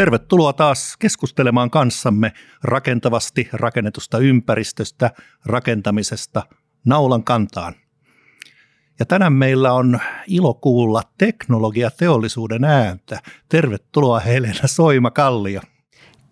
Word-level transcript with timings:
Tervetuloa 0.00 0.52
taas 0.52 0.96
keskustelemaan 0.96 1.70
kanssamme 1.70 2.32
rakentavasti 2.62 3.48
rakennetusta 3.52 4.18
ympäristöstä, 4.18 5.10
rakentamisesta, 5.46 6.42
naulan 6.84 7.24
kantaan. 7.24 7.74
Ja 8.98 9.06
tänään 9.06 9.32
meillä 9.32 9.72
on 9.72 10.00
ilo 10.26 10.54
kuulla 10.54 11.02
teknologiateollisuuden 11.18 12.64
ääntä. 12.64 13.20
Tervetuloa 13.48 14.20
Helena 14.20 14.66
Soima-Kallio. 14.66 15.60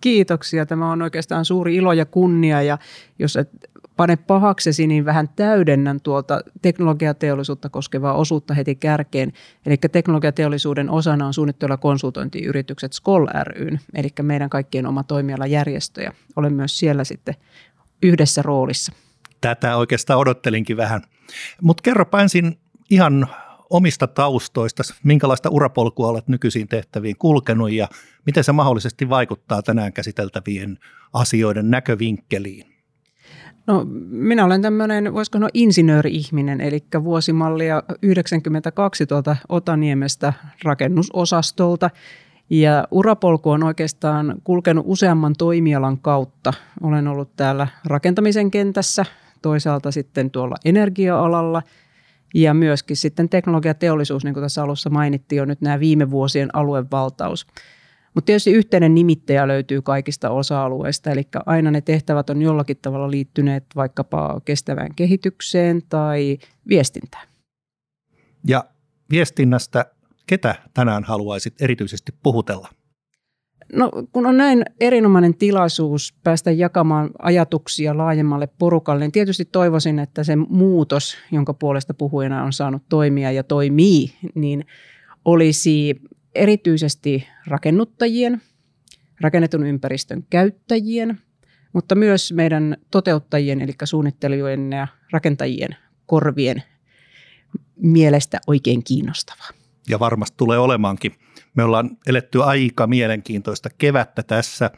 Kiitoksia. 0.01 0.67
Tämä 0.67 0.93
on 0.93 1.03
oikeastaan 1.03 1.45
suuri 1.45 1.77
ilo 1.77 1.93
ja 1.93 2.07
kunnia 2.07 2.63
ja 2.63 2.79
jos 3.19 3.37
et 3.37 3.51
pane 3.99 4.17
pahaksesi, 4.17 4.87
niin 4.87 5.05
vähän 5.05 5.29
täydennän 5.37 6.01
tuolta 6.01 6.41
teknologiateollisuutta 6.63 7.69
koskevaa 7.69 8.15
osuutta 8.15 8.55
heti 8.55 8.75
kärkeen. 8.75 9.33
Eli 9.67 9.77
teknologiateollisuuden 9.77 10.91
osana 10.91 11.27
on 11.27 11.35
suunnitteilla 11.35 11.77
konsultointiyritykset 11.77 12.93
SKOL 12.93 13.27
ryn, 13.43 13.81
eli 13.95 14.09
meidän 14.23 14.51
kaikkien 14.51 14.87
oma 14.87 15.03
toimialajärjestö 15.03 16.03
ja 16.03 16.13
olen 16.37 16.53
myös 16.53 16.79
siellä 16.79 17.05
sitten 17.05 17.35
yhdessä 18.03 18.43
roolissa. 18.43 18.93
Tätä 19.41 19.77
oikeastaan 19.77 20.19
odottelinkin 20.19 20.77
vähän. 20.77 21.03
Mutta 21.63 21.83
kerropa 21.83 22.23
ensin 22.23 22.59
ihan 22.91 23.27
omista 23.71 24.07
taustoista, 24.07 24.83
minkälaista 25.03 25.51
urapolkua 25.51 26.09
olet 26.09 26.29
nykyisiin 26.29 26.69
tehtäviin 26.69 27.17
kulkenut 27.19 27.73
ja 27.73 27.89
miten 28.27 28.45
se 28.45 28.53
mahdollisesti 28.53 29.09
vaikuttaa 29.09 29.63
tänään 29.63 29.93
käsiteltävien 29.93 30.79
asioiden 31.13 31.71
näkövinkkeliin? 31.71 32.78
No 33.69 33.87
minä 34.11 34.45
olen 34.45 34.63
tämmöinen, 34.63 35.15
voisiko 35.15 35.33
sanoa 35.33 35.49
insinööri-ihminen, 35.55 36.61
eli 36.61 36.85
vuosimallia 37.05 37.83
92 38.03 39.07
tuolta 39.07 39.37
Otaniemestä 39.49 40.33
rakennusosastolta. 40.63 41.91
Ja 42.51 42.89
urapolku 42.91 43.51
on 43.51 43.63
oikeastaan 43.63 44.35
kulkenut 44.45 44.85
useamman 44.89 45.35
toimialan 45.39 45.99
kautta. 45.99 46.53
Olen 46.83 47.09
ollut 47.09 47.37
täällä 47.37 47.67
rakentamisen 47.85 48.51
kentässä, 48.51 49.05
toisaalta 49.43 49.91
sitten 49.91 50.31
tuolla 50.31 50.57
energia-alalla 50.65 51.63
ja 52.35 52.55
myöskin 52.55 52.97
sitten 52.97 53.29
teknologiateollisuus, 53.29 54.25
niin 54.25 54.35
kuin 54.35 54.45
tässä 54.45 54.63
alussa 54.63 54.91
mainittiin, 54.91 55.43
on 55.43 55.49
nyt 55.49 55.61
nämä 55.61 55.81
viime 55.81 56.11
vuosien 56.11 56.57
aluevaltaus. 56.57 57.47
Mutta 58.19 58.27
tietysti 58.27 58.53
yhteinen 58.53 58.95
nimittäjä 58.95 59.49
löytyy 59.49 59.83
kaikista 59.83 60.31
osa-alueista, 60.31 61.11
eli 61.11 61.23
aina 61.47 61.71
ne 61.71 61.81
tehtävät 61.81 62.31
on 62.31 62.43
jollakin 62.43 62.77
tavalla 62.83 63.11
liittyneet 63.11 63.65
vaikkapa 63.77 64.41
kestävään 64.45 64.95
kehitykseen 64.95 65.83
tai 65.89 66.39
viestintään. 66.69 67.29
Ja 68.47 68.65
viestinnästä 69.11 69.87
ketä 70.27 70.55
tänään 70.75 71.05
haluaisit 71.05 71.63
erityisesti 71.63 72.13
puhutella? 72.23 72.69
No 73.73 73.91
kun 74.13 74.27
on 74.27 74.37
näin 74.37 74.65
erinomainen 74.81 75.35
tilaisuus 75.35 76.15
päästä 76.25 76.51
jakamaan 76.51 77.11
ajatuksia 77.23 77.97
laajemmalle 77.97 78.49
porukalle, 78.59 79.05
niin 79.05 79.13
tietysti 79.13 79.45
toivoisin, 79.45 79.99
että 79.99 80.25
se 80.25 80.37
muutos, 80.37 81.17
jonka 81.33 81.55
puolesta 81.55 81.95
puhujana 81.95 82.45
on 82.45 82.53
saanut 82.53 82.83
toimia 82.89 83.33
ja 83.33 83.45
toimii, 83.45 84.13
niin 84.35 84.67
olisi 85.25 86.01
erityisesti 86.35 87.29
rakennuttajien, 87.47 88.43
rakennetun 89.21 89.67
ympäristön 89.67 90.23
käyttäjien, 90.31 91.21
mutta 91.73 91.95
myös 91.95 92.33
meidän 92.33 92.77
toteuttajien, 92.91 93.61
eli 93.61 93.73
suunnittelijoiden 93.85 94.73
ja 94.73 94.89
rakentajien 95.13 95.77
korvien 96.07 96.63
mielestä 97.77 98.41
oikein 98.47 98.85
kiinnostavaa. 98.85 99.49
Ja 99.89 99.99
varmasti 99.99 100.37
tulee 100.37 100.59
olemaankin. 100.59 101.15
Me 101.55 101.65
ollaan 101.65 101.91
eletty 102.07 102.43
aika 102.43 102.87
mielenkiintoista 102.87 103.69
kevättä 103.79 104.23
tässä. 104.23 104.71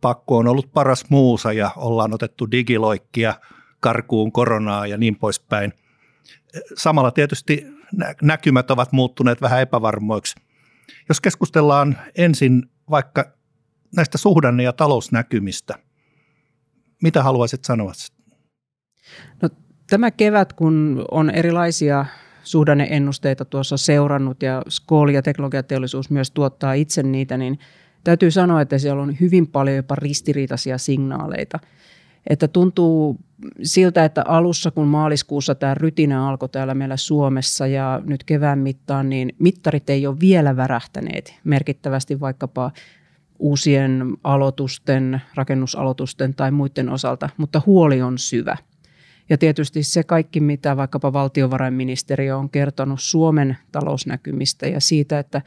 Pakko 0.00 0.36
on 0.36 0.48
ollut 0.48 0.72
paras 0.72 1.04
muusa 1.08 1.52
ja 1.52 1.70
ollaan 1.76 2.14
otettu 2.14 2.50
digiloikkia 2.50 3.34
karkuun 3.80 4.32
koronaa 4.32 4.86
ja 4.86 4.96
niin 4.96 5.16
poispäin. 5.16 5.72
Samalla 6.76 7.10
tietysti 7.10 7.66
näkymät 8.22 8.70
ovat 8.70 8.92
muuttuneet 8.92 9.40
vähän 9.40 9.60
epävarmoiksi. 9.60 10.45
Jos 11.08 11.20
keskustellaan 11.20 11.98
ensin 12.18 12.62
vaikka 12.90 13.36
näistä 13.96 14.18
suhdanne- 14.18 14.62
ja 14.62 14.72
talousnäkymistä, 14.72 15.78
mitä 17.02 17.22
haluaisit 17.22 17.64
sanoa? 17.64 17.92
No, 19.42 19.48
tämä 19.90 20.10
kevät, 20.10 20.52
kun 20.52 21.04
on 21.10 21.30
erilaisia 21.30 22.06
suhdanneennusteita 22.42 23.44
tuossa 23.44 23.76
seurannut 23.76 24.42
ja 24.42 24.62
Skool 24.68 25.08
ja 25.08 25.22
teknologiateollisuus 25.22 26.10
myös 26.10 26.30
tuottaa 26.30 26.72
itse 26.72 27.02
niitä, 27.02 27.36
niin 27.36 27.58
täytyy 28.04 28.30
sanoa, 28.30 28.60
että 28.60 28.78
siellä 28.78 29.02
on 29.02 29.16
hyvin 29.20 29.46
paljon 29.46 29.76
jopa 29.76 29.94
ristiriitaisia 29.94 30.78
signaaleita. 30.78 31.58
Että 32.30 32.48
tuntuu 32.48 33.20
siltä, 33.62 34.04
että 34.04 34.22
alussa 34.26 34.70
kun 34.70 34.86
maaliskuussa 34.86 35.54
tämä 35.54 35.74
rytinä 35.74 36.28
alkoi 36.28 36.48
täällä 36.48 36.74
meillä 36.74 36.96
Suomessa 36.96 37.66
ja 37.66 38.02
nyt 38.04 38.24
kevään 38.24 38.58
mittaan, 38.58 39.08
niin 39.08 39.32
mittarit 39.38 39.90
ei 39.90 40.06
ole 40.06 40.20
vielä 40.20 40.56
värähtäneet 40.56 41.34
merkittävästi 41.44 42.20
vaikkapa 42.20 42.70
uusien 43.38 44.04
aloitusten, 44.24 45.22
rakennusaloitusten 45.34 46.34
tai 46.34 46.50
muiden 46.50 46.88
osalta, 46.88 47.28
mutta 47.36 47.62
huoli 47.66 48.02
on 48.02 48.18
syvä. 48.18 48.56
Ja 49.28 49.38
tietysti 49.38 49.82
se 49.82 50.04
kaikki, 50.04 50.40
mitä 50.40 50.76
vaikkapa 50.76 51.12
valtiovarainministeriö 51.12 52.36
on 52.36 52.50
kertonut 52.50 53.00
Suomen 53.00 53.56
talousnäkymistä 53.72 54.66
ja 54.66 54.80
siitä, 54.80 55.18
että 55.18 55.42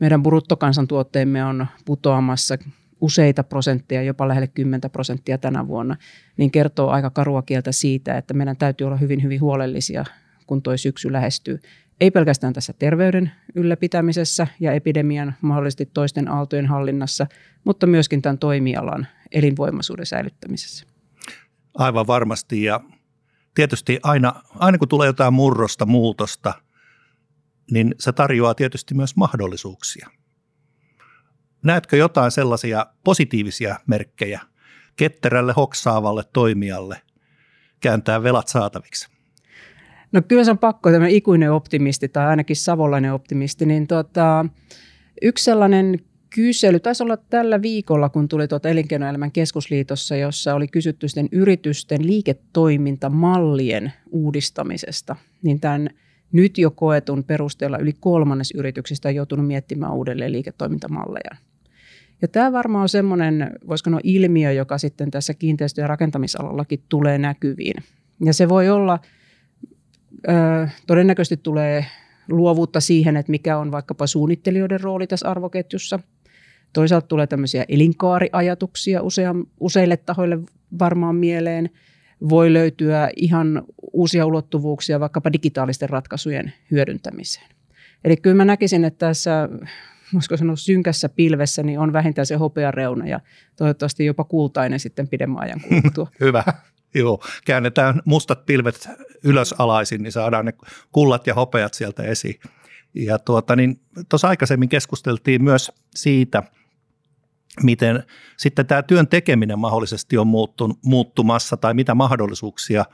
meidän 0.00 0.22
bruttokansantuotteemme 0.22 1.44
on 1.44 1.66
putoamassa 1.84 2.58
useita 3.00 3.44
prosenttia, 3.44 4.02
jopa 4.02 4.28
lähelle 4.28 4.48
10 4.48 4.90
prosenttia 4.92 5.38
tänä 5.38 5.66
vuonna, 5.66 5.96
niin 6.36 6.50
kertoo 6.50 6.90
aika 6.90 7.10
karua 7.10 7.42
kieltä 7.42 7.72
siitä, 7.72 8.18
että 8.18 8.34
meidän 8.34 8.56
täytyy 8.56 8.86
olla 8.86 8.96
hyvin, 8.96 9.22
hyvin 9.22 9.40
huolellisia, 9.40 10.04
kun 10.46 10.62
tuo 10.62 10.76
syksy 10.76 11.12
lähestyy. 11.12 11.60
Ei 12.00 12.10
pelkästään 12.10 12.52
tässä 12.52 12.72
terveyden 12.72 13.32
ylläpitämisessä 13.54 14.46
ja 14.60 14.72
epidemian 14.72 15.34
mahdollisesti 15.40 15.86
toisten 15.86 16.28
aaltojen 16.28 16.66
hallinnassa, 16.66 17.26
mutta 17.64 17.86
myöskin 17.86 18.22
tämän 18.22 18.38
toimialan 18.38 19.06
elinvoimaisuuden 19.32 20.06
säilyttämisessä. 20.06 20.86
Aivan 21.74 22.06
varmasti 22.06 22.62
ja 22.62 22.80
tietysti 23.54 24.00
aina, 24.02 24.34
aina 24.54 24.78
kun 24.78 24.88
tulee 24.88 25.06
jotain 25.06 25.34
murrosta, 25.34 25.86
muutosta, 25.86 26.54
niin 27.70 27.94
se 27.98 28.12
tarjoaa 28.12 28.54
tietysti 28.54 28.94
myös 28.94 29.16
mahdollisuuksia. 29.16 30.10
Näetkö 31.64 31.96
jotain 31.96 32.30
sellaisia 32.30 32.86
positiivisia 33.04 33.76
merkkejä 33.86 34.40
ketterälle, 34.96 35.52
hoksaavalle 35.56 36.22
toimijalle 36.32 37.00
kääntää 37.80 38.22
velat 38.22 38.48
saataviksi? 38.48 39.08
No 40.12 40.22
kyllä 40.22 40.44
se 40.44 40.50
on 40.50 40.58
pakko, 40.58 40.90
tämä 40.90 41.08
ikuinen 41.08 41.52
optimisti 41.52 42.08
tai 42.08 42.26
ainakin 42.26 42.56
savolainen 42.56 43.12
optimisti, 43.12 43.66
niin 43.66 43.86
tota, 43.86 44.46
yksi 45.22 45.44
sellainen 45.44 45.98
kysely, 46.34 46.80
taisi 46.80 47.02
olla 47.02 47.16
tällä 47.16 47.62
viikolla, 47.62 48.08
kun 48.08 48.28
tuli 48.28 48.48
tuota 48.48 48.68
Elinkeinoelämän 48.68 49.32
keskusliitossa, 49.32 50.16
jossa 50.16 50.54
oli 50.54 50.68
kysytty 50.68 51.08
sitten 51.08 51.28
yritysten 51.32 52.06
liiketoimintamallien 52.06 53.92
uudistamisesta, 54.10 55.16
niin 55.42 55.60
tämän 55.60 55.90
nyt 56.32 56.58
jo 56.58 56.70
koetun 56.70 57.24
perusteella 57.24 57.78
yli 57.78 57.92
kolmannes 58.00 58.50
yrityksistä 58.50 59.08
on 59.08 59.14
joutunut 59.14 59.46
miettimään 59.46 59.94
uudelleen 59.94 60.32
liiketoimintamalleja. 60.32 61.49
Ja 62.22 62.28
tämä 62.28 62.52
varmaan 62.52 62.82
on 62.82 62.88
semmoinen, 62.88 63.52
voisiko 63.68 63.84
sanoa 63.84 64.00
ilmiö, 64.04 64.52
joka 64.52 64.78
sitten 64.78 65.10
tässä 65.10 65.34
kiinteistö- 65.34 65.80
ja 65.80 65.86
rakentamisalallakin 65.86 66.82
tulee 66.88 67.18
näkyviin. 67.18 67.82
Ja 68.24 68.34
se 68.34 68.48
voi 68.48 68.68
olla, 68.68 68.98
ö, 70.28 70.68
todennäköisesti 70.86 71.36
tulee 71.36 71.86
luovuutta 72.28 72.80
siihen, 72.80 73.16
että 73.16 73.30
mikä 73.30 73.58
on 73.58 73.72
vaikkapa 73.72 74.06
suunnittelijoiden 74.06 74.80
rooli 74.80 75.06
tässä 75.06 75.30
arvoketjussa. 75.30 75.98
Toisaalta 76.72 77.06
tulee 77.06 77.26
tämmöisiä 77.26 77.64
elinkaariajatuksia 77.68 79.02
useam, 79.02 79.46
useille 79.60 79.96
tahoille 79.96 80.38
varmaan 80.78 81.16
mieleen. 81.16 81.70
Voi 82.28 82.52
löytyä 82.52 83.10
ihan 83.16 83.62
uusia 83.92 84.26
ulottuvuuksia 84.26 85.00
vaikkapa 85.00 85.32
digitaalisten 85.32 85.90
ratkaisujen 85.90 86.52
hyödyntämiseen. 86.70 87.46
Eli 88.04 88.16
kyllä 88.16 88.36
mä 88.36 88.44
näkisin, 88.44 88.84
että 88.84 89.06
tässä 89.06 89.48
voisiko 90.14 90.36
sanoa 90.36 90.56
synkässä 90.56 91.08
pilvessä, 91.08 91.62
niin 91.62 91.78
on 91.78 91.92
vähintään 91.92 92.26
se 92.26 92.34
hopeareuna 92.34 93.06
ja 93.06 93.20
toivottavasti 93.56 94.04
jopa 94.04 94.24
kultainen 94.24 94.80
sitten 94.80 95.08
pidemmän 95.08 95.42
ajan 95.42 95.60
kuluttua. 95.68 96.10
Hyvä. 96.20 96.44
Joo, 96.94 97.24
käännetään 97.44 98.02
mustat 98.04 98.46
pilvet 98.46 98.88
ylös 99.24 99.54
alaisin, 99.58 100.02
niin 100.02 100.12
saadaan 100.12 100.44
ne 100.44 100.52
kullat 100.92 101.26
ja 101.26 101.34
hopeat 101.34 101.74
sieltä 101.74 102.02
esiin. 102.02 102.40
Ja 102.94 103.18
tuota, 103.18 103.56
niin 103.56 103.80
tuossa 104.08 104.28
aikaisemmin 104.28 104.68
keskusteltiin 104.68 105.44
myös 105.44 105.72
siitä, 105.94 106.42
miten 107.62 108.02
sitten 108.36 108.66
tämä 108.66 108.82
työn 108.82 109.08
tekeminen 109.08 109.58
mahdollisesti 109.58 110.18
on 110.18 110.26
muuttumassa 110.84 111.56
tai 111.56 111.74
mitä 111.74 111.94
mahdollisuuksia 111.94 112.84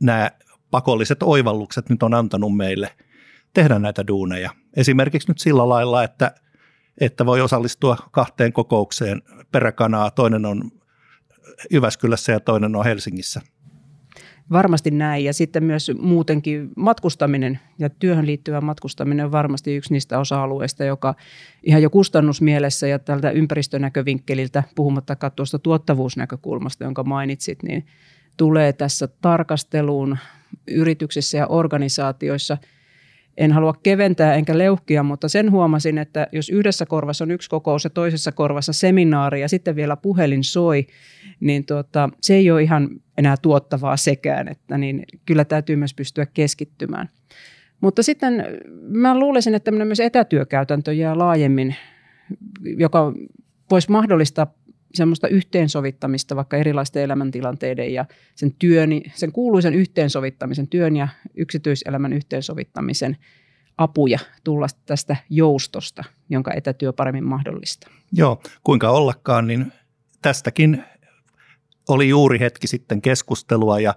nämä 0.00 0.30
pakolliset 0.70 1.22
oivallukset 1.22 1.88
nyt 1.88 2.02
on 2.02 2.14
antanut 2.14 2.56
meille 2.56 2.92
tehdä 3.56 3.78
näitä 3.78 4.06
duuneja. 4.06 4.50
Esimerkiksi 4.76 5.28
nyt 5.28 5.38
sillä 5.38 5.68
lailla, 5.68 6.04
että 6.04 6.34
että 7.00 7.26
voi 7.26 7.40
osallistua 7.40 7.96
kahteen 8.10 8.52
kokoukseen 8.52 9.22
peräkanaa. 9.52 10.10
Toinen 10.10 10.46
on 10.46 10.70
Jyväskylässä 11.70 12.32
ja 12.32 12.40
toinen 12.40 12.76
on 12.76 12.84
Helsingissä. 12.84 13.40
Varmasti 14.50 14.90
näin 14.90 15.24
ja 15.24 15.32
sitten 15.32 15.64
myös 15.64 15.90
muutenkin 15.98 16.70
matkustaminen 16.76 17.60
ja 17.78 17.90
työhön 17.90 18.26
liittyvä 18.26 18.60
matkustaminen 18.60 19.26
on 19.26 19.32
varmasti 19.32 19.76
yksi 19.76 19.92
niistä 19.92 20.18
osa-alueista, 20.18 20.84
joka 20.84 21.14
ihan 21.62 21.82
jo 21.82 21.90
kustannusmielessä 21.90 22.86
ja 22.86 22.98
tältä 22.98 23.30
ympäristönäkövinkkeliltä, 23.30 24.62
puhumattakaan 24.74 25.32
tuosta 25.36 25.58
tuottavuusnäkökulmasta, 25.58 26.84
jonka 26.84 27.04
mainitsit, 27.04 27.62
niin 27.62 27.86
tulee 28.36 28.72
tässä 28.72 29.08
tarkasteluun 29.08 30.18
yrityksissä 30.68 31.38
ja 31.38 31.46
organisaatioissa– 31.46 32.58
en 33.36 33.52
halua 33.52 33.74
keventää 33.82 34.34
enkä 34.34 34.58
leuhkia, 34.58 35.02
mutta 35.02 35.28
sen 35.28 35.50
huomasin, 35.50 35.98
että 35.98 36.26
jos 36.32 36.50
yhdessä 36.50 36.86
korvassa 36.86 37.24
on 37.24 37.30
yksi 37.30 37.50
kokous 37.50 37.84
ja 37.84 37.90
toisessa 37.90 38.32
korvassa 38.32 38.72
seminaari 38.72 39.40
ja 39.40 39.48
sitten 39.48 39.76
vielä 39.76 39.96
puhelin 39.96 40.44
soi, 40.44 40.86
niin 41.40 41.66
tuota, 41.66 42.10
se 42.20 42.34
ei 42.34 42.50
ole 42.50 42.62
ihan 42.62 42.88
enää 43.18 43.36
tuottavaa 43.42 43.96
sekään, 43.96 44.48
että 44.48 44.78
niin 44.78 45.04
kyllä 45.26 45.44
täytyy 45.44 45.76
myös 45.76 45.94
pystyä 45.94 46.26
keskittymään. 46.26 47.08
Mutta 47.80 48.02
sitten 48.02 48.44
mä 48.88 49.18
luulisin, 49.18 49.54
että 49.54 49.70
myös 49.70 50.00
etätyökäytäntö 50.00 50.92
jää 50.92 51.18
laajemmin, 51.18 51.76
joka 52.64 53.12
voisi 53.70 53.90
mahdollistaa 53.90 54.54
semmoista 54.96 55.28
yhteensovittamista 55.28 56.36
vaikka 56.36 56.56
erilaisten 56.56 57.02
elämäntilanteiden 57.02 57.94
ja 57.94 58.04
sen 58.34 58.54
työn, 58.58 58.90
sen 59.14 59.32
kuuluisen 59.32 59.74
yhteensovittamisen, 59.74 60.68
työn 60.68 60.96
ja 60.96 61.08
yksityiselämän 61.34 62.12
yhteensovittamisen 62.12 63.16
apuja 63.78 64.18
tulla 64.44 64.66
tästä 64.86 65.16
joustosta, 65.30 66.04
jonka 66.28 66.52
etätyö 66.54 66.92
paremmin 66.92 67.24
mahdollistaa. 67.24 67.90
Joo, 68.12 68.40
kuinka 68.64 68.90
ollakaan, 68.90 69.46
niin 69.46 69.72
tästäkin 70.22 70.84
oli 71.88 72.08
juuri 72.08 72.40
hetki 72.40 72.66
sitten 72.66 73.02
keskustelua 73.02 73.80
ja 73.80 73.94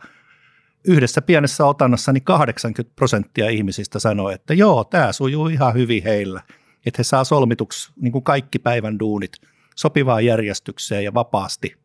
yhdessä 0.88 1.22
pienessä 1.22 1.66
otannassa 1.66 2.14
niin 2.14 2.24
80 2.24 2.96
prosenttia 2.96 3.50
ihmisistä 3.50 4.00
sanoi, 4.00 4.34
että 4.34 4.54
joo, 4.54 4.84
tämä 4.84 5.12
sujuu 5.12 5.48
ihan 5.48 5.74
hyvin 5.74 6.04
heillä, 6.04 6.42
että 6.86 6.98
he 6.98 7.04
saa 7.04 7.24
solmituksi 7.24 7.92
niin 8.02 8.12
kuin 8.12 8.24
kaikki 8.24 8.60
päivän 8.60 9.00
duunit– 9.00 9.32
sopivaan 9.80 10.26
järjestykseen 10.26 11.04
ja 11.04 11.14
vapaasti. 11.14 11.76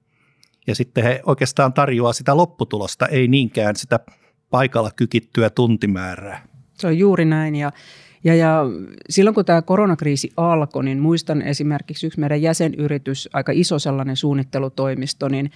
Ja 0.67 0.75
sitten 0.75 1.05
he 1.05 1.23
oikeastaan 1.27 1.73
tarjoaa 1.73 2.13
sitä 2.13 2.37
lopputulosta, 2.37 3.07
ei 3.07 3.29
niinkään 3.29 3.77
sitä 3.77 4.01
paikalla 4.51 4.91
kykittyä 4.97 5.51
tuntimäärää. 5.51 6.47
Se 6.75 6.87
on 6.87 6.99
juuri 6.99 7.25
näin 7.25 7.57
ja 7.57 7.73
ja, 8.25 8.35
ja 8.35 8.65
silloin 9.11 9.35
kun 9.35 9.45
tämä 9.45 9.63
koronakriisi 9.63 10.31
alkoi, 10.37 10.85
niin 10.85 10.99
muistan 10.99 11.43
esimerkiksi 11.43 12.07
yksi 12.07 12.21
meidän 12.21 12.43
jäsenyritys, 12.43 13.29
aika 13.33 13.53
iso 13.55 13.79
sellainen 13.79 14.17
suunnittelutoimisto, 14.17 15.29
niin 15.29 15.51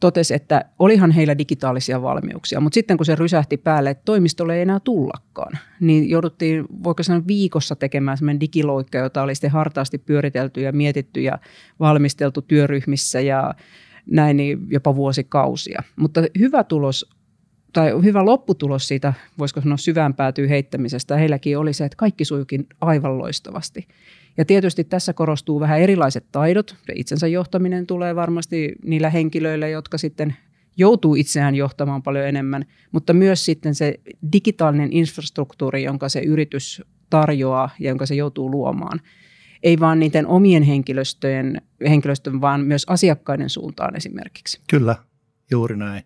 totesi, 0.00 0.34
että 0.34 0.64
olihan 0.78 1.10
heillä 1.10 1.38
digitaalisia 1.38 2.02
valmiuksia, 2.02 2.60
mutta 2.60 2.74
sitten 2.74 2.96
kun 2.96 3.06
se 3.06 3.14
rysähti 3.14 3.56
päälle, 3.56 3.90
että 3.90 4.02
toimistolle 4.04 4.56
ei 4.56 4.62
enää 4.62 4.80
tullakaan, 4.80 5.58
niin 5.80 6.10
jouduttiin, 6.10 6.64
voiko 6.84 7.02
sanoa 7.02 7.26
viikossa 7.26 7.76
tekemään 7.76 8.18
sellainen 8.18 8.40
digiloikka, 8.40 8.98
jota 8.98 9.22
oli 9.22 9.34
sitten 9.34 9.50
hartaasti 9.50 9.98
pyöritelty 9.98 10.60
ja 10.60 10.72
mietitty 10.72 11.20
ja 11.20 11.38
valmisteltu 11.80 12.42
työryhmissä 12.42 13.20
ja 13.20 13.54
näin 14.06 14.36
niin 14.36 14.58
jopa 14.70 14.96
vuosikausia. 14.96 15.82
Mutta 15.96 16.22
hyvä 16.38 16.64
tulos 16.64 17.10
tai 17.72 18.02
hyvä 18.02 18.24
lopputulos 18.24 18.88
siitä, 18.88 19.12
voisiko 19.38 19.60
sanoa 19.60 19.76
syvään 19.76 20.14
päätyy 20.14 20.48
heittämisestä, 20.48 21.16
heilläkin 21.16 21.58
oli 21.58 21.72
se, 21.72 21.84
että 21.84 21.96
kaikki 21.96 22.24
sujukin 22.24 22.66
aivan 22.80 23.18
loistavasti. 23.18 23.88
Ja 24.36 24.44
tietysti 24.44 24.84
tässä 24.84 25.12
korostuu 25.12 25.60
vähän 25.60 25.80
erilaiset 25.80 26.26
taidot. 26.32 26.76
Itsensä 26.94 27.26
johtaminen 27.26 27.86
tulee 27.86 28.16
varmasti 28.16 28.72
niillä 28.84 29.10
henkilöillä, 29.10 29.68
jotka 29.68 29.98
sitten 29.98 30.36
joutuu 30.76 31.14
itseään 31.14 31.54
johtamaan 31.54 32.02
paljon 32.02 32.26
enemmän, 32.26 32.64
mutta 32.92 33.12
myös 33.12 33.44
sitten 33.44 33.74
se 33.74 33.94
digitaalinen 34.32 34.92
infrastruktuuri, 34.92 35.82
jonka 35.82 36.08
se 36.08 36.20
yritys 36.20 36.82
tarjoaa 37.10 37.70
ja 37.78 37.88
jonka 37.88 38.06
se 38.06 38.14
joutuu 38.14 38.50
luomaan. 38.50 39.00
Ei 39.62 39.80
vaan 39.80 40.00
niiden 40.00 40.26
omien 40.26 40.62
henkilöstöjen, 40.62 41.62
henkilöstön, 41.88 42.40
vaan 42.40 42.60
myös 42.60 42.84
asiakkaiden 42.88 43.50
suuntaan 43.50 43.96
esimerkiksi. 43.96 44.60
Kyllä, 44.70 44.96
juuri 45.50 45.76
näin. 45.76 46.02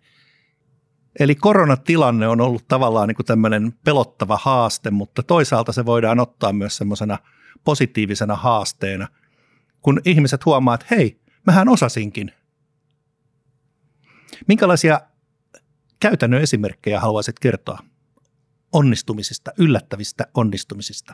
Eli 1.19 1.35
koronatilanne 1.35 2.27
on 2.27 2.41
ollut 2.41 2.67
tavallaan 2.67 3.07
niin 3.07 3.15
kuin 3.15 3.25
tämmöinen 3.25 3.73
pelottava 3.85 4.39
haaste, 4.41 4.91
mutta 4.91 5.23
toisaalta 5.23 5.71
se 5.71 5.85
voidaan 5.85 6.19
ottaa 6.19 6.53
myös 6.53 6.77
semmoisena– 6.77 7.17
positiivisena 7.63 8.35
haasteena, 8.35 9.07
kun 9.81 10.01
ihmiset 10.05 10.45
huomaa, 10.45 10.75
että 10.75 10.87
hei, 10.91 11.21
mähän 11.45 11.69
osasinkin. 11.69 12.31
Minkälaisia 14.47 15.01
käytännön 15.99 16.41
esimerkkejä 16.41 16.99
haluaisit 16.99 17.39
kertoa 17.39 17.79
onnistumisista, 18.71 19.51
yllättävistä 19.57 20.27
onnistumisista? 20.33 21.13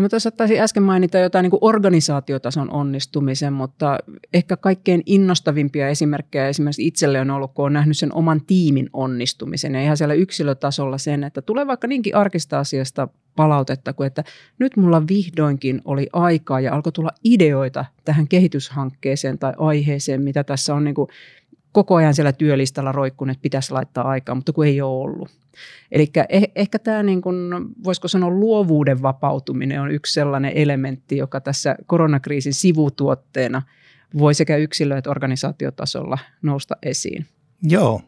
No 0.00 0.02
mä 0.02 0.08
tuossa 0.08 0.30
taisin 0.30 0.60
äsken 0.60 0.82
mainita 0.82 1.18
jotain 1.18 1.42
niin 1.42 1.50
kuin 1.50 1.64
organisaatiotason 1.64 2.70
onnistumisen, 2.70 3.52
mutta 3.52 3.98
ehkä 4.34 4.56
kaikkein 4.56 5.02
innostavimpia 5.06 5.88
esimerkkejä 5.88 6.48
esimerkiksi 6.48 6.86
itselle 6.86 7.20
on 7.20 7.30
ollut, 7.30 7.54
kun 7.54 7.64
on 7.64 7.72
nähnyt 7.72 7.98
sen 7.98 8.14
oman 8.14 8.40
tiimin 8.46 8.90
onnistumisen. 8.92 9.74
Ja 9.74 9.82
ihan 9.82 9.96
siellä 9.96 10.14
yksilötasolla 10.14 10.98
sen, 10.98 11.24
että 11.24 11.42
tulee 11.42 11.66
vaikka 11.66 11.86
niinkin 11.86 12.16
arkista 12.16 12.58
asiasta 12.58 13.08
palautetta 13.36 13.92
kuin, 13.92 14.06
että 14.06 14.24
nyt 14.58 14.76
mulla 14.76 15.02
vihdoinkin 15.08 15.80
oli 15.84 16.08
aikaa 16.12 16.60
ja 16.60 16.74
alkoi 16.74 16.92
tulla 16.92 17.10
ideoita 17.24 17.84
tähän 18.04 18.28
kehityshankkeeseen 18.28 19.38
tai 19.38 19.52
aiheeseen, 19.58 20.22
mitä 20.22 20.44
tässä 20.44 20.74
on 20.74 20.84
niin 20.84 20.94
kuin 20.94 21.08
koko 21.72 21.94
ajan 21.94 22.14
siellä 22.14 22.32
työlistalla 22.32 22.92
roikkunut, 22.92 23.32
että 23.32 23.42
pitäisi 23.42 23.72
laittaa 23.72 24.08
aikaa, 24.08 24.34
mutta 24.34 24.52
kun 24.52 24.66
ei 24.66 24.80
ole 24.80 25.02
ollut. 25.02 25.28
Eli 25.92 26.12
eh- 26.18 26.52
ehkä 26.54 26.78
tämä, 26.78 27.02
niin 27.02 27.22
kuin, 27.22 27.36
voisiko 27.84 28.08
sanoa, 28.08 28.30
luovuuden 28.30 29.02
vapautuminen 29.02 29.80
on 29.80 29.90
yksi 29.90 30.12
sellainen 30.12 30.52
elementti, 30.54 31.16
joka 31.16 31.40
tässä 31.40 31.76
koronakriisin 31.86 32.54
sivutuotteena 32.54 33.62
voi 34.18 34.34
sekä 34.34 34.56
yksilö- 34.56 34.96
että 34.96 35.10
organisaatiotasolla 35.10 36.18
nousta 36.42 36.76
esiin. 36.82 37.26
Joo. 37.62 38.02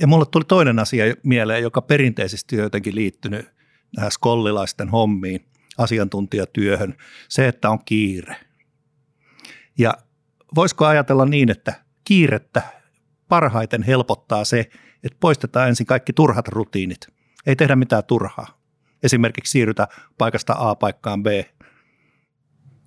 Ja 0.00 0.06
mulle 0.06 0.26
tuli 0.26 0.44
toinen 0.44 0.78
asia 0.78 1.04
mieleen, 1.22 1.62
joka 1.62 1.82
perinteisesti 1.82 2.56
on 2.56 2.62
jotenkin 2.62 2.94
liittynyt 2.94 3.46
tähän 3.94 4.10
skollilaisten 4.10 4.88
hommiin, 4.88 5.44
asiantuntijatyöhön, 5.78 6.94
se, 7.28 7.48
että 7.48 7.70
on 7.70 7.84
kiire. 7.84 8.36
Ja 9.78 9.94
voisiko 10.54 10.86
ajatella 10.86 11.24
niin, 11.24 11.50
että 11.50 11.74
kiirettä 12.10 12.62
parhaiten 13.28 13.82
helpottaa 13.82 14.44
se, 14.44 14.60
että 15.04 15.18
poistetaan 15.20 15.68
ensin 15.68 15.86
kaikki 15.86 16.12
turhat 16.12 16.48
rutiinit. 16.48 17.06
Ei 17.46 17.56
tehdä 17.56 17.76
mitään 17.76 18.04
turhaa. 18.04 18.60
Esimerkiksi 19.02 19.50
siirrytä 19.50 19.88
paikasta 20.18 20.54
A 20.58 20.74
paikkaan 20.74 21.22
B. 21.22 21.26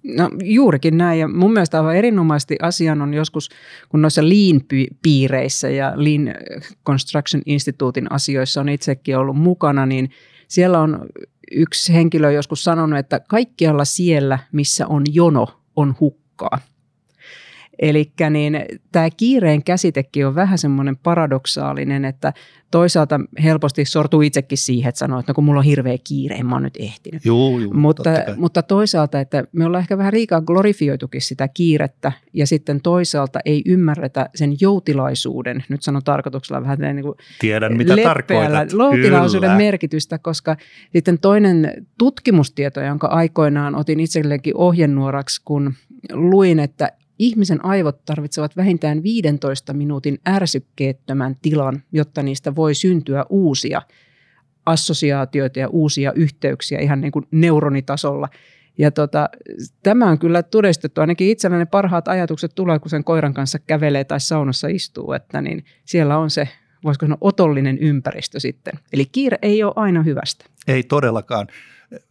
No 0.03 0.29
juurikin 0.43 0.97
näin 0.97 1.19
ja 1.19 1.27
mun 1.27 1.53
mielestä 1.53 1.77
aivan 1.77 1.95
erinomaisesti 1.95 2.55
asian 2.61 3.01
on 3.01 3.13
joskus, 3.13 3.49
kun 3.89 4.01
noissa 4.01 4.21
Lean-piireissä 4.21 5.69
ja 5.69 5.93
Lean 5.95 6.35
Construction 6.85 7.41
Instituutin 7.45 8.11
asioissa 8.11 8.61
on 8.61 8.69
itsekin 8.69 9.17
ollut 9.17 9.37
mukana, 9.37 9.85
niin 9.85 10.09
siellä 10.47 10.79
on 10.79 11.05
yksi 11.51 11.93
henkilö 11.93 12.31
joskus 12.31 12.63
sanonut, 12.63 12.99
että 12.99 13.19
kaikkialla 13.19 13.85
siellä, 13.85 14.39
missä 14.51 14.87
on 14.87 15.03
jono, 15.13 15.47
on 15.75 15.95
hukkaa. 15.99 16.59
Eli 17.79 18.11
niin, 18.29 18.65
tämä 18.91 19.09
kiireen 19.17 19.63
käsitekin 19.63 20.27
on 20.27 20.35
vähän 20.35 20.57
semmoinen 20.57 20.97
paradoksaalinen, 20.97 22.05
että 22.05 22.33
toisaalta 22.71 23.19
helposti 23.43 23.85
sortuu 23.85 24.21
itsekin 24.21 24.57
siihen, 24.57 24.89
että 24.89 24.99
sanoo, 24.99 25.19
että 25.19 25.29
no 25.29 25.33
kun 25.33 25.43
mulla 25.43 25.59
on 25.59 25.65
hirveä 25.65 25.97
kiire, 26.03 26.35
en 26.35 26.45
mä 26.45 26.55
oon 26.55 26.63
nyt 26.63 26.77
ehtinyt. 26.79 27.25
Joo, 27.25 27.59
joo, 27.59 27.73
mutta, 27.73 28.09
mutta 28.37 28.61
toisaalta, 28.61 29.19
että 29.19 29.43
me 29.51 29.65
ollaan 29.65 29.81
ehkä 29.81 29.97
vähän 29.97 30.13
liikaa 30.13 30.41
glorifioitukin 30.41 31.21
sitä 31.21 31.47
kiirettä 31.47 32.11
ja 32.33 32.47
sitten 32.47 32.81
toisaalta 32.81 33.39
ei 33.45 33.61
ymmärretä 33.65 34.29
sen 34.35 34.55
joutilaisuuden, 34.61 35.63
nyt 35.69 35.83
sanon 35.83 36.03
tarkoituksella 36.03 36.61
vähän 36.61 36.79
niin 36.79 37.03
kuin 37.03 37.15
Tiedän, 37.39 37.77
mitä 37.77 37.97
tarkoitat. 38.03 38.71
Joutilaisuuden 38.71 39.49
Kyllä. 39.49 39.63
merkitystä, 39.63 40.17
koska 40.17 40.57
sitten 40.93 41.19
toinen 41.19 41.85
tutkimustieto, 41.97 42.81
jonka 42.81 43.07
aikoinaan 43.07 43.75
otin 43.75 43.99
itselleenkin 43.99 44.57
ohjenuoraksi, 44.57 45.41
kun 45.45 45.73
luin, 46.11 46.59
että 46.59 46.91
Ihmisen 47.20 47.65
aivot 47.65 48.05
tarvitsevat 48.05 48.58
vähintään 48.58 49.03
15 49.03 49.74
minuutin 49.74 50.20
ärsykkeettömän 50.27 51.36
tilan, 51.41 51.84
jotta 51.91 52.24
niistä 52.24 52.55
voi 52.55 52.75
syntyä 52.75 53.25
uusia 53.29 53.82
assosiaatioita 54.65 55.60
ja 55.60 55.67
uusia 55.67 56.13
yhteyksiä 56.13 56.79
ihan 56.79 57.01
niin 57.01 57.12
kuin 57.12 57.27
neuronitasolla. 57.32 58.29
Ja 58.77 58.91
tota, 58.91 59.29
tämä 59.84 60.10
on 60.10 60.20
kyllä 60.20 60.43
todistettu, 60.43 61.01
ainakin 61.01 61.29
itselläni 61.29 61.65
parhaat 61.65 62.08
ajatukset 62.08 62.51
tulee, 62.55 62.79
kun 62.79 62.89
sen 62.89 63.03
koiran 63.03 63.34
kanssa 63.34 63.60
kävelee 63.60 64.03
tai 64.03 64.20
saunassa 64.20 64.67
istuu, 64.67 65.13
että 65.13 65.41
niin 65.41 65.65
siellä 65.86 66.17
on 66.17 66.29
se, 66.29 66.50
voisiko 66.84 67.05
sanoa, 67.05 67.17
otollinen 67.22 67.77
ympäristö 67.77 68.39
sitten. 68.39 68.74
Eli 68.93 69.05
kiire 69.05 69.38
ei 69.41 69.63
ole 69.63 69.74
aina 69.75 70.03
hyvästä. 70.03 70.46
Ei 70.67 70.84
todellakaan. 70.84 71.48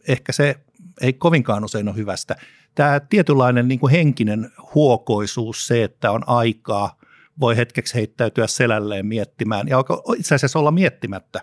Ehkä 0.07 0.31
se 0.31 0.55
ei 1.03 1.13
kovinkaan 1.13 1.63
usein 1.63 1.87
ole 1.87 1.95
hyvästä. 1.95 2.35
Tämä 2.75 2.99
tietynlainen 2.99 3.67
niin 3.67 3.79
kuin 3.79 3.91
henkinen 3.91 4.51
huokoisuus, 4.75 5.67
se, 5.67 5.83
että 5.83 6.11
on 6.11 6.23
aikaa, 6.27 6.97
voi 7.39 7.57
hetkeksi 7.57 7.95
heittäytyä 7.95 8.47
selälleen 8.47 9.05
miettimään 9.05 9.67
ja 9.67 9.77
itse 10.17 10.35
asiassa 10.35 10.59
olla 10.59 10.71
miettimättä, 10.71 11.41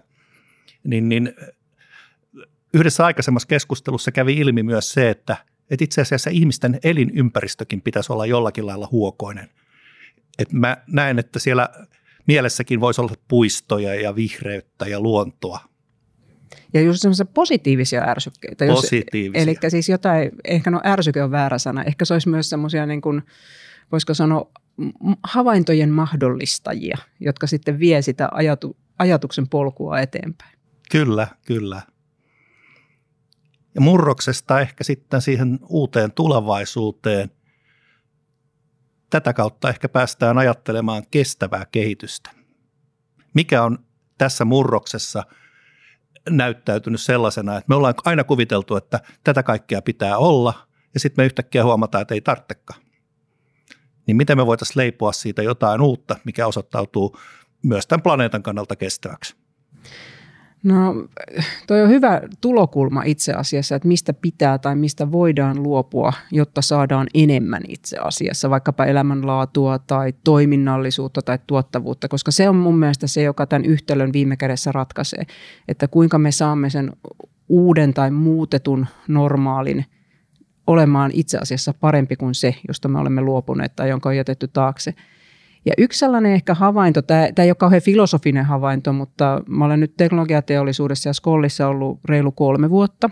niin, 0.85 1.09
niin 1.09 1.35
yhdessä 2.75 3.05
aikaisemmassa 3.05 3.49
keskustelussa 3.49 4.12
kävi 4.12 4.35
ilmi 4.35 4.62
myös 4.62 4.93
se, 4.93 5.11
että, 5.11 5.37
että 5.71 5.85
itse 5.85 6.00
asiassa 6.00 6.31
ihmisten 6.31 6.79
elinympäristökin 6.85 7.83
pitäisi 7.83 8.12
olla 8.12 8.26
jollakin 8.26 8.67
lailla 8.67 8.88
huokoinen. 8.93 9.50
Et 10.38 10.52
mä 10.52 10.76
näen, 10.87 11.19
että 11.19 11.38
siellä 11.38 11.69
mielessäkin 12.26 12.81
voisi 12.81 13.00
olla 13.00 13.14
puistoja 13.29 13.95
ja 13.95 14.17
vihreyttä 14.17 14.87
ja 14.87 15.00
luontoa. 15.00 15.69
Ja 16.75 16.80
just 16.80 17.00
semmoisia 17.00 17.26
positiivisia 17.26 18.02
ärsykkeitä. 18.02 18.66
Positiivisia. 18.66 19.42
Eli 19.42 19.57
siis 19.69 19.88
jotain, 19.88 20.30
ehkä 20.45 20.71
no 20.71 20.80
ärsyke 20.85 21.23
on 21.23 21.30
väärä 21.30 21.59
sana, 21.59 21.85
ehkä 21.85 22.04
se 22.04 22.14
olisi 22.14 22.28
myös 22.28 22.50
semmoisia 22.50 22.87
niin 22.87 23.00
kuin, 23.00 23.23
voisiko 23.92 24.14
sanoa, 24.14 24.50
havaintojen 25.23 25.90
mahdollistajia, 25.90 26.99
jotka 27.21 27.47
sitten 27.47 27.78
vie 27.78 28.02
sitä 28.02 28.28
ajatu, 28.33 28.76
ajatuksen 28.99 29.49
polkua 29.49 30.00
eteenpäin. 30.00 30.59
Kyllä, 30.90 31.26
kyllä. 31.47 31.83
Ja 33.75 33.80
murroksesta 33.80 34.61
ehkä 34.61 34.85
sitten 34.85 35.23
siihen 35.23 35.59
uuteen 35.69 36.12
tulevaisuuteen. 36.12 37.30
Tätä 39.11 39.33
kautta 39.33 39.69
ehkä 39.69 39.88
päästään 39.88 40.38
ajattelemaan 40.38 41.02
kestävää 41.11 41.66
kehitystä. 41.73 42.30
Mikä 43.35 43.62
on 43.62 43.78
tässä 44.19 44.45
murroksessa 44.45 45.23
näyttäytynyt 46.28 47.00
sellaisena, 47.00 47.56
että 47.56 47.68
me 47.68 47.74
ollaan 47.74 47.94
aina 48.04 48.24
kuviteltu, 48.24 48.76
että 48.76 49.00
tätä 49.24 49.42
kaikkea 49.42 49.82
pitää 49.82 50.18
olla, 50.18 50.54
ja 50.94 51.00
sitten 51.00 51.22
me 51.22 51.26
yhtäkkiä 51.26 51.64
huomataan, 51.64 52.02
että 52.02 52.14
ei 52.14 52.20
tarvitsekaan. 52.20 52.80
Niin 54.06 54.16
miten 54.16 54.36
me 54.36 54.46
voitaisiin 54.46 54.78
leipoa 54.78 55.12
siitä 55.12 55.42
jotain 55.42 55.80
uutta, 55.80 56.16
mikä 56.24 56.46
osoittautuu 56.46 57.16
myös 57.62 57.86
tämän 57.86 58.02
planeetan 58.02 58.42
kannalta 58.42 58.76
kestäväksi? 58.76 59.36
No 60.62 60.95
toi 61.67 61.83
on 61.83 61.88
hyvä 61.88 62.21
tulokulma 62.40 63.02
itse 63.02 63.33
asiassa, 63.33 63.76
että 63.76 63.88
mistä 63.88 64.12
pitää 64.12 64.59
tai 64.59 64.76
mistä 64.76 65.12
voidaan 65.12 65.62
luopua, 65.62 66.12
jotta 66.33 66.62
saadaan 66.62 67.07
enemmän 67.14 67.62
itse 67.69 67.97
asiassa, 67.97 68.50
vaikkapa 68.50 68.85
elämänlaatua 68.85 69.79
tai 69.79 70.12
toiminnallisuutta 70.25 71.23
tai 71.23 71.38
tuottavuutta, 71.47 72.09
koska 72.09 72.31
se 72.31 72.49
on 72.49 72.57
mun 72.57 72.79
mielestä 72.79 73.07
se, 73.07 73.23
joka 73.23 73.47
tämän 73.47 73.64
yhtälön 73.64 74.12
viime 74.12 74.37
kädessä 74.37 74.73
ratkaisee, 74.73 75.23
että 75.69 75.88
kuinka 75.88 76.19
me 76.19 76.33
saamme 76.33 76.71
sen 76.71 76.93
uuden 77.49 77.95
tai 77.95 78.11
muutetun 78.11 78.87
normaalin 79.09 79.85
olemaan 80.67 81.11
itse 81.14 81.38
asiassa 81.38 81.75
parempi 81.81 82.17
kuin 82.17 82.35
se, 82.35 82.55
josta 82.69 82.88
me 82.88 82.99
olemme 82.99 83.21
luopuneet 83.21 83.76
tai 83.76 83.88
jonka 83.88 84.09
on 84.09 84.17
jätetty 84.17 84.49
taakse. 84.49 84.95
Ja 85.64 85.73
yksi 85.79 85.99
sellainen 85.99 86.33
ehkä 86.33 86.55
havainto, 86.55 87.02
tämä, 87.02 87.29
tämä 87.35 87.45
ei 87.45 87.50
ole 87.50 87.55
kauhean 87.55 87.83
filosofinen 87.83 88.45
havainto, 88.45 88.93
mutta 88.93 89.43
mä 89.49 89.64
olen 89.64 89.81
nyt 89.81 89.95
teknologiateollisuudessa 89.97 91.09
ja 91.09 91.12
Skollissa 91.12 91.69
ollut 91.69 92.00
reilu 92.05 92.33
kolme 92.33 92.71
vuotta. 92.71 93.11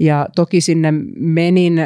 Ja 0.00 0.28
toki 0.36 0.60
sinne 0.60 0.92
menin 1.16 1.80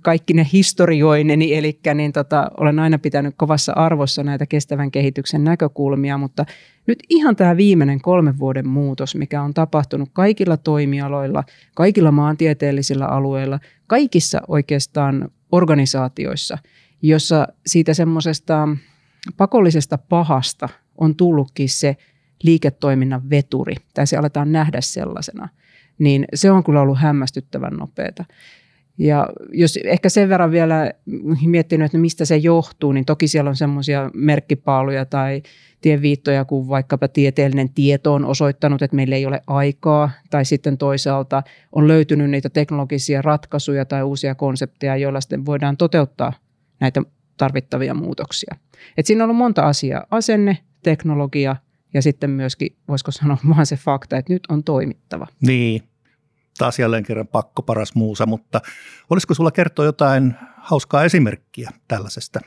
kaikki 0.00 0.34
ne 0.34 0.46
historioineni, 0.52 1.54
eli 1.54 1.80
niin 1.94 2.12
tota, 2.12 2.50
olen 2.60 2.78
aina 2.78 2.98
pitänyt 2.98 3.34
kovassa 3.36 3.72
arvossa 3.72 4.22
näitä 4.22 4.46
kestävän 4.46 4.90
kehityksen 4.90 5.44
näkökulmia, 5.44 6.18
mutta 6.18 6.44
nyt 6.86 6.98
ihan 7.08 7.36
tämä 7.36 7.56
viimeinen 7.56 8.00
kolmen 8.00 8.38
vuoden 8.38 8.68
muutos, 8.68 9.14
mikä 9.14 9.42
on 9.42 9.54
tapahtunut 9.54 10.08
kaikilla 10.12 10.56
toimialoilla, 10.56 11.44
kaikilla 11.74 12.10
maantieteellisillä 12.10 13.06
alueilla, 13.06 13.60
kaikissa 13.86 14.40
oikeastaan 14.48 15.28
organisaatioissa– 15.52 16.58
jossa 17.08 17.48
siitä 17.66 17.94
semmoisesta 17.94 18.68
pakollisesta 19.36 19.98
pahasta 19.98 20.68
on 20.98 21.16
tullutkin 21.16 21.68
se 21.68 21.96
liiketoiminnan 22.42 23.30
veturi, 23.30 23.74
tai 23.94 24.06
se 24.06 24.16
aletaan 24.16 24.52
nähdä 24.52 24.80
sellaisena, 24.80 25.48
niin 25.98 26.24
se 26.34 26.50
on 26.50 26.64
kyllä 26.64 26.80
ollut 26.80 26.98
hämmästyttävän 26.98 27.72
nopeata. 27.72 28.24
Ja 28.98 29.28
jos 29.52 29.78
ehkä 29.84 30.08
sen 30.08 30.28
verran 30.28 30.50
vielä 30.50 30.92
miettinyt, 31.46 31.86
että 31.86 31.98
mistä 31.98 32.24
se 32.24 32.36
johtuu, 32.36 32.92
niin 32.92 33.04
toki 33.04 33.28
siellä 33.28 33.48
on 33.48 33.56
semmoisia 33.56 34.10
merkkipaaluja 34.14 35.04
tai 35.04 35.42
tienviittoja, 35.80 36.44
kun 36.44 36.68
vaikkapa 36.68 37.08
tieteellinen 37.08 37.68
tieto 37.68 38.14
on 38.14 38.24
osoittanut, 38.24 38.82
että 38.82 38.96
meillä 38.96 39.16
ei 39.16 39.26
ole 39.26 39.40
aikaa, 39.46 40.10
tai 40.30 40.44
sitten 40.44 40.78
toisaalta 40.78 41.42
on 41.72 41.88
löytynyt 41.88 42.30
niitä 42.30 42.48
teknologisia 42.48 43.22
ratkaisuja 43.22 43.84
tai 43.84 44.02
uusia 44.02 44.34
konsepteja, 44.34 44.96
joilla 44.96 45.20
sitten 45.20 45.46
voidaan 45.46 45.76
toteuttaa 45.76 46.32
näitä 46.80 47.02
tarvittavia 47.36 47.94
muutoksia. 47.94 48.54
Et 48.96 49.06
siinä 49.06 49.24
on 49.24 49.30
ollut 49.30 49.38
monta 49.38 49.62
asiaa. 49.62 50.06
Asenne, 50.10 50.58
teknologia 50.82 51.56
ja 51.94 52.02
sitten 52.02 52.30
myöskin, 52.30 52.76
voisiko 52.88 53.10
sanoa, 53.10 53.38
vaan 53.50 53.66
se 53.66 53.76
fakta, 53.76 54.16
että 54.16 54.32
nyt 54.32 54.42
on 54.48 54.64
toimittava. 54.64 55.26
Niin, 55.40 55.82
taas 56.58 56.78
jälleen 56.78 57.02
kerran 57.02 57.28
pakko 57.28 57.62
paras 57.62 57.94
muusa, 57.94 58.26
mutta 58.26 58.60
olisiko 59.10 59.34
sulla 59.34 59.50
kertoa 59.50 59.84
jotain 59.84 60.34
hauskaa 60.56 61.04
esimerkkiä 61.04 61.70
tällaisesta? 61.88 62.40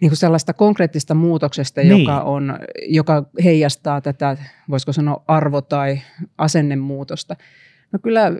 Niin 0.00 0.10
kuin 0.10 0.16
sellaista 0.16 0.54
konkreettista 0.54 1.14
muutoksesta, 1.14 1.80
niin. 1.80 2.00
joka, 2.00 2.20
on, 2.20 2.58
joka 2.88 3.24
heijastaa 3.44 4.00
tätä, 4.00 4.36
voisiko 4.70 4.92
sanoa, 4.92 5.24
arvo- 5.28 5.62
tai 5.62 6.00
asennemuutosta. 6.38 7.36
No 7.92 7.98
kyllä 8.02 8.32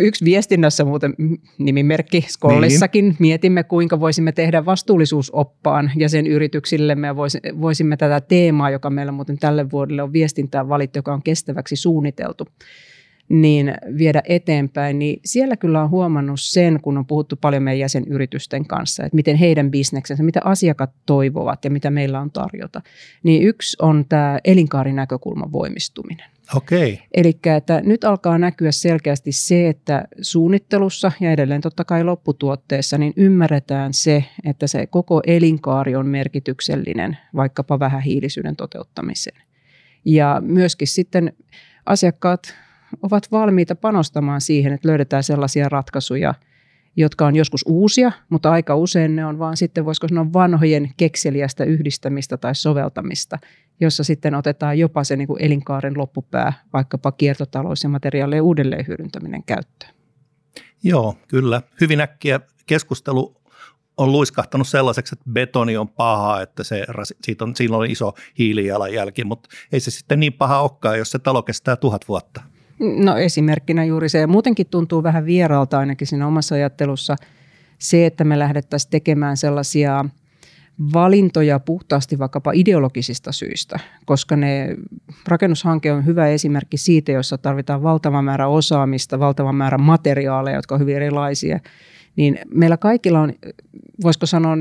yksi 0.00 0.24
viestinnässä 0.24 0.84
muuten 0.84 1.14
nimimerkki 1.58 2.24
Skollissakin 2.28 3.04
niin. 3.04 3.16
mietimme, 3.18 3.64
kuinka 3.64 4.00
voisimme 4.00 4.32
tehdä 4.32 4.64
vastuullisuusoppaan 4.64 5.90
ja 5.96 6.08
sen 6.08 6.26
yrityksillemme 6.26 7.06
ja 7.06 7.16
voisimme 7.60 7.96
tätä 7.96 8.20
teemaa, 8.20 8.70
joka 8.70 8.90
meillä 8.90 9.12
muuten 9.12 9.38
tälle 9.38 9.70
vuodelle 9.70 10.02
on 10.02 10.12
viestintään 10.12 10.68
valittu, 10.68 10.98
joka 10.98 11.14
on 11.14 11.22
kestäväksi 11.22 11.76
suunniteltu, 11.76 12.46
niin 13.28 13.74
viedä 13.98 14.22
eteenpäin, 14.28 14.98
niin 14.98 15.20
siellä 15.24 15.56
kyllä 15.56 15.82
on 15.82 15.90
huomannut 15.90 16.40
sen, 16.40 16.80
kun 16.82 16.98
on 16.98 17.06
puhuttu 17.06 17.36
paljon 17.40 17.62
meidän 17.62 17.78
jäsenyritysten 17.78 18.66
kanssa, 18.66 19.04
että 19.04 19.16
miten 19.16 19.36
heidän 19.36 19.70
bisneksensä, 19.70 20.22
mitä 20.22 20.40
asiakkaat 20.44 20.90
toivovat 21.06 21.64
ja 21.64 21.70
mitä 21.70 21.90
meillä 21.90 22.20
on 22.20 22.30
tarjota. 22.30 22.82
Niin 23.22 23.42
yksi 23.42 23.76
on 23.82 24.04
tämä 24.08 24.38
elinkaarinäkökulman 24.44 25.52
voimistuminen. 25.52 26.33
Okei. 26.56 27.02
Eli 27.14 27.38
että 27.56 27.80
nyt 27.84 28.04
alkaa 28.04 28.38
näkyä 28.38 28.72
selkeästi 28.72 29.32
se, 29.32 29.68
että 29.68 30.04
suunnittelussa 30.20 31.12
ja 31.20 31.32
edelleen 31.32 31.60
totta 31.60 31.84
kai 31.84 32.04
lopputuotteessa 32.04 32.98
niin 32.98 33.12
ymmärretään 33.16 33.94
se, 33.94 34.24
että 34.44 34.66
se 34.66 34.86
koko 34.86 35.22
elinkaari 35.26 35.96
on 35.96 36.06
merkityksellinen 36.06 37.18
vaikkapa 37.36 37.78
vähähiilisyyden 37.78 38.56
toteuttamiseen. 38.56 39.42
Ja 40.04 40.40
myöskin 40.44 40.88
sitten 40.88 41.32
asiakkaat 41.86 42.54
ovat 43.02 43.32
valmiita 43.32 43.74
panostamaan 43.74 44.40
siihen, 44.40 44.72
että 44.72 44.88
löydetään 44.88 45.22
sellaisia 45.22 45.68
ratkaisuja, 45.68 46.34
jotka 46.96 47.26
on 47.26 47.36
joskus 47.36 47.64
uusia, 47.66 48.12
mutta 48.28 48.50
aika 48.50 48.76
usein 48.76 49.16
ne 49.16 49.26
on 49.26 49.38
vaan 49.38 49.56
sitten, 49.56 49.84
voisiko 49.84 50.08
sanoa, 50.08 50.32
vanhojen 50.32 50.90
kekseliästä 50.96 51.64
yhdistämistä 51.64 52.36
tai 52.36 52.54
soveltamista, 52.54 53.38
jossa 53.80 54.04
sitten 54.04 54.34
otetaan 54.34 54.78
jopa 54.78 55.04
se 55.04 55.16
niin 55.16 55.28
kuin 55.28 55.42
elinkaaren 55.42 55.98
loppupää, 55.98 56.52
vaikkapa 56.72 57.12
kiertotalous 57.12 57.82
ja 57.82 57.88
materiaalien 57.88 58.42
uudelleen 58.42 58.86
hyödyntäminen 58.86 59.42
käyttöön. 59.42 59.94
Joo, 60.82 61.16
kyllä. 61.28 61.62
Hyvin 61.80 62.00
äkkiä 62.00 62.40
keskustelu 62.66 63.36
on 63.96 64.12
luiskahtanut 64.12 64.68
sellaiseksi, 64.68 65.14
että 65.14 65.30
betoni 65.30 65.76
on 65.76 65.88
paha, 65.88 66.42
että 66.42 66.64
se, 66.64 66.86
siitä 67.22 67.44
on, 67.44 67.56
siinä 67.56 67.76
on 67.76 67.90
iso 67.90 68.12
hiilijalanjälki, 68.38 69.24
mutta 69.24 69.48
ei 69.72 69.80
se 69.80 69.90
sitten 69.90 70.20
niin 70.20 70.32
paha 70.32 70.60
olekaan, 70.60 70.98
jos 70.98 71.10
se 71.10 71.18
talo 71.18 71.42
kestää 71.42 71.76
tuhat 71.76 72.08
vuotta. 72.08 72.53
No 72.78 73.16
esimerkkinä 73.16 73.84
juuri 73.84 74.08
se. 74.08 74.26
Muutenkin 74.26 74.66
tuntuu 74.66 75.02
vähän 75.02 75.26
vieraalta 75.26 75.78
ainakin 75.78 76.06
siinä 76.06 76.26
omassa 76.26 76.54
ajattelussa 76.54 77.16
se, 77.78 78.06
että 78.06 78.24
me 78.24 78.38
lähdettäisiin 78.38 78.90
tekemään 78.90 79.36
sellaisia 79.36 80.04
valintoja 80.92 81.60
puhtaasti 81.60 82.18
vaikkapa 82.18 82.52
ideologisista 82.54 83.32
syistä, 83.32 83.80
koska 84.04 84.36
ne 84.36 84.76
rakennushanke 85.28 85.92
on 85.92 86.06
hyvä 86.06 86.28
esimerkki 86.28 86.76
siitä, 86.76 87.12
jossa 87.12 87.38
tarvitaan 87.38 87.82
valtava 87.82 88.22
määrä 88.22 88.48
osaamista, 88.48 89.18
valtava 89.18 89.52
määrä 89.52 89.78
materiaaleja, 89.78 90.56
jotka 90.56 90.74
on 90.74 90.80
hyvin 90.80 90.96
erilaisia. 90.96 91.60
Niin 92.16 92.38
meillä 92.54 92.76
kaikilla 92.76 93.20
on, 93.20 93.32
voisiko 94.02 94.26
sanoa, 94.26 94.56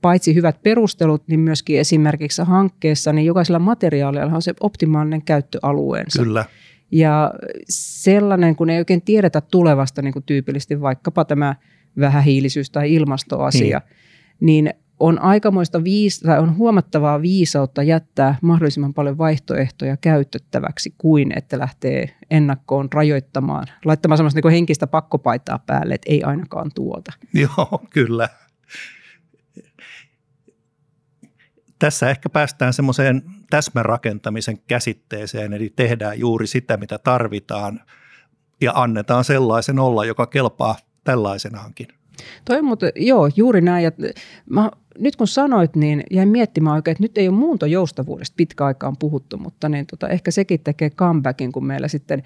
paitsi 0.00 0.34
hyvät 0.34 0.62
perustelut, 0.62 1.28
niin 1.28 1.40
myöskin 1.40 1.80
esimerkiksi 1.80 2.42
hankkeessa, 2.42 3.12
niin 3.12 3.26
jokaisella 3.26 3.58
materiaalilla 3.58 4.34
on 4.34 4.42
se 4.42 4.54
optimaalinen 4.60 5.22
käyttöalueensa. 5.22 6.22
Kyllä. 6.22 6.44
Ja 6.90 7.32
sellainen, 7.68 8.56
kun 8.56 8.70
ei 8.70 8.78
oikein 8.78 9.02
tiedetä 9.02 9.40
tulevasta, 9.40 10.02
niin 10.02 10.12
kuin 10.12 10.22
tyypillisesti 10.22 10.80
vaikkapa 10.80 11.24
tämä 11.24 11.54
vähähiilisyys 12.00 12.70
tai 12.70 12.94
ilmastoasia, 12.94 13.80
niin. 14.40 14.64
niin 14.64 14.74
on 15.00 15.18
aikamoista 15.18 15.84
viis, 15.84 16.20
tai 16.20 16.38
on 16.38 16.56
huomattavaa 16.56 17.22
viisautta 17.22 17.82
jättää 17.82 18.38
mahdollisimman 18.42 18.94
paljon 18.94 19.18
vaihtoehtoja 19.18 19.96
käytettäväksi 19.96 20.94
kuin 20.98 21.38
että 21.38 21.58
lähtee 21.58 22.16
ennakkoon 22.30 22.88
rajoittamaan, 22.92 23.66
laittamaan 23.84 24.18
sellaista 24.18 24.40
niin 24.44 24.52
henkistä 24.52 24.86
pakkopaitaa 24.86 25.58
päälle, 25.58 25.94
että 25.94 26.12
ei 26.12 26.22
ainakaan 26.22 26.70
tuota. 26.74 27.12
Joo, 27.42 27.82
kyllä. 27.90 28.28
Tässä 31.78 32.10
ehkä 32.10 32.28
päästään 32.28 32.72
semmoiseen 32.72 33.22
täsmärakentamisen 33.50 34.58
käsitteeseen, 34.58 35.52
eli 35.52 35.72
tehdään 35.76 36.18
juuri 36.18 36.46
sitä, 36.46 36.76
mitä 36.76 36.98
tarvitaan 36.98 37.80
ja 38.60 38.72
annetaan 38.74 39.24
sellaisen 39.24 39.78
olla, 39.78 40.04
joka 40.04 40.26
kelpaa 40.26 40.76
tällaisenaankin. 41.04 41.88
Toi 42.44 42.62
mutta, 42.62 42.86
joo, 42.96 43.30
juuri 43.36 43.60
näin. 43.60 43.84
Ja 43.84 43.90
mä, 44.50 44.70
nyt 44.98 45.16
kun 45.16 45.28
sanoit, 45.28 45.76
niin 45.76 46.02
jäin 46.10 46.28
miettimään 46.28 46.76
oikein, 46.76 46.92
että 46.92 47.04
nyt 47.04 47.18
ei 47.18 47.28
ole 47.28 47.36
muuntojoustavuudesta 47.36 48.34
pitkä 48.36 48.64
aikaan 48.64 48.96
puhuttu, 48.98 49.36
mutta 49.36 49.68
niin 49.68 49.86
tota, 49.86 50.08
ehkä 50.08 50.30
sekin 50.30 50.60
tekee 50.60 50.90
comebackin, 50.90 51.52
kun 51.52 51.66
meillä 51.66 51.88
sitten, 51.88 52.22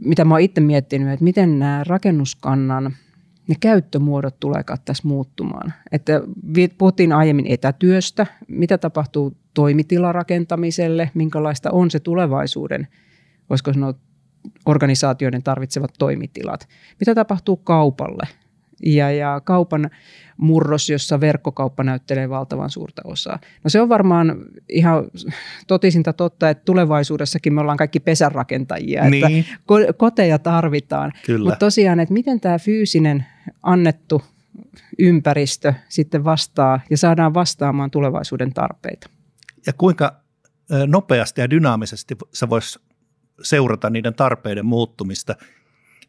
mitä 0.00 0.24
mä 0.24 0.34
oon 0.34 0.40
itse 0.40 0.60
miettinyt, 0.60 1.12
että 1.12 1.24
miten 1.24 1.58
nämä 1.58 1.84
rakennuskannan 1.86 2.96
ne 3.48 3.54
käyttömuodot 3.60 4.40
tuleekaan 4.40 4.78
tässä 4.84 5.08
muuttumaan. 5.08 5.72
Että 5.92 6.12
puhuttiin 6.78 7.12
aiemmin 7.12 7.46
etätyöstä, 7.46 8.26
mitä 8.48 8.78
tapahtuu 8.78 9.36
toimitilarakentamiselle, 9.54 11.10
minkälaista 11.14 11.70
on 11.70 11.90
se 11.90 12.00
tulevaisuuden, 12.00 12.88
voisiko 13.50 13.72
sanoa, 13.72 13.94
organisaatioiden 14.66 15.42
tarvitsevat 15.42 15.90
toimitilat. 15.98 16.68
Mitä 17.00 17.14
tapahtuu 17.14 17.56
kaupalle? 17.56 18.28
Ja, 18.82 19.10
ja 19.10 19.40
kaupan 19.44 19.90
murros, 20.36 20.90
jossa 20.90 21.20
verkkokauppa 21.20 21.84
näyttelee 21.84 22.28
valtavan 22.28 22.70
suurta 22.70 23.02
osaa. 23.04 23.38
No 23.64 23.70
se 23.70 23.80
on 23.80 23.88
varmaan 23.88 24.36
ihan 24.68 25.04
totisinta 25.66 26.12
totta, 26.12 26.50
että 26.50 26.64
tulevaisuudessakin 26.64 27.54
me 27.54 27.60
ollaan 27.60 27.78
kaikki 27.78 28.00
pesänrakentajia, 28.00 29.10
niin. 29.10 29.26
että 29.26 29.92
koteja 29.96 30.38
tarvitaan. 30.38 31.12
Mutta 31.38 31.56
tosiaan, 31.56 32.00
että 32.00 32.14
miten 32.14 32.40
tämä 32.40 32.58
fyysinen 32.58 33.26
annettu 33.62 34.22
ympäristö 34.98 35.74
sitten 35.88 36.24
vastaa 36.24 36.80
ja 36.90 36.96
saadaan 36.96 37.34
vastaamaan 37.34 37.90
tulevaisuuden 37.90 38.52
tarpeita. 38.52 39.10
Ja 39.66 39.72
kuinka 39.72 40.16
nopeasti 40.86 41.40
ja 41.40 41.50
dynaamisesti 41.50 42.16
se 42.32 42.48
voisi 42.48 42.78
seurata 43.42 43.90
niiden 43.90 44.14
tarpeiden 44.14 44.66
muuttumista. 44.66 45.36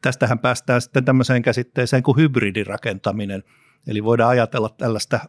Tästähän 0.02 0.40
päästään 0.40 0.82
sitten 0.82 1.06
tämmöiseen 1.06 1.42
käsitteeseen 1.42 2.04
kuin 2.04 2.18
hybridirakentaminen. 2.18 3.44
Eli 3.88 4.04
voidaan 4.04 4.30
ajatella 4.30 4.70
tällaista 4.70 5.20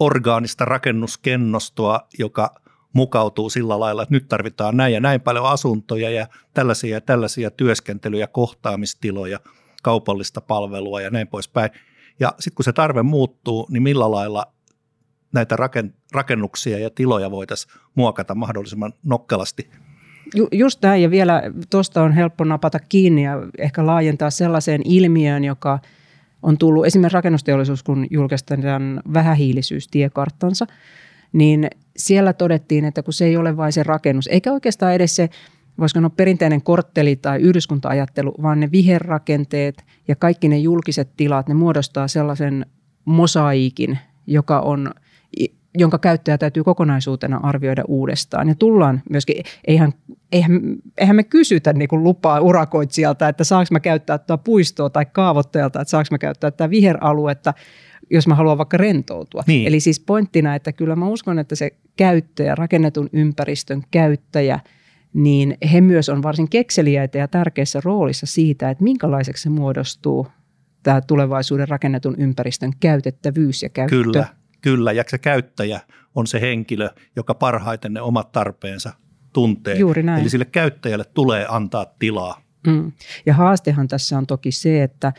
orgaanista 0.00 0.64
rakennuskennostoa, 0.64 2.00
joka 2.18 2.54
mukautuu 2.92 3.50
sillä 3.50 3.80
lailla, 3.80 4.02
että 4.02 4.14
nyt 4.14 4.28
tarvitaan 4.28 4.76
näin 4.76 4.94
ja 4.94 5.00
näin 5.00 5.20
paljon 5.20 5.46
asuntoja 5.46 6.10
ja 6.10 6.26
tällaisia 6.54 6.96
ja 6.96 7.00
tällaisia 7.00 7.50
työskentelyjä, 7.50 8.26
kohtaamistiloja, 8.26 9.40
kaupallista 9.82 10.40
palvelua 10.40 11.00
ja 11.00 11.10
näin 11.10 11.28
poispäin. 11.28 11.70
Ja 12.20 12.34
sitten 12.38 12.54
kun 12.54 12.64
se 12.64 12.72
tarve 12.72 13.02
muuttuu, 13.02 13.66
niin 13.70 13.82
millä 13.82 14.10
lailla 14.10 14.46
näitä 15.32 15.56
rakennuksia 16.12 16.78
ja 16.78 16.90
tiloja 16.90 17.30
voitaisiin 17.30 17.74
muokata 17.94 18.34
mahdollisimman 18.34 18.92
nokkelasti– 19.02 19.70
Ju, 20.34 20.48
just 20.52 20.82
näin, 20.82 21.02
ja 21.02 21.10
vielä 21.10 21.42
tuosta 21.70 22.02
on 22.02 22.12
helppo 22.12 22.44
napata 22.44 22.78
kiinni 22.78 23.24
ja 23.24 23.32
ehkä 23.58 23.86
laajentaa 23.86 24.30
sellaiseen 24.30 24.80
ilmiöön, 24.84 25.44
joka 25.44 25.78
on 26.42 26.58
tullut 26.58 26.86
esimerkiksi 26.86 27.14
rakennusteollisuus, 27.14 27.82
kun 27.82 28.06
julkaistaan 28.10 29.02
vähähiilisyystiekarttansa, 29.12 30.66
niin 31.32 31.70
siellä 31.96 32.32
todettiin, 32.32 32.84
että 32.84 33.02
kun 33.02 33.12
se 33.12 33.24
ei 33.24 33.36
ole 33.36 33.56
vain 33.56 33.72
se 33.72 33.82
rakennus, 33.82 34.26
eikä 34.26 34.52
oikeastaan 34.52 34.94
edes 34.94 35.16
se, 35.16 35.30
voisiko 35.78 35.96
sanoa 35.96 36.10
perinteinen 36.10 36.62
kortteli- 36.62 37.16
tai 37.16 37.40
yhdyskuntaajattelu, 37.40 38.34
vaan 38.42 38.60
ne 38.60 38.70
viherrakenteet 38.72 39.84
ja 40.08 40.16
kaikki 40.16 40.48
ne 40.48 40.58
julkiset 40.58 41.10
tilat, 41.16 41.48
ne 41.48 41.54
muodostaa 41.54 42.08
sellaisen 42.08 42.66
mosaiikin, 43.04 43.98
joka 44.26 44.60
on 44.60 44.90
jonka 45.74 45.98
käyttäjä 45.98 46.38
täytyy 46.38 46.64
kokonaisuutena 46.64 47.40
arvioida 47.42 47.82
uudestaan. 47.88 48.48
Ja 48.48 48.54
tullaan 48.54 49.02
myöskin, 49.10 49.44
eihän, 49.66 49.92
eihän, 50.32 50.60
eihän 50.98 51.16
me 51.16 51.24
kysytä 51.24 51.72
niin 51.72 51.88
kuin 51.88 52.04
lupaa 52.04 52.40
urakoitsijalta, 52.40 53.28
että 53.28 53.44
saanko 53.44 53.68
mä 53.70 53.80
käyttää 53.80 54.18
tuota 54.18 54.42
puistoa 54.44 54.90
tai 54.90 55.06
kaavoittajalta, 55.12 55.80
että 55.80 55.90
saanko 55.90 56.08
mä 56.10 56.18
käyttää 56.18 56.50
tätä 56.50 56.70
viheraluetta, 56.70 57.54
jos 58.10 58.26
mä 58.26 58.34
haluan 58.34 58.58
vaikka 58.58 58.76
rentoutua. 58.76 59.42
Niin. 59.46 59.68
Eli 59.68 59.80
siis 59.80 60.00
pointtina, 60.00 60.54
että 60.54 60.72
kyllä 60.72 60.96
mä 60.96 61.08
uskon, 61.08 61.38
että 61.38 61.54
se 61.54 61.70
käyttäjä, 61.96 62.54
rakennetun 62.54 63.08
ympäristön 63.12 63.82
käyttäjä, 63.90 64.60
niin 65.12 65.56
he 65.72 65.80
myös 65.80 66.08
on 66.08 66.22
varsin 66.22 66.50
kekseliäitä 66.50 67.18
ja 67.18 67.28
tärkeässä 67.28 67.80
roolissa 67.84 68.26
siitä, 68.26 68.70
että 68.70 68.84
minkälaiseksi 68.84 69.42
se 69.42 69.50
muodostuu 69.50 70.26
tämä 70.82 71.00
tulevaisuuden 71.00 71.68
rakennetun 71.68 72.14
ympäristön 72.18 72.72
käytettävyys 72.80 73.62
ja 73.62 73.68
käyttö. 73.68 73.96
Kyllä, 73.96 74.26
kyllä, 74.64 74.92
ja 74.92 75.04
se 75.08 75.18
käyttäjä 75.18 75.80
on 76.14 76.26
se 76.26 76.40
henkilö, 76.40 76.90
joka 77.16 77.34
parhaiten 77.34 77.92
ne 77.92 78.00
omat 78.00 78.32
tarpeensa 78.32 78.92
tuntee. 79.32 79.76
Juuri 79.76 80.02
näin. 80.02 80.20
Eli 80.20 80.30
sille 80.30 80.44
käyttäjälle 80.44 81.04
tulee 81.14 81.46
antaa 81.48 81.86
tilaa. 81.98 82.42
Mm. 82.66 82.92
Ja 83.26 83.34
haastehan 83.34 83.88
tässä 83.88 84.18
on 84.18 84.26
toki 84.26 84.52
se, 84.52 84.82
että 84.82 85.12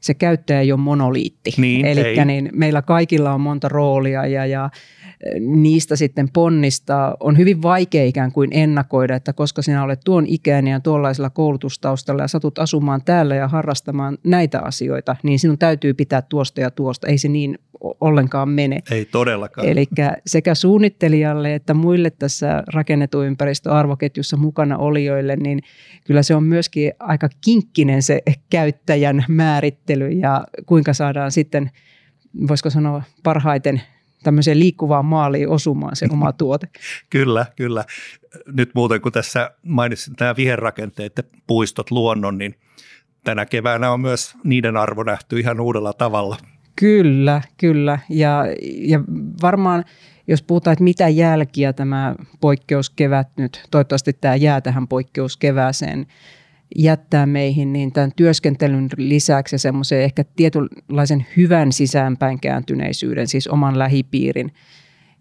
se 0.00 0.14
käyttäjä 0.14 0.60
ei 0.60 0.72
ole 0.72 0.80
monoliitti. 0.80 1.54
Niin, 1.56 1.86
Eli 1.86 2.24
niin 2.24 2.50
meillä 2.52 2.82
kaikilla 2.82 3.34
on 3.34 3.40
monta 3.40 3.68
roolia 3.68 4.26
ja, 4.26 4.46
ja 4.46 4.70
niistä 5.40 5.96
sitten 5.96 6.28
ponnistaa 6.32 7.16
on 7.20 7.38
hyvin 7.38 7.62
vaikea 7.62 8.04
ikään 8.04 8.32
kuin 8.32 8.50
ennakoida, 8.52 9.16
että 9.16 9.32
koska 9.32 9.62
sinä 9.62 9.84
olet 9.84 10.00
tuon 10.04 10.26
ikäinen 10.26 10.70
ja 10.70 10.80
tuollaisella 10.80 11.30
koulutustaustalla 11.30 12.22
ja 12.22 12.28
satut 12.28 12.58
asumaan 12.58 13.02
täällä 13.04 13.34
ja 13.34 13.48
harrastamaan 13.48 14.18
näitä 14.24 14.60
asioita, 14.60 15.16
niin 15.22 15.38
sinun 15.38 15.58
täytyy 15.58 15.94
pitää 15.94 16.22
tuosta 16.22 16.60
ja 16.60 16.70
tuosta. 16.70 17.06
Ei 17.06 17.18
se 17.18 17.28
niin 17.28 17.58
ollenkaan 18.00 18.48
mene. 18.48 18.78
Ei 18.90 19.04
todellakaan. 19.04 19.68
Eli 19.68 19.86
sekä 20.26 20.54
suunnittelijalle 20.54 21.54
että 21.54 21.74
muille 21.74 22.10
tässä 22.10 22.62
rakennetun 22.74 23.26
ympäristöarvoketjussa 23.26 24.36
mukana 24.36 24.78
olijoille, 24.78 25.36
niin 25.36 25.62
kyllä 26.04 26.22
se 26.22 26.34
on 26.34 26.44
myöskin 26.44 26.92
aika 26.98 27.28
kinkkinen 27.44 28.02
se 28.02 28.22
käyttäjän 28.50 29.24
määrittely 29.28 30.08
ja 30.08 30.44
kuinka 30.66 30.92
saadaan 30.92 31.32
sitten, 31.32 31.70
voisiko 32.48 32.70
sanoa 32.70 33.02
parhaiten 33.22 33.82
tämmöiseen 34.22 34.58
liikkuvaan 34.58 35.04
maaliin 35.04 35.48
osumaan 35.48 35.96
se 35.96 36.06
oma 36.10 36.32
tuote. 36.32 36.68
kyllä, 37.10 37.46
kyllä. 37.56 37.84
Nyt 38.52 38.70
muuten 38.74 39.00
kun 39.00 39.12
tässä 39.12 39.50
mainitsin 39.66 40.14
nämä 40.20 40.36
viherrakenteet 40.36 41.12
ja 41.16 41.22
puistot, 41.46 41.90
luonnon, 41.90 42.38
niin 42.38 42.54
tänä 43.24 43.46
keväänä 43.46 43.92
on 43.92 44.00
myös 44.00 44.34
niiden 44.44 44.76
arvo 44.76 45.02
nähty 45.02 45.40
ihan 45.40 45.60
uudella 45.60 45.92
tavalla. 45.92 46.36
Kyllä, 46.76 47.42
kyllä. 47.56 47.98
Ja, 48.08 48.44
ja 48.62 49.00
varmaan 49.42 49.84
jos 50.28 50.42
puhutaan, 50.42 50.72
että 50.72 50.84
mitä 50.84 51.08
jälkiä 51.08 51.72
tämä 51.72 52.14
poikkeuskevät 52.40 53.28
nyt, 53.36 53.66
toivottavasti 53.70 54.12
tämä 54.12 54.36
jää 54.36 54.60
tähän 54.60 54.88
poikkeuskevääseen, 54.88 56.06
jättää 56.76 57.26
meihin, 57.26 57.72
niin 57.72 57.92
tämän 57.92 58.12
työskentelyn 58.16 58.88
lisäksi 58.96 59.58
semmoisen 59.58 60.02
ehkä 60.02 60.24
tietynlaisen 60.36 61.26
hyvän 61.36 61.72
sisäänpäin 61.72 62.40
kääntyneisyyden, 62.40 63.28
siis 63.28 63.48
oman 63.48 63.78
lähipiirin 63.78 64.52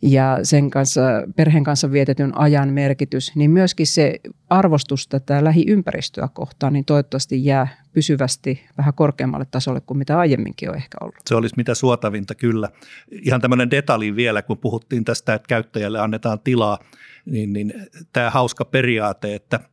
ja 0.01 0.39
sen 0.43 0.69
kanssa, 0.69 1.01
perheen 1.35 1.63
kanssa 1.63 1.91
vietetyn 1.91 2.37
ajan 2.37 2.69
merkitys, 2.69 3.35
niin 3.35 3.51
myöskin 3.51 3.87
se 3.87 4.19
arvostus 4.49 5.07
tätä 5.07 5.43
lähiympäristöä 5.43 6.29
kohtaan, 6.33 6.73
niin 6.73 6.85
toivottavasti 6.85 7.45
jää 7.45 7.67
pysyvästi 7.93 8.65
vähän 8.77 8.93
korkeammalle 8.93 9.45
tasolle 9.51 9.81
kuin 9.81 9.97
mitä 9.97 10.19
aiemminkin 10.19 10.69
on 10.69 10.75
ehkä 10.75 10.97
ollut. 11.01 11.15
Se 11.25 11.35
olisi 11.35 11.55
mitä 11.57 11.75
suotavinta 11.75 12.35
kyllä. 12.35 12.69
Ihan 13.11 13.41
tämmöinen 13.41 13.71
detalji 13.71 14.15
vielä, 14.15 14.41
kun 14.41 14.57
puhuttiin 14.57 15.05
tästä, 15.05 15.33
että 15.33 15.47
käyttäjälle 15.47 15.99
annetaan 15.99 16.39
tilaa, 16.39 16.79
niin, 17.25 17.53
niin 17.53 17.73
tämä 18.13 18.29
hauska 18.29 18.65
periaate, 18.65 19.35
että– 19.35 19.59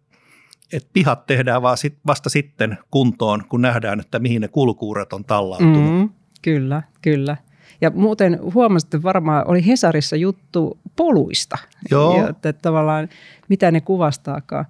että 0.72 0.88
pihat 0.92 1.26
tehdään 1.26 1.62
vaan 1.62 1.76
sit, 1.76 1.98
vasta 2.06 2.28
sitten 2.28 2.78
kuntoon, 2.90 3.44
kun 3.48 3.62
nähdään, 3.62 4.00
että 4.00 4.18
mihin 4.18 4.40
ne 4.40 4.48
kulkuuret 4.48 5.12
on 5.12 5.24
tallautunut. 5.24 5.92
Mm, 5.92 6.08
kyllä, 6.42 6.82
kyllä. 7.02 7.36
Ja 7.80 7.90
muuten 7.90 8.38
huomasitte 8.54 9.02
varmaan, 9.02 9.48
oli 9.48 9.66
Hesarissa 9.66 10.16
juttu 10.16 10.78
poluista. 10.96 11.58
Joo. 11.90 12.16
Ja, 12.16 12.28
että 12.28 12.52
tavallaan 12.52 13.08
mitä 13.48 13.70
ne 13.70 13.80
kuvastaakaan. 13.80 14.66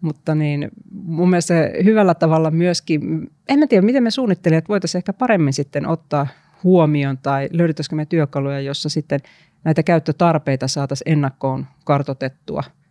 Mutta 0.00 0.34
niin, 0.34 0.68
mun 0.90 1.30
mielestä 1.30 1.54
hyvällä 1.84 2.14
tavalla 2.14 2.50
myöskin, 2.50 3.30
en 3.48 3.58
mä 3.58 3.66
tiedä, 3.66 3.86
miten 3.86 4.02
me 4.02 4.10
suunnittelijat 4.10 4.68
voitaisiin 4.68 5.00
ehkä 5.00 5.12
paremmin 5.12 5.52
sitten 5.52 5.86
ottaa 5.86 6.26
huomioon 6.64 7.18
tai 7.18 7.48
löydettäisikö 7.52 7.96
me 7.96 8.06
työkaluja, 8.06 8.60
jossa 8.60 8.88
sitten 8.88 9.20
näitä 9.64 9.82
käyttötarpeita 9.82 10.68
saataisiin 10.68 11.12
ennakkoon 11.12 11.66
kartotettua– 11.84 12.62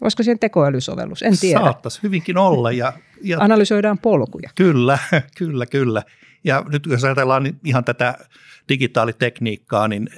Olisiko 0.00 0.22
siihen 0.22 0.38
tekoälysovellus? 0.38 1.22
En 1.22 1.38
tiedä. 1.38 1.60
Saattaisi 1.60 2.02
hyvinkin 2.02 2.38
olla. 2.38 2.72
Ja, 2.72 2.92
ja 3.22 3.38
Analysoidaan 3.40 3.98
polkuja. 3.98 4.50
Kyllä, 4.54 4.98
kyllä, 5.38 5.66
kyllä. 5.66 6.02
Ja 6.44 6.64
nyt 6.68 6.86
jos 6.86 7.04
ajatellaan 7.04 7.58
ihan 7.64 7.84
tätä 7.84 8.14
digitaalitekniikkaa, 8.68 9.88
niin 9.88 10.08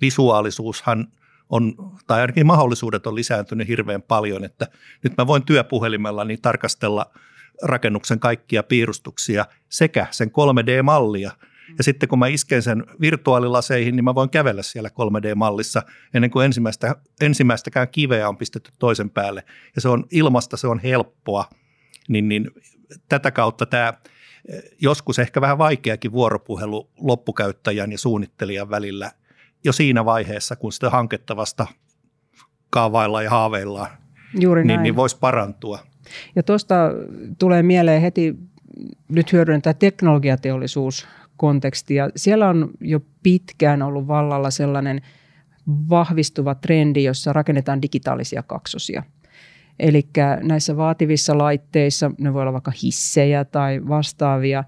visuaalisuushan 0.00 1.06
on, 1.50 1.74
tai 2.06 2.20
ainakin 2.20 2.46
mahdollisuudet 2.46 3.06
on 3.06 3.14
lisääntynyt 3.14 3.68
hirveän 3.68 4.02
paljon, 4.02 4.44
että 4.44 4.66
nyt 5.02 5.16
mä 5.18 5.26
voin 5.26 5.42
työpuhelimella 5.42 6.24
niin 6.24 6.42
tarkastella 6.42 7.10
rakennuksen 7.62 8.20
kaikkia 8.20 8.62
piirustuksia 8.62 9.46
sekä 9.68 10.06
sen 10.10 10.28
3D-mallia– 10.28 11.30
ja 11.78 11.84
sitten 11.84 12.08
kun 12.08 12.18
mä 12.18 12.26
isken 12.26 12.62
sen 12.62 12.84
virtuaalilaseihin, 13.00 13.96
niin 13.96 14.04
mä 14.04 14.14
voin 14.14 14.30
kävellä 14.30 14.62
siellä 14.62 14.88
3D-mallissa 14.88 15.82
ennen 16.14 16.30
kuin 16.30 16.44
ensimmäistä, 16.44 16.96
ensimmäistäkään 17.20 17.88
kiveä 17.88 18.28
on 18.28 18.36
pistetty 18.36 18.72
toisen 18.78 19.10
päälle. 19.10 19.44
Ja 19.74 19.80
se 19.80 19.88
on 19.88 20.04
ilmasta, 20.10 20.56
se 20.56 20.66
on 20.66 20.78
helppoa. 20.78 21.44
Niin, 22.08 22.28
niin 22.28 22.50
tätä 23.08 23.30
kautta 23.30 23.66
tämä 23.66 23.92
joskus 24.80 25.18
ehkä 25.18 25.40
vähän 25.40 25.58
vaikeakin 25.58 26.12
vuoropuhelu 26.12 26.90
loppukäyttäjän 27.00 27.92
ja 27.92 27.98
suunnittelijan 27.98 28.70
välillä 28.70 29.10
jo 29.64 29.72
siinä 29.72 30.04
vaiheessa, 30.04 30.56
kun 30.56 30.72
sitä 30.72 30.90
hanketta 30.90 31.36
vasta 31.36 31.66
kaavaillaan 32.70 33.24
ja 33.24 33.30
haaveillaan, 33.30 33.90
Juuri 34.40 34.64
niin, 34.64 34.82
niin 34.82 34.96
voisi 34.96 35.18
parantua. 35.20 35.78
Ja 36.36 36.42
tuosta 36.42 36.74
tulee 37.38 37.62
mieleen 37.62 38.02
heti, 38.02 38.34
nyt 39.08 39.32
hyödyntää 39.32 39.74
teknologiateollisuus 39.74 41.08
konteksti. 41.40 41.94
Ja 41.94 42.10
siellä 42.16 42.48
on 42.48 42.70
jo 42.80 43.00
pitkään 43.22 43.82
ollut 43.82 44.08
vallalla 44.08 44.50
sellainen 44.50 45.00
vahvistuva 45.90 46.54
trendi, 46.54 47.04
jossa 47.04 47.32
rakennetaan 47.32 47.82
digitaalisia 47.82 48.42
kaksosia. 48.42 49.02
Eli 49.78 50.06
näissä 50.42 50.76
vaativissa 50.76 51.38
laitteissa, 51.38 52.10
ne 52.18 52.34
voi 52.34 52.42
olla 52.42 52.52
vaikka 52.52 52.72
hissejä 52.82 53.44
tai 53.44 53.80
vastaavia, 53.88 54.64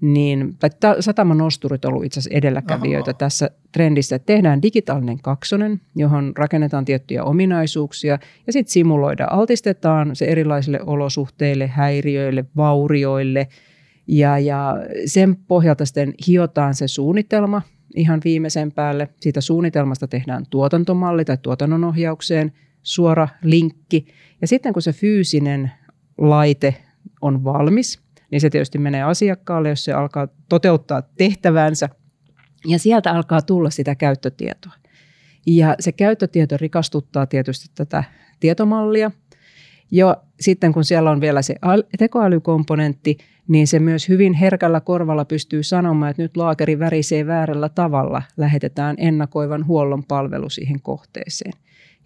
niin, 0.00 0.56
tai 0.60 0.70
sataman 1.00 1.38
nosturit 1.38 1.84
on 1.84 1.92
ollut 1.92 2.04
itse 2.04 2.20
asiassa 2.20 2.38
edelläkävijöitä 2.38 3.10
Aha. 3.10 3.18
tässä 3.18 3.50
trendissä, 3.72 4.16
että 4.16 4.26
tehdään 4.26 4.62
digitaalinen 4.62 5.18
kaksonen, 5.22 5.80
johon 5.96 6.32
rakennetaan 6.36 6.84
tiettyjä 6.84 7.24
ominaisuuksia 7.24 8.18
ja 8.46 8.52
sitten 8.52 8.72
simuloida, 8.72 9.26
altistetaan 9.30 10.16
se 10.16 10.24
erilaisille 10.24 10.80
olosuhteille, 10.86 11.66
häiriöille, 11.66 12.44
vaurioille– 12.56 13.48
ja, 14.08 14.38
ja 14.38 14.76
sen 15.06 15.36
pohjalta 15.36 15.84
sitten 15.84 16.14
hiotaan 16.26 16.74
se 16.74 16.88
suunnitelma 16.88 17.62
ihan 17.96 18.20
viimeisen 18.24 18.72
päälle. 18.72 19.08
Siitä 19.20 19.40
suunnitelmasta 19.40 20.08
tehdään 20.08 20.44
tuotantomalli 20.50 21.24
tai 21.24 21.38
tuotannonohjaukseen 21.42 22.52
suora 22.82 23.28
linkki. 23.42 24.06
Ja 24.40 24.46
sitten 24.46 24.72
kun 24.72 24.82
se 24.82 24.92
fyysinen 24.92 25.70
laite 26.18 26.74
on 27.20 27.44
valmis, 27.44 28.00
niin 28.30 28.40
se 28.40 28.50
tietysti 28.50 28.78
menee 28.78 29.02
asiakkaalle, 29.02 29.68
jos 29.68 29.84
se 29.84 29.92
alkaa 29.92 30.28
toteuttaa 30.48 31.02
tehtävänsä. 31.02 31.88
Ja 32.66 32.78
sieltä 32.78 33.12
alkaa 33.12 33.42
tulla 33.42 33.70
sitä 33.70 33.94
käyttötietoa. 33.94 34.72
Ja 35.46 35.76
se 35.80 35.92
käyttötieto 35.92 36.56
rikastuttaa 36.56 37.26
tietysti 37.26 37.66
tätä 37.74 38.04
tietomallia. 38.40 39.10
Ja 39.90 40.16
sitten 40.40 40.72
kun 40.72 40.84
siellä 40.84 41.10
on 41.10 41.20
vielä 41.20 41.42
se 41.42 41.54
tekoälykomponentti, 41.98 43.18
niin 43.48 43.66
se 43.66 43.78
myös 43.78 44.08
hyvin 44.08 44.34
herkällä 44.34 44.80
korvalla 44.80 45.24
pystyy 45.24 45.62
sanomaan, 45.62 46.10
että 46.10 46.22
nyt 46.22 46.36
laakeri 46.36 46.78
värisee 46.78 47.26
väärällä 47.26 47.68
tavalla, 47.68 48.22
lähetetään 48.36 48.96
ennakoivan 48.98 49.66
huollon 49.66 50.04
palvelu 50.04 50.50
siihen 50.50 50.80
kohteeseen. 50.82 51.52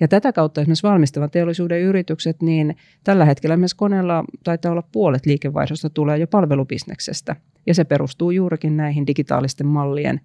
Ja 0.00 0.08
tätä 0.08 0.32
kautta 0.32 0.60
esimerkiksi 0.60 0.86
valmistavan 0.86 1.30
teollisuuden 1.30 1.80
yritykset, 1.80 2.42
niin 2.42 2.76
tällä 3.04 3.24
hetkellä 3.24 3.56
myös 3.56 3.74
koneella 3.74 4.24
taitaa 4.44 4.72
olla 4.72 4.82
puolet 4.92 5.26
liikevaihdosta 5.26 5.90
tulee 5.90 6.18
jo 6.18 6.26
palvelubisneksestä. 6.26 7.36
Ja 7.66 7.74
se 7.74 7.84
perustuu 7.84 8.30
juurikin 8.30 8.76
näihin 8.76 9.06
digitaalisten 9.06 9.66
mallien 9.66 10.20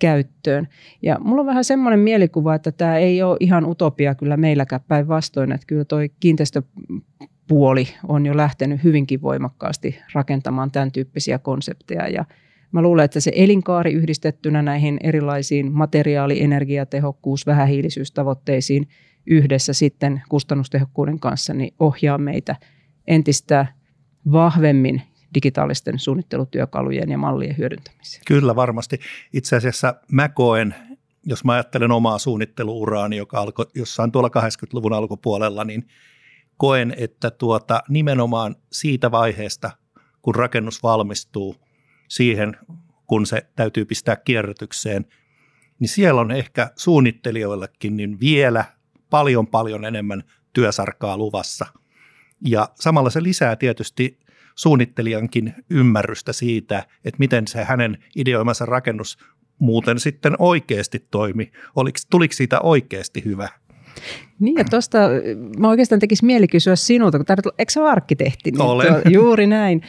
käyttöön. 0.00 0.68
Ja 1.02 1.16
mulla 1.20 1.40
on 1.40 1.46
vähän 1.46 1.64
semmoinen 1.64 2.00
mielikuva, 2.00 2.54
että 2.54 2.72
tämä 2.72 2.96
ei 2.96 3.22
ole 3.22 3.36
ihan 3.40 3.64
utopia 3.64 4.14
kyllä 4.14 4.36
meilläkään 4.36 4.80
päinvastoin, 4.88 5.52
että 5.52 5.66
kyllä 5.66 5.84
toi 5.84 6.10
kiinteistö 6.20 6.62
puoli 7.48 7.88
on 8.08 8.26
jo 8.26 8.36
lähtenyt 8.36 8.84
hyvinkin 8.84 9.22
voimakkaasti 9.22 9.98
rakentamaan 10.12 10.70
tämän 10.70 10.92
tyyppisiä 10.92 11.38
konsepteja. 11.38 12.08
Ja 12.08 12.24
mä 12.72 12.82
luulen, 12.82 13.04
että 13.04 13.20
se 13.20 13.32
elinkaari 13.34 13.92
yhdistettynä 13.92 14.62
näihin 14.62 14.98
erilaisiin 15.02 15.72
materiaali-, 15.72 16.42
energiatehokkuus-, 16.42 17.46
vähähiilisyystavoitteisiin 17.46 18.88
yhdessä 19.26 19.72
sitten 19.72 20.22
kustannustehokkuuden 20.28 21.20
kanssa 21.20 21.54
niin 21.54 21.74
ohjaa 21.78 22.18
meitä 22.18 22.56
entistä 23.06 23.66
vahvemmin 24.32 25.02
digitaalisten 25.34 25.98
suunnittelutyökalujen 25.98 27.10
ja 27.10 27.18
mallien 27.18 27.58
hyödyntämiseen. 27.58 28.22
Kyllä 28.26 28.56
varmasti. 28.56 29.00
Itse 29.32 29.56
asiassa 29.56 29.94
mä 30.12 30.28
koen, 30.28 30.74
jos 31.26 31.44
mä 31.44 31.52
ajattelen 31.52 31.90
omaa 31.90 32.18
suunnitteluuraani, 32.18 33.16
joka 33.16 33.38
alkoi 33.40 33.66
jossain 33.74 34.12
tuolla 34.12 34.28
80-luvun 34.28 34.92
alkupuolella, 34.92 35.64
niin– 35.64 35.86
koen, 36.60 36.94
että 36.96 37.30
tuota, 37.30 37.82
nimenomaan 37.88 38.56
siitä 38.72 39.10
vaiheesta, 39.10 39.70
kun 40.22 40.34
rakennus 40.34 40.82
valmistuu 40.82 41.56
siihen, 42.08 42.56
kun 43.06 43.26
se 43.26 43.46
täytyy 43.56 43.84
pistää 43.84 44.16
kierrätykseen, 44.16 45.06
niin 45.78 45.88
siellä 45.88 46.20
on 46.20 46.30
ehkä 46.30 46.70
suunnittelijoillekin 46.76 47.96
niin 47.96 48.20
vielä 48.20 48.64
paljon 49.10 49.46
paljon 49.46 49.84
enemmän 49.84 50.24
työsarkaa 50.52 51.16
luvassa. 51.16 51.66
Ja 52.46 52.68
samalla 52.74 53.10
se 53.10 53.22
lisää 53.22 53.56
tietysti 53.56 54.18
suunnittelijankin 54.60 55.54
ymmärrystä 55.70 56.32
siitä, 56.32 56.86
että 57.04 57.18
miten 57.18 57.48
se 57.48 57.64
hänen 57.64 57.98
ideoimansa 58.16 58.66
rakennus 58.66 59.18
muuten 59.58 59.98
sitten 60.00 60.34
oikeasti 60.38 61.06
toimi. 61.10 61.50
Oliko, 61.76 61.98
tuliko 62.10 62.34
siitä 62.34 62.60
oikeasti 62.60 63.24
hyvä? 63.24 63.48
Niin 64.40 64.58
ja 64.58 64.64
tuosta 64.64 64.98
mä 65.58 65.68
oikeastaan 65.68 66.00
tekisin 66.00 66.26
mieli 66.26 66.48
kysyä 66.48 66.76
sinulta, 66.76 67.18
kun 67.18 67.26
tarvitset, 67.26 67.54
eikö 67.58 67.72
sä 67.72 67.84
arkkitehti? 67.84 68.50
Niin 68.50 68.60
Olen. 68.60 68.86
Tuo, 68.86 69.00
juuri 69.10 69.46
näin. 69.46 69.82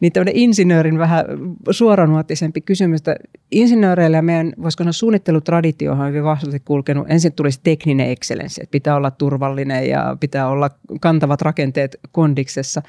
Niin 0.00 0.12
tämmöinen 0.12 0.36
insinöörin 0.36 0.98
vähän 0.98 1.24
suoranuottisempi 1.70 2.60
kysymys. 2.60 3.00
Insinööreillä 3.50 4.16
ja 4.16 4.22
meidän, 4.22 4.52
voisiko 4.62 4.84
sanoa 4.84 4.92
suunnittelutraditio 4.92 5.92
on 5.92 6.08
hyvin 6.08 6.24
vahvasti 6.24 6.60
kulkenut. 6.60 7.10
Ensin 7.10 7.32
tulisi 7.32 7.60
tekninen 7.62 8.10
excellence, 8.10 8.62
että 8.62 8.72
pitää 8.72 8.96
olla 8.96 9.10
turvallinen 9.10 9.88
ja 9.88 10.16
pitää 10.20 10.48
olla 10.48 10.70
kantavat 11.00 11.42
rakenteet 11.42 12.00
kondiksessa. 12.12 12.82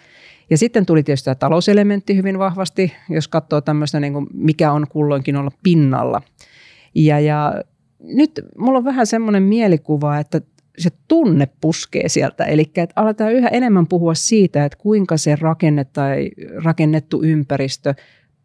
Ja 0.50 0.58
sitten 0.58 0.86
tuli 0.86 1.04
tietysti 1.04 1.26
tämä 1.26 1.36
talouselementti 1.36 2.16
hyvin 2.16 2.40
vahvasti, 2.40 2.94
jos 3.10 3.28
katsoo 3.28 3.62
tämmöistä, 3.62 4.00
niin 4.00 4.14
kuin 4.14 4.28
mikä 4.34 4.72
on 4.72 4.88
kulloinkin 4.90 5.36
olla 5.36 5.52
pinnalla. 5.64 6.22
Ja, 6.96 7.20
ja 7.20 7.64
nyt 8.00 8.32
mulla 8.58 8.78
on 8.78 8.86
vähän 8.86 9.08
semmoinen 9.08 9.44
mielikuva, 9.44 10.18
että 10.18 10.42
se 10.78 10.90
tunne 11.08 11.48
puskee 11.62 12.10
sieltä. 12.10 12.44
Eli 12.44 12.72
että 12.76 13.02
aletaan 13.02 13.34
yhä 13.34 13.48
enemmän 13.48 13.88
puhua 13.88 14.14
siitä, 14.14 14.66
että 14.66 14.78
kuinka 14.78 15.18
se 15.18 15.36
rakenne 15.36 15.84
tai 15.84 16.32
rakennettu 16.64 17.24
ympäristö 17.24 17.94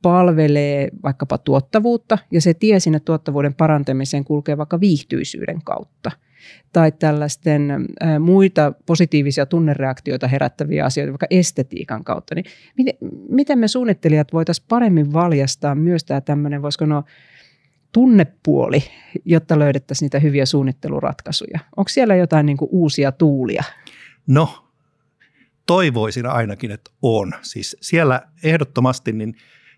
palvelee 0.04 0.88
vaikkapa 1.02 1.38
tuottavuutta 1.38 2.18
ja 2.30 2.40
se 2.40 2.54
tie 2.54 2.80
sinne 2.80 3.00
tuottavuuden 3.00 3.54
parantamiseen 3.54 4.24
kulkee 4.24 4.58
vaikka 4.58 4.80
viihtyisyyden 4.80 5.62
kautta 5.64 6.10
tai 6.72 6.92
tällaisten 6.92 7.86
muita 8.20 8.72
positiivisia 8.86 9.46
tunnereaktioita 9.46 10.28
herättäviä 10.28 10.84
asioita, 10.84 11.12
vaikka 11.12 11.26
estetiikan 11.30 12.04
kautta, 12.04 12.34
niin 12.34 12.44
miten, 12.78 12.94
miten 13.28 13.58
me 13.58 13.68
suunnittelijat 13.68 14.32
voitaisiin 14.32 14.66
paremmin 14.68 15.12
valjastaa 15.12 15.74
myös 15.74 16.04
tämä 16.04 16.20
tämmöinen, 16.20 16.62
voisiko 16.62 16.86
no, 16.86 17.04
tunnepuoli, 17.92 18.82
jotta 19.24 19.58
löydettäisiin 19.58 20.06
niitä 20.06 20.18
hyviä 20.18 20.46
suunnitteluratkaisuja? 20.46 21.58
Onko 21.76 21.88
siellä 21.88 22.16
jotain 22.16 22.46
niin 22.46 22.56
kuin 22.56 22.68
uusia 22.72 23.12
tuulia? 23.12 23.62
No, 24.26 24.68
toivoisin 25.66 26.26
ainakin, 26.26 26.70
että 26.70 26.90
on. 27.02 27.32
Siis 27.42 27.76
siellä 27.80 28.22
ehdottomasti, 28.42 29.12
niin 29.12 29.34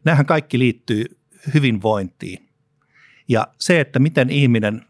nämähän 0.07 0.27
kaikki 0.27 0.59
liittyy 0.59 1.05
hyvinvointiin. 1.55 2.49
Ja 3.29 3.47
se, 3.59 3.81
että 3.81 3.99
miten 3.99 4.31
ihminen 4.31 4.83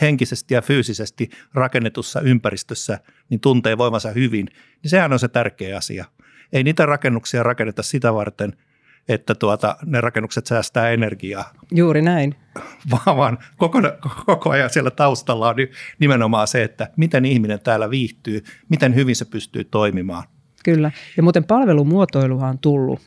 henkisesti 0.00 0.54
ja 0.54 0.62
fyysisesti 0.62 1.30
rakennetussa 1.54 2.20
ympäristössä 2.20 2.98
niin 3.28 3.40
tuntee 3.40 3.78
voimansa 3.78 4.10
hyvin, 4.10 4.46
niin 4.82 4.90
sehän 4.90 5.12
on 5.12 5.18
se 5.18 5.28
tärkeä 5.28 5.76
asia. 5.76 6.04
Ei 6.52 6.64
niitä 6.64 6.86
rakennuksia 6.86 7.42
rakenneta 7.42 7.82
sitä 7.82 8.14
varten– 8.14 8.56
että 9.08 9.34
tuota, 9.34 9.76
ne 9.86 10.00
rakennukset 10.00 10.46
säästää 10.46 10.90
energiaa. 10.90 11.52
Juuri 11.72 12.02
näin. 12.02 12.34
Vaan, 12.90 13.16
vaan 13.16 13.38
koko, 13.56 13.82
koko 14.26 14.50
ajan 14.50 14.70
siellä 14.70 14.90
taustalla 14.90 15.48
on 15.48 15.56
nimenomaan 15.98 16.48
se, 16.48 16.62
että 16.62 16.90
miten 16.96 17.24
ihminen 17.24 17.60
täällä 17.60 17.90
viihtyy, 17.90 18.44
miten 18.68 18.94
hyvin 18.94 19.16
se 19.16 19.24
pystyy 19.24 19.64
toimimaan. 19.64 20.24
Kyllä. 20.64 20.90
Ja 21.16 21.22
muuten 21.22 21.44
palvelumuotoiluhan 21.44 22.50
on 22.50 22.58
tullut 22.58 23.00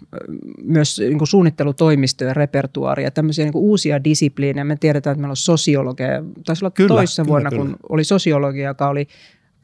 myös 0.63 0.99
niin 0.99 1.17
kuin 1.17 1.27
suunnittelutoimistoja, 1.27 2.33
repertuaaria, 2.33 3.11
tämmöisiä 3.11 3.45
niin 3.45 3.53
kuin 3.53 3.63
uusia 3.63 4.03
disipliinejä. 4.03 4.63
Me 4.63 4.75
tiedetään, 4.75 5.11
että 5.11 5.21
meillä 5.21 5.31
on 5.31 5.37
sosiologia. 5.37 6.07
Taisi 6.45 6.65
olla 6.65 6.71
kyllä, 6.71 6.87
toissa 6.87 7.23
kyllä, 7.23 7.31
vuonna, 7.31 7.49
kyllä. 7.49 7.65
kun 7.65 7.75
oli 7.89 8.03
sosiologia, 8.03 8.67
joka 8.67 8.87
oli 8.87 9.07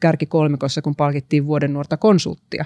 kärkikolmikossa, 0.00 0.82
kun 0.82 0.96
palkittiin 0.96 1.46
vuoden 1.46 1.72
nuorta 1.72 1.96
konsulttia. 1.96 2.64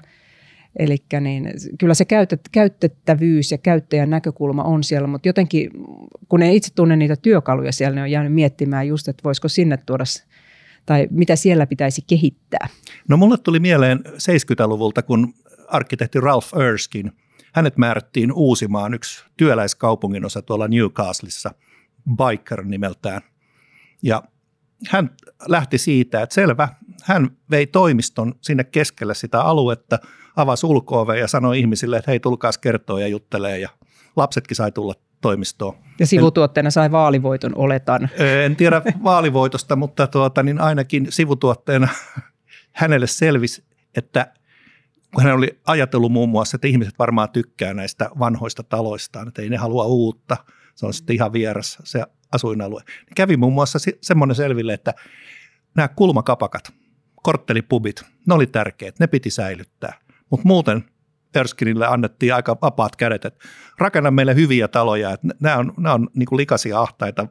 Eli 0.78 0.96
niin, 1.20 1.50
kyllä 1.78 1.94
se 1.94 2.04
käytettävyys 2.52 3.52
ja 3.52 3.58
käyttäjän 3.58 4.10
näkökulma 4.10 4.62
on 4.62 4.84
siellä, 4.84 5.08
mutta 5.08 5.28
jotenkin 5.28 5.70
kun 6.28 6.42
ei 6.42 6.56
itse 6.56 6.74
tunne 6.74 6.96
niitä 6.96 7.16
työkaluja 7.16 7.72
siellä, 7.72 7.94
ne 7.94 8.02
on 8.02 8.10
jäänyt 8.10 8.32
miettimään 8.32 8.88
just, 8.88 9.08
että 9.08 9.24
voisiko 9.24 9.48
sinne 9.48 9.76
tuoda 9.76 10.04
tai 10.86 11.08
mitä 11.10 11.36
siellä 11.36 11.66
pitäisi 11.66 12.02
kehittää. 12.06 12.68
No 13.08 13.16
mulle 13.16 13.38
tuli 13.38 13.60
mieleen 13.60 14.00
70-luvulta, 14.06 15.02
kun 15.02 15.34
arkkitehti 15.68 16.20
Ralph 16.20 16.58
Erskine, 16.68 17.12
hänet 17.52 17.76
määrättiin 17.76 18.32
uusimaan 18.32 18.94
yksi 18.94 19.24
työläiskaupungin 19.36 20.24
osa 20.24 20.42
tuolla 20.42 20.68
Newcastleissa, 20.68 21.54
Biker 22.16 22.64
nimeltään. 22.64 23.22
Ja 24.02 24.22
hän 24.88 25.10
lähti 25.48 25.78
siitä, 25.78 26.22
että 26.22 26.34
selvä, 26.34 26.68
hän 27.02 27.30
vei 27.50 27.66
toimiston 27.66 28.34
sinne 28.40 28.64
keskelle 28.64 29.14
sitä 29.14 29.42
aluetta, 29.42 29.98
avasi 30.36 30.66
ulko 30.66 31.12
ja 31.12 31.28
sanoi 31.28 31.58
ihmisille, 31.58 31.96
että 31.96 32.10
hei 32.10 32.20
tulkaas 32.20 32.58
kertoa 32.58 33.00
ja 33.00 33.08
juttelee 33.08 33.58
ja 33.58 33.68
lapsetkin 34.16 34.56
sai 34.56 34.72
tulla 34.72 34.94
toimistoon. 35.24 35.74
Ja 35.98 36.06
sivutuotteena 36.06 36.70
sai 36.70 36.90
vaalivoiton, 36.90 37.52
oletan. 37.54 38.08
En 38.44 38.56
tiedä 38.56 38.82
vaalivoitosta, 39.04 39.76
mutta 39.76 40.06
tuota, 40.06 40.42
niin 40.42 40.60
ainakin 40.60 41.06
sivutuotteena 41.10 41.88
hänelle 42.80 43.06
selvisi, 43.06 43.64
että 43.96 44.32
kun 45.14 45.24
hän 45.24 45.34
oli 45.34 45.60
ajatellut 45.66 46.12
muun 46.12 46.28
muassa, 46.28 46.56
että 46.56 46.68
ihmiset 46.68 46.94
varmaan 46.98 47.30
tykkää 47.30 47.74
näistä 47.74 48.10
vanhoista 48.18 48.62
taloistaan, 48.62 49.28
että 49.28 49.42
ei 49.42 49.48
ne 49.48 49.56
halua 49.56 49.84
uutta, 49.84 50.36
se 50.74 50.86
on 50.86 50.94
sitten 50.94 51.16
ihan 51.16 51.32
vieras 51.32 51.78
se 51.84 52.04
asuinalue. 52.32 52.82
Niin 52.86 53.14
kävi 53.14 53.36
muun 53.36 53.52
muassa 53.52 53.78
semmoinen 54.00 54.34
selville, 54.34 54.74
että 54.74 54.94
nämä 55.74 55.88
kulmakapakat, 55.88 56.72
korttelipubit, 57.22 58.02
ne 58.26 58.34
oli 58.34 58.46
tärkeät, 58.46 58.98
ne 58.98 59.06
piti 59.06 59.30
säilyttää. 59.30 59.94
Mutta 60.30 60.48
muuten 60.48 60.84
Erskinille 61.34 61.86
annettiin 61.86 62.34
aika 62.34 62.56
vapaat 62.62 62.96
kädet, 62.96 63.24
että 63.24 63.44
rakenna 63.78 64.10
meille 64.10 64.34
hyviä 64.34 64.68
taloja, 64.68 65.10
että 65.10 65.28
nämä 65.40 65.56
on, 65.56 65.72
nämä 65.76 65.94
on 65.94 66.08
niin 66.14 66.26
kuin 66.26 66.36
likaisia 66.36 66.80
ahtaita, 66.80 67.26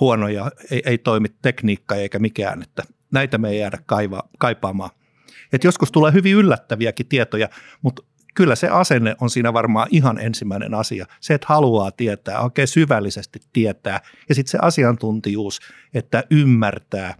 huonoja, 0.00 0.50
ei, 0.70 0.82
ei 0.86 0.98
toimi 0.98 1.28
tekniikka 1.42 1.94
eikä 1.94 2.18
mikään, 2.18 2.62
että 2.62 2.82
näitä 3.12 3.38
me 3.38 3.50
ei 3.50 3.58
jäädä 3.58 3.78
kaiva, 3.86 4.22
kaipaamaan. 4.38 4.90
Et 5.52 5.64
joskus 5.64 5.92
tulee 5.92 6.12
hyvin 6.12 6.34
yllättäviäkin 6.34 7.06
tietoja, 7.06 7.48
mutta 7.82 8.02
kyllä 8.34 8.54
se 8.54 8.68
asenne 8.68 9.16
on 9.20 9.30
siinä 9.30 9.52
varmaan 9.52 9.88
ihan 9.90 10.18
ensimmäinen 10.18 10.74
asia. 10.74 11.06
Se, 11.20 11.34
että 11.34 11.46
haluaa 11.48 11.90
tietää, 11.90 12.40
oikein 12.40 12.68
syvällisesti 12.68 13.40
tietää 13.52 14.00
ja 14.28 14.34
sitten 14.34 14.50
se 14.50 14.58
asiantuntijuus, 14.62 15.60
että 15.94 16.24
ymmärtää, 16.30 17.14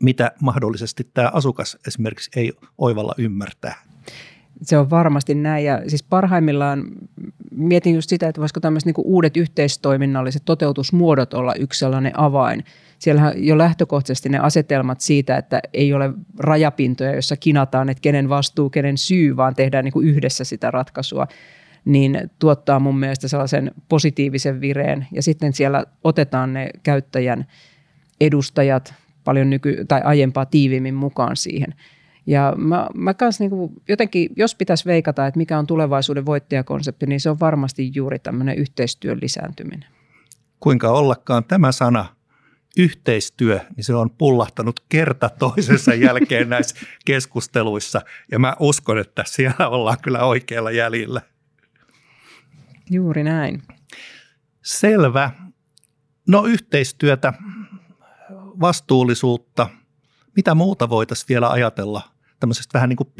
mitä 0.00 0.32
mahdollisesti 0.40 1.10
tämä 1.14 1.30
asukas 1.34 1.78
esimerkiksi 1.86 2.30
ei 2.36 2.52
oivalla 2.78 3.14
ymmärtää. 3.18 3.82
Se 4.62 4.78
on 4.78 4.90
varmasti 4.90 5.34
näin 5.34 5.64
ja 5.64 5.82
siis 5.88 6.02
parhaimmillaan 6.02 6.84
mietin 7.50 7.94
just 7.94 8.08
sitä, 8.08 8.28
että 8.28 8.40
voisiko 8.40 8.60
tämmöiset 8.60 8.86
niin 8.86 8.94
uudet 9.06 9.36
yhteistoiminnalliset 9.36 10.42
toteutusmuodot 10.44 11.34
olla 11.34 11.54
yksi 11.54 11.78
sellainen 11.78 12.18
avain. 12.18 12.64
Siellä 12.98 13.32
jo 13.36 13.58
lähtökohtaisesti 13.58 14.28
ne 14.28 14.38
asetelmat 14.38 15.00
siitä, 15.00 15.36
että 15.36 15.60
ei 15.72 15.94
ole 15.94 16.10
rajapintoja, 16.38 17.12
joissa 17.12 17.36
kinataan, 17.36 17.88
että 17.88 18.00
kenen 18.00 18.28
vastuu, 18.28 18.70
kenen 18.70 18.98
syy, 18.98 19.36
vaan 19.36 19.54
tehdään 19.54 19.84
niin 19.84 20.04
yhdessä 20.04 20.44
sitä 20.44 20.70
ratkaisua, 20.70 21.26
niin 21.84 22.30
tuottaa 22.38 22.80
mun 22.80 22.98
mielestä 22.98 23.28
sellaisen 23.28 23.70
positiivisen 23.88 24.60
vireen. 24.60 25.06
Ja 25.12 25.22
sitten 25.22 25.52
siellä 25.52 25.84
otetaan 26.04 26.52
ne 26.52 26.70
käyttäjän 26.82 27.46
edustajat 28.20 28.94
paljon 29.24 29.50
nyky- 29.50 29.84
tai 29.88 30.00
aiempaa 30.04 30.46
tiiviimmin 30.46 30.94
mukaan 30.94 31.36
siihen– 31.36 31.74
ja 32.26 32.54
mä, 32.56 32.88
mä 32.94 33.14
kans 33.14 33.40
niinku, 33.40 33.72
jotenkin, 33.88 34.30
jos 34.36 34.54
pitäisi 34.54 34.84
veikata, 34.84 35.26
että 35.26 35.38
mikä 35.38 35.58
on 35.58 35.66
tulevaisuuden 35.66 36.26
voittajakonsepti, 36.26 37.06
niin 37.06 37.20
se 37.20 37.30
on 37.30 37.40
varmasti 37.40 37.90
juuri 37.94 38.18
tämmöinen 38.18 38.58
yhteistyön 38.58 39.18
lisääntyminen. 39.22 39.88
Kuinka 40.60 40.90
ollakaan 40.90 41.44
tämä 41.44 41.72
sana 41.72 42.06
yhteistyö, 42.76 43.60
niin 43.76 43.84
se 43.84 43.94
on 43.94 44.10
pullahtanut 44.10 44.80
kerta 44.88 45.28
toisensa 45.28 45.94
jälkeen 46.06 46.48
näissä 46.48 46.76
keskusteluissa. 47.04 48.00
Ja 48.30 48.38
mä 48.38 48.56
uskon, 48.60 48.98
että 48.98 49.24
siellä 49.26 49.68
ollaan 49.68 49.98
kyllä 50.02 50.24
oikealla 50.24 50.70
jäljellä. 50.70 51.20
Juuri 52.90 53.24
näin. 53.24 53.62
Selvä. 54.62 55.30
No 56.28 56.44
yhteistyötä, 56.44 57.32
vastuullisuutta, 58.60 59.68
mitä 60.36 60.54
muuta 60.54 60.88
voitaisiin 60.88 61.28
vielä 61.28 61.50
ajatella 61.50 62.11
tämmöisestä 62.42 62.74
vähän 62.74 62.88
niin 62.88 62.96
kuin 62.96 63.12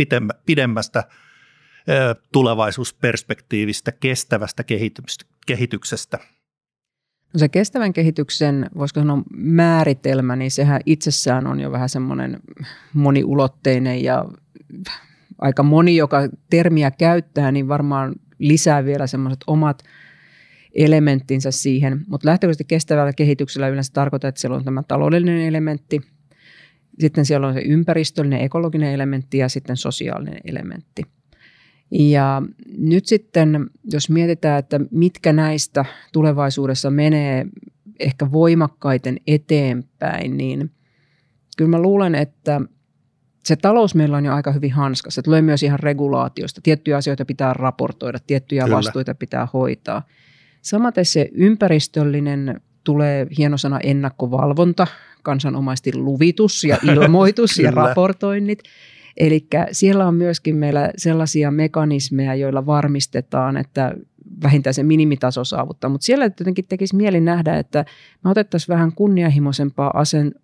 pidemmästä 0.46 1.04
tulevaisuusperspektiivistä, 2.32 3.92
kestävästä 3.92 4.64
kehityksestä? 5.46 6.18
No 7.34 7.38
se 7.38 7.48
kestävän 7.48 7.92
kehityksen, 7.92 8.70
voisiko 8.78 9.00
sanoa 9.00 9.22
määritelmä, 9.36 10.36
niin 10.36 10.50
sehän 10.50 10.80
itsessään 10.86 11.46
on 11.46 11.60
jo 11.60 11.72
vähän 11.72 11.88
semmoinen 11.88 12.40
moniulotteinen 12.94 14.04
ja 14.04 14.24
aika 15.38 15.62
moni, 15.62 15.96
joka 15.96 16.28
termiä 16.50 16.90
käyttää, 16.90 17.52
niin 17.52 17.68
varmaan 17.68 18.14
lisää 18.38 18.84
vielä 18.84 19.06
semmoiset 19.06 19.40
omat 19.46 19.82
elementtinsä 20.74 21.50
siihen. 21.50 22.00
Mutta 22.08 22.28
lähtökohtaisesti 22.28 22.64
kestävällä 22.64 23.12
kehityksellä 23.12 23.68
yleensä 23.68 23.92
tarkoittaa, 23.92 24.28
että 24.28 24.40
siellä 24.40 24.56
on 24.56 24.64
tämä 24.64 24.82
taloudellinen 24.82 25.46
elementti, 25.46 26.00
sitten 27.00 27.24
siellä 27.24 27.46
on 27.46 27.54
se 27.54 27.60
ympäristöllinen, 27.60 28.40
ekologinen 28.40 28.92
elementti 28.92 29.38
ja 29.38 29.48
sitten 29.48 29.76
sosiaalinen 29.76 30.40
elementti. 30.44 31.02
Ja 31.90 32.42
nyt 32.78 33.06
sitten, 33.06 33.70
jos 33.92 34.10
mietitään, 34.10 34.58
että 34.58 34.80
mitkä 34.90 35.32
näistä 35.32 35.84
tulevaisuudessa 36.12 36.90
menee 36.90 37.46
ehkä 38.00 38.32
voimakkaiten 38.32 39.16
eteenpäin, 39.26 40.36
niin 40.36 40.70
kyllä 41.56 41.70
mä 41.70 41.82
luulen, 41.82 42.14
että 42.14 42.60
se 43.44 43.56
talous 43.56 43.94
meillä 43.94 44.16
on 44.16 44.24
jo 44.24 44.34
aika 44.34 44.52
hyvin 44.52 44.72
hanskassa. 44.72 45.14
Se 45.14 45.22
tulee 45.22 45.42
myös 45.42 45.62
ihan 45.62 45.80
regulaatiosta. 45.80 46.60
Tiettyjä 46.60 46.96
asioita 46.96 47.24
pitää 47.24 47.54
raportoida, 47.54 48.18
tiettyjä 48.26 48.64
Kyllä. 48.64 48.76
vastuita 48.76 49.14
pitää 49.14 49.48
hoitaa. 49.52 50.02
Samaten 50.62 51.04
se 51.04 51.28
ympäristöllinen 51.32 52.60
tulee 52.84 53.26
hieno 53.38 53.56
sana 53.58 53.80
ennakkovalvonta, 53.80 54.86
kansanomaisesti 55.22 55.94
luvitus 55.94 56.64
ja 56.64 56.78
ilmoitus 56.92 57.58
ja 57.58 57.70
raportoinnit. 57.70 58.58
Eli 59.16 59.46
siellä 59.72 60.06
on 60.06 60.14
myöskin 60.14 60.56
meillä 60.56 60.90
sellaisia 60.96 61.50
mekanismeja, 61.50 62.34
joilla 62.34 62.66
varmistetaan, 62.66 63.56
että 63.56 63.94
vähintään 64.42 64.74
se 64.74 64.82
minimitaso 64.82 65.44
saavuttaa. 65.44 65.90
Mutta 65.90 66.04
siellä 66.04 66.24
jotenkin 66.24 66.64
tekisi 66.68 66.96
mieli 66.96 67.20
nähdä, 67.20 67.58
että 67.58 67.84
me 68.24 68.30
otettaisiin 68.30 68.74
vähän 68.74 68.92
kunnianhimoisempaa 68.92 69.92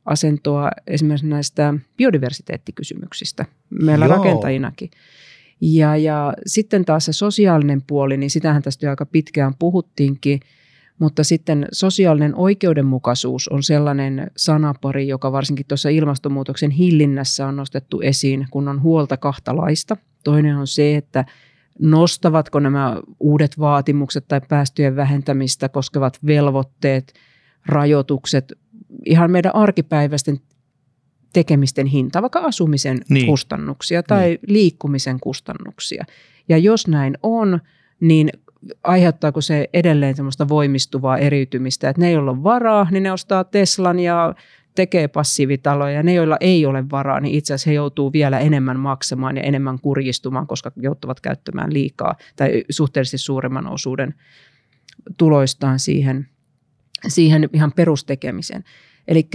asentoa 0.04 0.70
esimerkiksi 0.86 1.26
näistä 1.26 1.74
biodiversiteettikysymyksistä 1.96 3.44
meillä 3.82 4.06
Joo. 4.06 4.16
rakentajinakin. 4.16 4.90
Ja, 5.60 5.96
ja 5.96 6.34
sitten 6.46 6.84
taas 6.84 7.04
se 7.04 7.12
sosiaalinen 7.12 7.82
puoli, 7.86 8.16
niin 8.16 8.30
sitähän 8.30 8.62
tästä 8.62 8.86
jo 8.86 8.90
aika 8.90 9.06
pitkään 9.06 9.54
puhuttiinkin– 9.58 10.40
mutta 10.98 11.24
sitten 11.24 11.66
sosiaalinen 11.72 12.34
oikeudenmukaisuus 12.34 13.48
on 13.48 13.62
sellainen 13.62 14.30
sanapari, 14.36 15.08
joka 15.08 15.32
varsinkin 15.32 15.66
tuossa 15.66 15.88
ilmastonmuutoksen 15.88 16.70
hillinnässä 16.70 17.46
on 17.46 17.56
nostettu 17.56 18.00
esiin, 18.00 18.46
kun 18.50 18.68
on 18.68 18.82
huolta 18.82 19.16
kahtalaista. 19.16 19.96
Toinen 20.24 20.56
on 20.56 20.66
se, 20.66 20.96
että 20.96 21.24
nostavatko 21.78 22.60
nämä 22.60 22.96
uudet 23.20 23.58
vaatimukset 23.58 24.24
tai 24.28 24.40
päästöjen 24.48 24.96
vähentämistä 24.96 25.68
koskevat 25.68 26.18
velvoitteet, 26.26 27.12
rajoitukset 27.66 28.52
ihan 29.06 29.30
meidän 29.30 29.54
arkipäiväisten 29.54 30.40
tekemisten 31.32 31.86
hinta, 31.86 32.22
vaikka 32.22 32.38
asumisen 32.38 33.00
niin. 33.08 33.26
kustannuksia 33.26 34.02
tai 34.02 34.28
niin. 34.28 34.38
liikkumisen 34.46 35.20
kustannuksia. 35.20 36.04
Ja 36.48 36.58
jos 36.58 36.86
näin 36.88 37.18
on, 37.22 37.60
niin 38.00 38.30
aiheuttaako 38.84 39.40
se 39.40 39.68
edelleen 39.72 40.16
semmoista 40.16 40.48
voimistuvaa 40.48 41.18
eriytymistä, 41.18 41.88
että 41.88 42.02
ne, 42.02 42.12
joilla 42.12 42.30
on 42.30 42.44
varaa, 42.44 42.86
niin 42.90 43.02
ne 43.02 43.12
ostaa 43.12 43.44
Teslan 43.44 43.98
ja 43.98 44.34
tekee 44.74 45.08
passiivitaloja, 45.08 45.94
ja 45.94 46.02
ne, 46.02 46.14
joilla 46.14 46.36
ei 46.40 46.66
ole 46.66 46.90
varaa, 46.90 47.20
niin 47.20 47.34
itse 47.34 47.54
asiassa 47.54 47.70
he 47.70 47.74
joutuu 47.74 48.12
vielä 48.12 48.38
enemmän 48.38 48.80
maksamaan 48.80 49.36
ja 49.36 49.42
enemmän 49.42 49.80
kurjistumaan, 49.80 50.46
koska 50.46 50.72
joutuvat 50.76 51.20
käyttämään 51.20 51.72
liikaa 51.72 52.16
tai 52.36 52.64
suhteellisesti 52.70 53.18
suuremman 53.18 53.66
osuuden 53.66 54.14
tuloistaan 55.16 55.78
siihen, 55.78 56.28
siihen 57.08 57.48
ihan 57.52 57.72
perustekemiseen. 57.76 58.64
Eli 59.08 59.28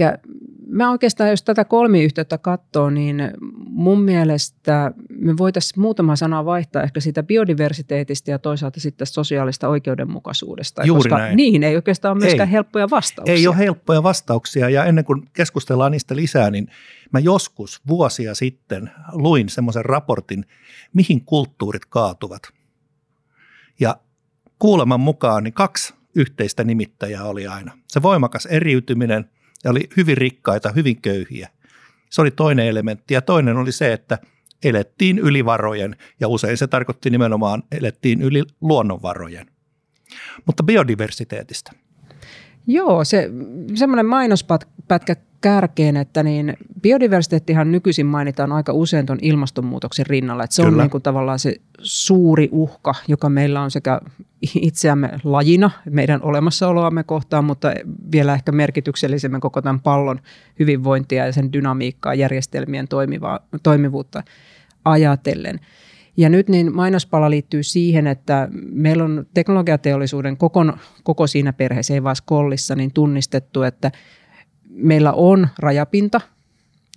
mä 0.66 0.90
oikeastaan, 0.90 1.30
jos 1.30 1.42
tätä 1.42 1.64
kolmiyhteyttä 1.64 2.38
katsoo, 2.38 2.90
niin 2.90 3.30
mun 3.66 4.02
mielestä 4.02 4.92
me 5.08 5.36
voitaisiin 5.36 5.80
muutama 5.80 6.16
sana 6.16 6.44
vaihtaa 6.44 6.82
ehkä 6.82 7.00
siitä 7.00 7.22
biodiversiteetistä 7.22 8.30
ja 8.30 8.38
toisaalta 8.38 8.80
sitten 8.80 9.06
sosiaalista 9.06 9.68
oikeudenmukaisuudesta. 9.68 10.84
Juuri 10.84 10.98
koska 10.98 11.18
näin. 11.18 11.36
niihin 11.36 11.62
ei 11.62 11.76
oikeastaan 11.76 12.16
ole 12.16 12.24
myöskään 12.24 12.48
ei. 12.48 12.52
helppoja 12.52 12.90
vastauksia. 12.90 13.34
Ei 13.34 13.46
ole 13.46 13.58
helppoja 13.58 14.02
vastauksia 14.02 14.68
ja 14.68 14.84
ennen 14.84 15.04
kuin 15.04 15.28
keskustellaan 15.32 15.92
niistä 15.92 16.16
lisää, 16.16 16.50
niin 16.50 16.68
mä 17.12 17.18
joskus 17.18 17.80
vuosia 17.88 18.34
sitten 18.34 18.90
luin 19.12 19.48
semmoisen 19.48 19.84
raportin, 19.84 20.44
mihin 20.92 21.24
kulttuurit 21.24 21.84
kaatuvat. 21.84 22.42
Ja 23.80 23.96
kuuleman 24.58 25.00
mukaan 25.00 25.44
niin 25.44 25.54
kaksi 25.54 25.94
yhteistä 26.14 26.64
nimittäjää 26.64 27.24
oli 27.24 27.46
aina. 27.46 27.78
Se 27.88 28.02
voimakas 28.02 28.46
eriytyminen 28.46 29.30
ja 29.64 29.70
oli 29.70 29.88
hyvin 29.96 30.16
rikkaita, 30.16 30.72
hyvin 30.72 31.02
köyhiä. 31.02 31.48
Se 32.10 32.20
oli 32.20 32.30
toinen 32.30 32.66
elementti 32.66 33.14
ja 33.14 33.22
toinen 33.22 33.56
oli 33.56 33.72
se, 33.72 33.92
että 33.92 34.18
elettiin 34.64 35.18
yli 35.18 35.44
varojen 35.44 35.96
ja 36.20 36.28
usein 36.28 36.56
se 36.56 36.66
tarkoitti 36.66 37.10
nimenomaan 37.10 37.62
elettiin 37.72 38.22
yli 38.22 38.42
luonnonvarojen. 38.60 39.46
Mutta 40.46 40.62
biodiversiteetistä. 40.62 41.72
Joo, 42.66 43.04
se 43.04 43.30
semmoinen 43.74 44.06
mainospätkä 44.06 45.16
kärkeen, 45.44 45.96
että 45.96 46.22
niin 46.22 46.56
biodiversiteettihan 46.82 47.72
nykyisin 47.72 48.06
mainitaan 48.06 48.52
aika 48.52 48.72
usein 48.72 49.06
tuon 49.06 49.18
ilmastonmuutoksen 49.22 50.06
rinnalla. 50.06 50.44
Että 50.44 50.56
se 50.56 50.62
Kyllä. 50.62 50.76
on 50.76 50.78
niin 50.78 50.90
kuin 50.90 51.02
tavallaan 51.02 51.38
se 51.38 51.56
suuri 51.78 52.48
uhka, 52.52 52.94
joka 53.08 53.28
meillä 53.28 53.60
on 53.60 53.70
sekä 53.70 54.00
itseämme 54.54 55.10
lajina, 55.24 55.70
meidän 55.90 56.22
olemassaoloamme 56.22 57.04
kohtaan, 57.04 57.44
mutta 57.44 57.72
vielä 58.12 58.34
ehkä 58.34 58.52
merkityksellisemmin 58.52 59.40
koko 59.40 59.62
tämän 59.62 59.80
pallon 59.80 60.20
hyvinvointia 60.58 61.26
ja 61.26 61.32
sen 61.32 61.52
dynamiikkaa, 61.52 62.14
järjestelmien 62.14 62.88
toimivaa, 62.88 63.40
toimivuutta 63.62 64.22
ajatellen. 64.84 65.60
Ja 66.16 66.28
nyt 66.28 66.48
niin 66.48 66.74
mainospala 66.74 67.30
liittyy 67.30 67.62
siihen, 67.62 68.06
että 68.06 68.48
meillä 68.72 69.04
on 69.04 69.26
teknologiateollisuuden 69.34 70.36
koko, 70.36 70.60
koko 71.02 71.26
siinä 71.26 71.52
perheessä, 71.52 71.94
ei 71.94 72.02
vain 72.02 72.16
kollissa, 72.24 72.74
niin 72.74 72.92
tunnistettu, 72.92 73.62
että 73.62 73.92
meillä 74.70 75.12
on 75.12 75.48
rajapinta 75.58 76.20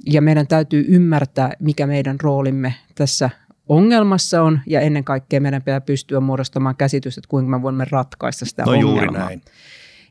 ja 0.06 0.22
meidän 0.22 0.48
täytyy 0.48 0.86
ymmärtää, 0.88 1.54
mikä 1.60 1.88
meidän 1.88 2.18
roolimme 2.22 2.74
tässä 2.96 3.30
ongelmassa 3.70 4.44
on 4.44 4.60
ja 4.68 4.82
ennen 4.82 5.04
kaikkea 5.04 5.42
meidän 5.42 5.62
pitää 5.62 5.82
pystyä 5.82 6.20
muodostamaan 6.20 6.76
käsitys, 6.76 7.18
että 7.18 7.28
kuinka 7.28 7.50
me 7.52 7.62
voimme 7.62 7.86
ratkaista 7.92 8.46
sitä 8.46 8.64
no, 8.64 8.72
ongelmaa. 8.72 8.94
Juuri 8.96 9.12
näin. 9.12 9.42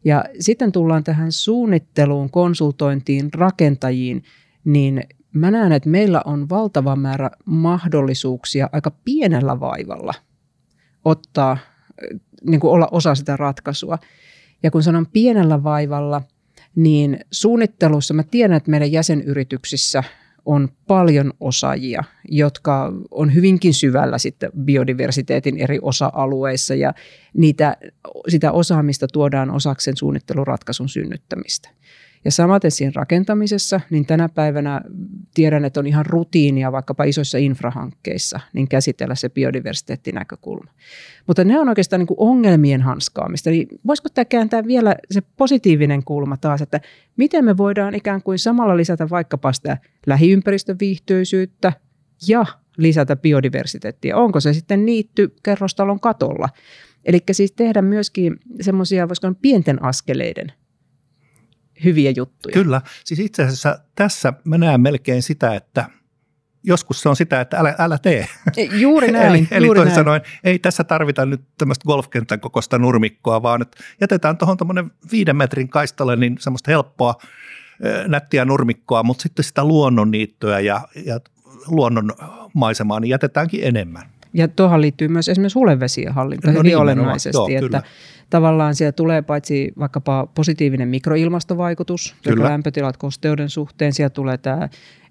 Ja 0.05 0.25
sitten 0.41 0.73
tullaan 0.73 1.05
tähän 1.05 1.33
suunnitteluun, 1.33 2.31
konsultointiin, 2.31 3.29
rakentajiin, 3.35 4.25
niin 4.65 5.03
mä 5.39 5.51
näen, 5.51 5.73
että 5.73 5.89
meillä 5.89 6.23
on 6.25 6.49
valtava 6.49 6.97
määrä 6.97 7.31
mahdollisuuksia 7.45 8.69
aika 8.73 8.91
pienellä 8.91 9.61
vaivalla 9.61 10.15
ottaa, 11.05 11.59
niin 12.45 12.61
kuin 12.61 12.71
olla 12.71 12.89
osa 12.91 13.15
sitä 13.15 13.37
ratkaisua. 13.37 13.99
Ja 14.63 14.71
kun 14.71 14.83
sanon 14.83 15.07
pienellä 15.07 15.63
vaivalla– 15.63 16.23
niin 16.77 17.21
suunnittelussa 17.31 18.15
mä 18.15 18.23
tiedän, 18.23 18.57
että 18.57 18.71
meidän 18.71 18.93
jäsenyrityksissä 18.93 20.05
on 20.45 20.69
paljon 20.87 21.33
osaajia, 21.41 22.05
jotka 22.29 22.93
on 23.11 23.35
hyvinkin 23.35 23.75
syvällä 23.75 24.19
sitten 24.19 24.51
biodiversiteetin 24.65 25.59
eri 25.59 25.79
osa-alueissa 25.83 26.75
ja 26.75 26.95
niitä, 27.35 27.77
sitä 28.29 28.53
osaamista 28.53 29.07
tuodaan 29.13 29.51
osaksi 29.51 29.91
suunnitteluratkaisun 29.95 30.89
synnyttämistä. 30.89 31.69
Ja 32.27 32.33
samaten 32.33 32.71
siinä 32.71 32.93
rakentamisessa, 32.95 33.81
niin 33.91 34.07
tänä 34.07 34.29
päivänä 34.29 34.81
tiedän, 35.35 35.65
että 35.65 35.81
on 35.81 35.87
ihan 35.87 36.07
rutiinia 36.07 36.73
vaikkapa 36.73 37.05
isoissa 37.05 37.39
infrahankkeissa, 37.39 38.41
niin 38.53 38.69
käsitellä 38.69 39.15
se 39.15 39.29
biodiversiteettinäkökulma. 39.29 40.71
Mutta 41.27 41.45
ne 41.45 41.61
on 41.61 41.69
oikeastaan 41.69 42.01
niin 42.01 42.07
kuin 42.07 42.21
ongelmien 42.21 42.83
hanskaamista. 42.83 43.51
Eli 43.51 43.69
voisiko 43.87 44.09
tämä 44.09 44.25
kääntää 44.25 44.67
vielä 44.67 44.97
se 45.11 45.23
positiivinen 45.37 46.05
kulma 46.05 46.37
taas, 46.37 46.63
että 46.63 46.81
miten 47.17 47.45
me 47.45 47.57
voidaan 47.57 47.95
ikään 47.95 48.23
kuin 48.23 48.39
samalla 48.39 48.77
lisätä 48.77 49.11
vaikkapa 49.11 49.53
sitä 49.53 49.79
lähiympäristön 50.07 50.77
viihtyisyyttä 50.81 51.73
ja 52.29 52.47
lisätä 52.77 53.17
biodiversiteettiä. 53.17 54.17
Onko 54.17 54.41
se 54.41 54.53
sitten 54.53 54.87
niitty 54.87 55.35
kerrostalon 55.43 56.01
katolla? 56.01 56.49
Eli 57.05 57.21
siis 57.33 57.53
tehdä 57.53 57.83
myöskin 57.83 58.37
semmoisia, 58.61 59.09
voisiko 59.09 59.33
pienten 59.43 59.85
askeleiden 59.85 60.53
hyviä 61.85 62.13
juttuja. 62.17 62.53
Kyllä. 62.53 62.81
Siis 63.05 63.21
itse 63.21 63.43
asiassa 63.43 63.79
tässä 63.95 64.33
mä 64.45 64.59
näen 64.59 64.81
melkein 64.81 65.23
sitä, 65.23 65.55
että 65.55 65.89
joskus 66.65 67.01
se 67.01 67.09
on 67.09 67.17
sitä, 67.17 67.41
että 67.41 67.59
älä, 67.59 67.75
älä 67.79 67.99
tee. 67.99 68.29
E, 68.57 68.63
juuri 68.63 69.13
näin. 69.13 69.27
eli 69.27 69.49
eli 69.51 69.67
juuri 69.67 69.79
toisin 69.79 69.95
näin. 69.95 70.05
sanoen, 70.05 70.21
ei 70.45 70.59
tässä 70.59 70.85
tarvita 70.85 71.27
nyt 71.27 71.41
tämmöistä 71.59 71.85
golfkentän 71.87 72.41
kokoista 72.41 72.79
nurmikkoa, 72.79 73.43
vaan 73.43 73.63
että 73.63 73.77
jätetään 74.01 74.37
tuohon 74.37 74.57
tuommoinen 74.57 74.91
viiden 75.13 75.37
metrin 75.37 75.69
kaistalle 75.69 76.17
niin 76.17 76.37
semmoista 76.41 76.71
helppoa, 76.71 77.15
nättiä 78.09 78.45
nurmikkoa, 78.45 79.03
mutta 79.03 79.23
sitten 79.23 79.45
sitä 79.45 79.65
luonnonniittoa 79.65 80.61
ja, 80.61 80.81
ja 81.05 81.21
luonnon 81.67 82.13
maisemaa 82.55 83.01
niin 83.01 83.11
jätetäänkin 83.11 83.61
enemmän. 83.65 84.03
Ja 84.33 84.49
tuohon 84.49 84.81
liittyy 84.81 85.09
myös 85.09 85.29
esimerkiksi 85.29 85.59
hulevesien 85.59 86.15
hallinta 86.15 86.47
no 86.47 86.53
hyvin 86.53 86.63
niin, 86.63 86.77
olennaisesti, 86.77 87.37
joo, 87.37 87.49
että 87.49 87.61
kyllä. 87.61 87.83
Tavallaan 88.31 88.75
siellä 88.75 88.93
tulee 88.93 89.23
paitsi 89.23 89.73
vaikkapa 89.79 90.29
positiivinen 90.35 90.89
mikroilmastovaikutus, 90.89 92.15
joka 92.27 92.43
lämpötilat 92.43 92.97
kosteuden 92.97 93.51
suhteen, 93.51 93.93
siellä 93.93 94.11
tulee 94.11 94.39
tämä 94.39 94.69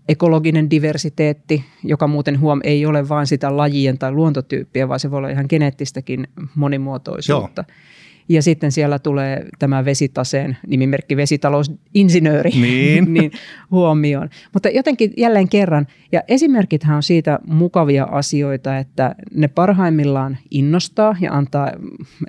ekologinen 0.09 0.69
diversiteetti, 0.69 1.65
joka 1.83 2.07
muuten 2.07 2.39
huom 2.39 2.59
ei 2.63 2.85
ole 2.85 3.09
vain 3.09 3.27
sitä 3.27 3.57
lajien 3.57 3.97
tai 3.97 4.11
luontotyyppiä, 4.11 4.89
vaan 4.89 4.99
se 4.99 5.11
voi 5.11 5.17
olla 5.17 5.29
ihan 5.29 5.45
geneettistäkin 5.49 6.27
monimuotoisuutta. 6.55 7.63
Joo. 7.67 7.77
Ja 8.29 8.41
sitten 8.41 8.71
siellä 8.71 8.99
tulee 8.99 9.45
tämä 9.59 9.85
vesitaseen 9.85 10.57
nimimerkki 10.67 11.17
vesitalousinsinööri 11.17 12.49
niin. 12.61 13.13
niin 13.13 13.31
huomioon. 13.71 14.29
Mutta 14.53 14.69
jotenkin 14.69 15.13
jälleen 15.17 15.49
kerran, 15.49 15.87
ja 16.11 16.21
esimerkithän 16.27 16.95
on 16.95 17.03
siitä 17.03 17.39
mukavia 17.47 18.03
asioita, 18.03 18.77
että 18.77 19.15
ne 19.33 19.47
parhaimmillaan 19.47 20.37
innostaa 20.51 21.15
ja 21.21 21.33
antaa, 21.33 21.71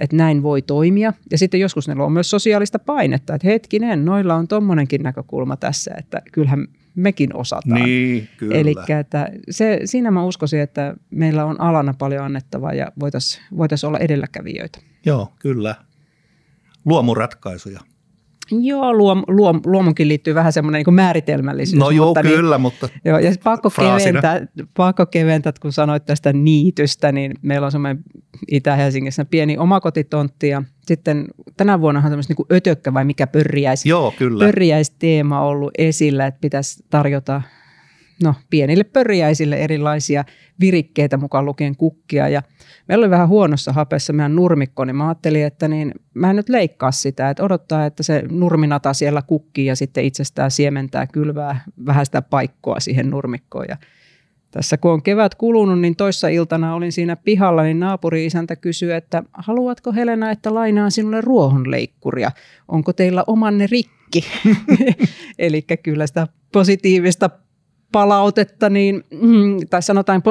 että 0.00 0.16
näin 0.16 0.42
voi 0.42 0.62
toimia. 0.62 1.12
Ja 1.30 1.38
sitten 1.38 1.61
joskus 1.61 1.88
ne 1.88 2.02
on 2.02 2.12
myös 2.12 2.30
sosiaalista 2.30 2.78
painetta, 2.78 3.35
että 3.35 3.48
hetkinen, 3.48 4.04
noilla 4.04 4.35
on 4.35 4.48
tuommoinenkin 4.48 5.02
näkökulma 5.02 5.56
tässä, 5.56 5.94
että 5.98 6.22
kyllähän 6.32 6.66
mekin 6.96 7.37
osataan. 7.37 7.82
Niin, 7.82 8.28
kyllä. 8.37 8.54
Eli 8.54 8.74
että 9.00 9.30
se, 9.50 9.80
siinä 9.85 10.11
mä 10.11 10.24
uskoisin, 10.24 10.61
että 10.61 10.94
meillä 11.11 11.44
on 11.44 11.61
alana 11.61 11.94
paljon 11.98 12.24
annettavaa 12.24 12.72
ja 12.72 12.92
voitaisiin 13.00 13.44
voitais 13.56 13.85
olla 13.85 13.98
edelläkävijöitä. 13.98 14.78
Joo, 15.06 15.32
kyllä. 15.38 15.74
Luomuratkaisuja. 16.84 17.80
Joo, 18.50 18.94
luom, 18.94 19.22
luom, 19.28 19.60
luomunkin 19.66 20.08
liittyy 20.08 20.34
vähän 20.34 20.52
semmoinen 20.52 20.82
niin 20.86 20.94
määritelmällisyys. 20.94 21.80
No 21.80 21.90
joo, 21.90 22.06
mutta 22.06 22.22
niin- 22.22 22.34
kyllä, 22.36 22.56
niin, 22.56 22.60
mutta 22.60 22.88
joo, 23.04 23.18
ja 23.18 23.32
pakko 23.44 23.70
keventää, 23.70 24.46
pakko 24.76 25.06
keventää, 25.06 25.52
kun 25.60 25.72
sanoit 25.72 26.04
tästä 26.04 26.32
niitystä, 26.32 27.12
niin 27.12 27.34
meillä 27.42 27.64
on 27.64 27.72
semmoinen 27.72 28.04
Itä-Helsingissä 28.50 29.24
pieni 29.24 29.58
omakotitontti 29.58 30.48
ja 30.48 30.62
sitten 30.86 31.26
tänä 31.56 31.80
vuonna 31.80 32.00
on 32.00 32.10
tämmöistä 32.10 32.34
niin 32.38 32.56
ötökkä 32.56 32.94
vai 32.94 33.04
mikä 33.04 33.26
pörriäis, 33.26 33.86
joo, 33.86 34.14
kyllä. 34.18 34.44
pörriäisteema 34.44 35.40
ollut 35.40 35.70
esillä, 35.78 36.26
että 36.26 36.40
pitäisi 36.40 36.84
tarjota 36.90 37.42
no, 38.22 38.35
pienille 38.50 38.85
pörjäisille 38.85 39.57
erilaisia 39.57 40.24
virikkeitä 40.61 41.16
mukaan 41.16 41.44
lukien 41.44 41.76
kukkia. 41.76 42.29
Ja 42.29 42.42
meillä 42.88 43.02
oli 43.02 43.11
vähän 43.11 43.29
huonossa 43.29 43.72
hapessa 43.72 44.12
meidän 44.12 44.37
nurmikko, 44.37 44.85
niin 44.85 44.96
mä 44.96 45.09
ajattelin, 45.09 45.44
että 45.44 45.68
niin, 45.68 45.94
mä 46.14 46.31
en 46.31 46.37
nyt 46.37 46.48
leikkaa 46.48 46.92
sitä, 46.92 47.31
että 47.31 47.44
odottaa, 47.44 47.87
että 47.87 48.02
se 48.02 48.22
nurminata 48.31 48.92
siellä 48.92 49.22
kukkii 49.22 49.66
ja 49.66 49.76
sitten 49.76 50.05
itsestään 50.05 50.50
siementää 50.50 51.07
kylvää 51.07 51.61
vähän 51.87 52.07
sitä 52.07 52.22
paikkoa 52.22 52.81
siihen 52.81 53.11
nurmikkoon. 53.11 53.66
Ja 53.68 53.76
tässä 54.50 54.76
kun 54.76 54.90
on 54.90 55.02
kevät 55.02 55.35
kulunut, 55.35 55.81
niin 55.81 55.96
toissa 55.96 56.29
iltana 56.29 56.74
olin 56.74 56.92
siinä 56.92 57.16
pihalla, 57.16 57.62
niin 57.62 57.81
naapuri-isäntä 57.81 58.57
kysyi, 58.57 58.92
että 58.92 59.22
haluatko 59.33 59.92
Helena, 59.92 60.31
että 60.31 60.55
lainaan 60.55 60.90
sinulle 60.90 61.20
ruohonleikkuria? 61.20 62.31
Onko 62.68 62.92
teillä 62.92 63.24
omanne 63.26 63.66
rikki? 63.70 64.24
Eli 65.38 65.62
kyllä 65.83 66.07
sitä 66.07 66.26
positiivista 66.52 67.31
palautetta, 67.96 68.70
niin, 68.70 69.04
mm, 69.11 69.66
tai 69.70 69.82
sanotaan 69.82 70.22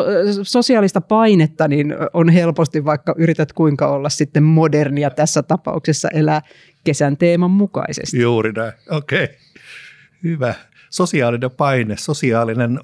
sosiaalista 0.44 1.02
painetta, 1.02 1.68
niin 1.68 1.96
on 2.14 2.30
helposti, 2.30 2.86
vaikka 2.86 3.16
yrität 3.18 3.54
kuinka 3.54 3.88
olla 3.88 4.10
sitten 4.10 4.44
modernia 4.44 5.10
tässä 5.10 5.44
tapauksessa 5.44 6.10
elää 6.10 6.42
kesän 6.84 7.18
teeman 7.18 7.52
mukaisesti. 7.52 8.22
Juuri 8.22 8.52
näin, 8.52 8.74
okei. 8.90 9.24
Okay. 9.24 9.36
Hyvä. 10.24 10.54
Sosiaalinen 10.90 11.52
paine, 11.52 11.98
sosiaalinen, 11.98 12.80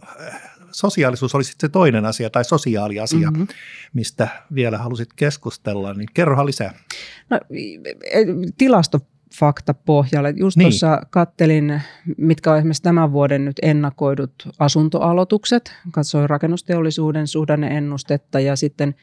sosiaalisuus 0.71 1.35
oli 1.35 1.43
sitten 1.43 1.67
se 1.67 1.71
toinen 1.71 2.05
asia 2.05 2.29
tai 2.29 2.45
sosiaaliasia, 2.45 3.31
mm-hmm. 3.31 3.47
mistä 3.93 4.27
vielä 4.55 4.77
halusit 4.77 5.09
keskustella, 5.15 5.93
niin 5.93 6.09
kerrohan 6.13 6.45
lisää. 6.45 6.73
No, 7.29 7.39
tilasto 8.57 8.99
faktapohjalle. 9.39 10.33
Just 10.37 10.57
niin. 10.57 10.65
tuossa 10.65 11.01
kattelin, 11.09 11.81
mitkä 12.17 12.51
on 12.51 12.57
esimerkiksi 12.57 12.83
tämän 12.83 13.11
vuoden 13.11 13.45
nyt 13.45 13.59
ennakoidut 13.61 14.33
asuntoaloitukset. 14.59 15.73
Katsoin 15.91 16.29
rakennusteollisuuden 16.29 17.27
suhdanneennustetta 17.27 18.39
ja 18.39 18.55
sitten 18.55 18.95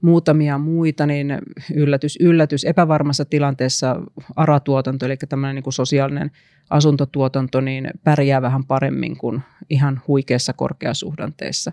muutamia 0.00 0.58
muita, 0.58 1.06
niin 1.06 1.38
yllätys, 1.74 2.16
yllätys, 2.20 2.64
epävarmassa 2.64 3.24
tilanteessa 3.24 4.02
ARA-tuotanto, 4.36 5.06
eli 5.06 5.16
tämmöinen 5.16 5.54
niin 5.54 5.62
kuin 5.62 5.74
sosiaalinen 5.74 6.30
asuntotuotanto, 6.70 7.60
niin 7.60 7.90
pärjää 8.04 8.42
vähän 8.42 8.64
paremmin 8.64 9.16
kuin 9.16 9.40
ihan 9.70 10.00
huikeassa 10.08 10.52
korkeasuhdanteessa. 10.52 11.72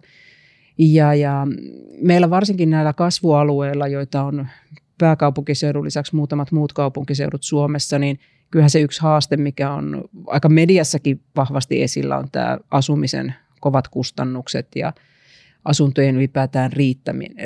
Ja, 0.77 1.13
ja 1.13 1.47
meillä 2.01 2.29
varsinkin 2.29 2.69
näillä 2.69 2.93
kasvualueilla, 2.93 3.87
joita 3.87 4.23
on 4.23 4.47
pääkaupunkiseudun 4.97 5.85
lisäksi 5.85 6.15
muutamat 6.15 6.51
muut 6.51 6.73
kaupunkiseudut 6.73 7.43
Suomessa, 7.43 7.99
niin 7.99 8.19
kyllähän 8.51 8.69
se 8.69 8.81
yksi 8.81 9.01
haaste, 9.01 9.37
mikä 9.37 9.71
on 9.71 10.03
aika 10.27 10.49
mediassakin 10.49 11.21
vahvasti 11.35 11.83
esillä, 11.83 12.17
on 12.17 12.31
tämä 12.31 12.57
asumisen 12.71 13.35
kovat 13.59 13.87
kustannukset 13.87 14.67
ja 14.75 14.93
asuntojen 15.65 16.15
ylipäätään 16.15 16.71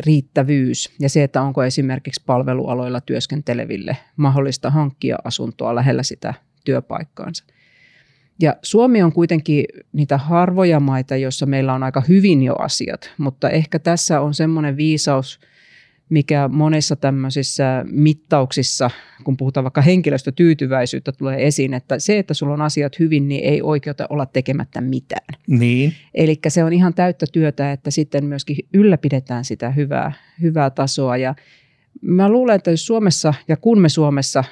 riittävyys 0.06 0.92
ja 1.00 1.10
se, 1.10 1.24
että 1.24 1.42
onko 1.42 1.64
esimerkiksi 1.64 2.24
palvelualoilla 2.26 3.02
työskenteleville 3.02 3.98
mahdollista 4.16 4.70
hankkia 4.70 5.18
asuntoa 5.24 5.76
lähellä 5.76 6.04
sitä 6.04 6.34
työpaikkaansa. 6.66 7.44
Ja 8.42 8.56
Suomi 8.62 9.04
on 9.04 9.14
kuitenkin 9.14 9.66
niitä 9.94 10.18
harvoja 10.18 10.80
maita, 10.80 11.16
joissa 11.16 11.46
meillä 11.46 11.74
on 11.74 11.84
aika 11.84 12.04
hyvin 12.08 12.44
jo 12.44 12.54
asiat, 12.54 13.12
mutta 13.18 13.50
ehkä 13.50 13.80
tässä 13.80 14.22
on 14.22 14.34
semmoinen 14.34 14.78
viisaus, 14.78 15.40
mikä 16.10 16.48
monessa 16.48 16.96
tämmöisissä 16.96 17.86
mittauksissa, 17.92 18.90
kun 19.24 19.38
puhutaan 19.38 19.64
vaikka 19.64 19.82
henkilöstötyytyväisyyttä, 19.82 21.12
tulee 21.12 21.48
esiin, 21.48 21.74
että 21.74 22.00
se, 22.00 22.20
että 22.20 22.34
sulla 22.34 22.54
on 22.54 22.62
asiat 22.62 23.00
hyvin, 23.00 23.28
niin 23.28 23.44
ei 23.44 23.62
oikeuta 23.62 24.06
olla 24.10 24.26
tekemättä 24.26 24.82
mitään. 24.82 25.36
Niin. 25.48 25.94
Eli 26.14 26.40
se 26.48 26.64
on 26.64 26.74
ihan 26.74 26.94
täyttä 26.94 27.26
työtä, 27.32 27.72
että 27.72 27.92
sitten 27.92 28.26
myöskin 28.26 28.58
ylläpidetään 28.74 29.46
sitä 29.46 29.70
hyvää, 29.70 30.12
hyvää 30.42 30.70
tasoa. 30.70 31.18
Ja 31.18 31.36
mä 32.02 32.30
luulen, 32.30 32.56
että 32.56 32.72
jos 32.72 32.86
Suomessa 32.86 33.34
ja 33.48 33.58
kun 33.58 33.82
me 33.82 33.90
Suomessa 33.90 34.44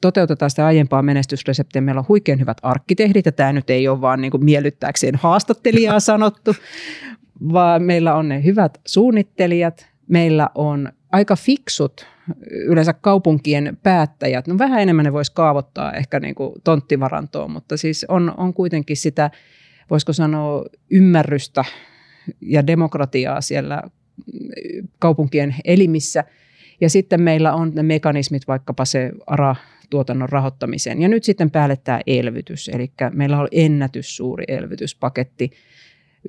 toteutetaan 0.00 0.50
sitä 0.50 0.66
aiempaa 0.66 1.02
menestysreseptiä. 1.02 1.82
Meillä 1.82 1.98
on 1.98 2.08
huikean 2.08 2.40
hyvät 2.40 2.58
arkkitehdit, 2.62 3.26
ja 3.26 3.32
tämä 3.32 3.52
nyt 3.52 3.70
ei 3.70 3.88
ole 3.88 4.00
vaan 4.00 4.20
niin 4.20 4.30
kuin 4.30 4.44
miellyttääkseen 4.44 5.16
haastattelijaa 5.16 6.00
sanottu, 6.00 6.56
vaan 7.52 7.82
meillä 7.82 8.14
on 8.14 8.28
ne 8.28 8.44
hyvät 8.44 8.80
suunnittelijat, 8.86 9.88
meillä 10.08 10.50
on 10.54 10.92
aika 11.12 11.36
fiksut 11.36 12.06
yleensä 12.50 12.92
kaupunkien 12.92 13.78
päättäjät. 13.82 14.46
No 14.46 14.58
vähän 14.58 14.82
enemmän 14.82 15.04
ne 15.04 15.12
voisi 15.12 15.32
kaavoittaa 15.32 15.92
ehkä 15.92 16.20
niin 16.20 16.34
kuin 16.34 16.52
tonttivarantoon, 16.64 17.50
mutta 17.50 17.76
siis 17.76 18.06
on, 18.08 18.34
on 18.36 18.54
kuitenkin 18.54 18.96
sitä, 18.96 19.30
voisiko 19.90 20.12
sanoa, 20.12 20.64
ymmärrystä 20.90 21.64
ja 22.40 22.66
demokratiaa 22.66 23.40
siellä 23.40 23.82
kaupunkien 24.98 25.54
elimissä. 25.64 26.24
Ja 26.80 26.90
sitten 26.90 27.22
meillä 27.22 27.54
on 27.54 27.72
ne 27.74 27.82
mekanismit, 27.82 28.48
vaikkapa 28.48 28.84
se 28.84 29.12
ARA-tuotannon 29.26 30.28
rahoittamiseen. 30.28 31.02
Ja 31.02 31.08
nyt 31.08 31.24
sitten 31.24 31.50
päälle 31.50 31.76
tämä 31.76 32.00
elvytys, 32.06 32.68
eli 32.68 32.92
meillä 33.12 33.40
on 33.40 33.48
ennätyssuuri 33.52 34.44
elvytyspaketti 34.48 35.50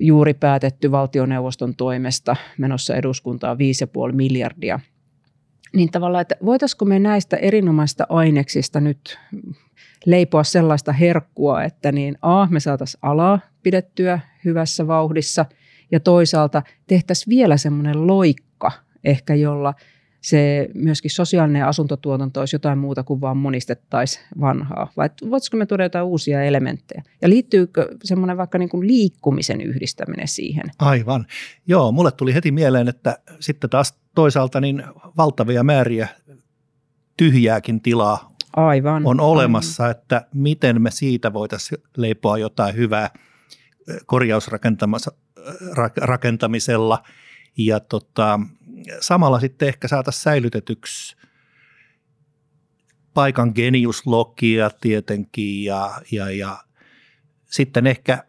juuri 0.00 0.34
päätetty 0.34 0.90
valtioneuvoston 0.90 1.76
toimesta 1.76 2.36
menossa 2.58 2.96
eduskuntaan 2.96 3.56
5,5 4.08 4.12
miljardia. 4.12 4.80
Niin 5.72 5.90
tavallaan, 5.90 6.22
että 6.22 6.36
voitaisiko 6.44 6.84
me 6.84 6.98
näistä 6.98 7.36
erinomaista 7.36 8.06
aineksista 8.08 8.80
nyt 8.80 9.18
leipoa 10.06 10.44
sellaista 10.44 10.92
herkkua, 10.92 11.64
että 11.64 11.92
niin 11.92 12.18
A, 12.22 12.46
me 12.46 12.60
saataisiin 12.60 12.98
alaa 13.02 13.40
pidettyä 13.62 14.20
hyvässä 14.44 14.86
vauhdissa 14.86 15.46
ja 15.92 16.00
toisaalta 16.00 16.62
tehtäisiin 16.86 17.30
vielä 17.30 17.56
semmoinen 17.56 18.06
loikka 18.06 18.72
ehkä, 19.04 19.34
jolla– 19.34 19.74
se 20.20 20.68
myöskin 20.74 21.10
sosiaalinen 21.10 21.66
asuntotuotanto 21.66 22.40
olisi 22.40 22.54
jotain 22.54 22.78
muuta 22.78 23.02
kuin 23.02 23.20
vaan 23.20 23.36
monistettaisiin 23.36 24.24
vanhaa? 24.40 24.92
Vai 24.96 25.10
voisiko 25.30 25.56
me 25.56 25.66
tuoda 25.66 25.82
jotain 25.82 26.04
uusia 26.04 26.42
elementtejä? 26.42 27.02
Ja 27.22 27.28
liittyykö 27.28 27.88
semmoinen 28.04 28.36
vaikka 28.36 28.58
niin 28.58 28.68
kuin 28.68 28.86
liikkumisen 28.86 29.60
yhdistäminen 29.60 30.28
siihen? 30.28 30.64
Aivan. 30.78 31.26
Joo, 31.66 31.92
mulle 31.92 32.12
tuli 32.12 32.34
heti 32.34 32.52
mieleen, 32.52 32.88
että 32.88 33.18
sitten 33.40 33.70
taas 33.70 33.94
toisaalta 34.14 34.60
niin 34.60 34.84
valtavia 35.16 35.62
määriä 35.62 36.08
tyhjääkin 37.16 37.80
tilaa 37.80 38.30
Aivan, 38.56 39.06
on 39.06 39.20
olemassa, 39.20 39.82
aivan. 39.82 39.96
että 39.96 40.26
miten 40.34 40.82
me 40.82 40.90
siitä 40.90 41.32
voitaisiin 41.32 41.82
leipoa 41.96 42.38
jotain 42.38 42.76
hyvää 42.76 43.10
korjausrakentamisella 44.06 47.02
ja 47.56 47.80
tota, 47.80 48.40
samalla 49.00 49.40
sitten 49.40 49.68
ehkä 49.68 49.88
saataisiin 49.88 50.22
säilytetyksi 50.22 51.16
paikan 53.14 53.52
geniuslogia 53.54 54.70
tietenkin 54.80 55.64
ja, 55.64 56.00
ja, 56.12 56.30
ja 56.30 56.58
sitten 57.46 57.86
ehkä, 57.86 58.24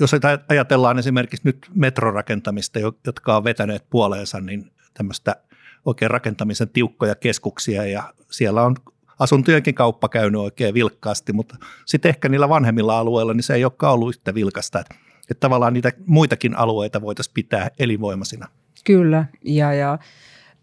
jos 0.00 0.10
ajatellaan 0.48 0.98
esimerkiksi 0.98 1.48
nyt 1.48 1.70
metrorakentamista, 1.74 2.78
jotka 3.06 3.36
on 3.36 3.44
vetäneet 3.44 3.90
puoleensa, 3.90 4.40
niin 4.40 4.70
tämmöistä 4.94 5.36
oikein 5.84 6.10
rakentamisen 6.10 6.68
tiukkoja 6.68 7.14
keskuksia 7.14 7.86
ja 7.86 8.14
siellä 8.30 8.62
on 8.62 8.76
asuntojenkin 9.18 9.74
kauppa 9.74 10.08
käynyt 10.08 10.40
oikein 10.40 10.74
vilkkaasti, 10.74 11.32
mutta 11.32 11.56
sitten 11.86 12.08
ehkä 12.08 12.28
niillä 12.28 12.48
vanhemmilla 12.48 12.98
alueilla 12.98 13.34
niin 13.34 13.42
se 13.42 13.54
ei 13.54 13.64
olekaan 13.64 13.94
ollut 13.94 14.16
yhtä 14.16 14.34
vilkasta, 14.34 14.80
että, 14.80 14.94
että 15.30 15.40
tavallaan 15.40 15.72
niitä 15.72 15.92
muitakin 16.06 16.56
alueita 16.56 17.00
voitaisiin 17.00 17.34
pitää 17.34 17.70
elinvoimaisina. 17.78 18.48
Kyllä, 18.84 19.24
ja, 19.44 19.72
ja 19.72 19.98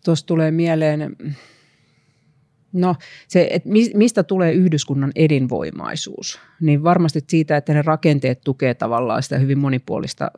tuossa 0.06 0.26
tulee 0.26 0.52
mieleen, 0.52 1.16
no 2.74 2.96
se, 3.28 3.48
että 3.52 3.70
mistä 3.94 4.24
tulee 4.24 4.54
yhdyskunnan 4.54 5.12
edinvoimaisuus, 5.16 6.40
niin 6.62 6.84
varmasti 6.84 7.20
siitä, 7.28 7.58
että 7.58 7.74
ne 7.74 7.82
rakenteet 7.82 8.42
tukee 8.42 8.74
tavallaan 8.74 9.24
sitä 9.24 9.38
hyvin 9.38 9.60
monipuolista 9.60 10.32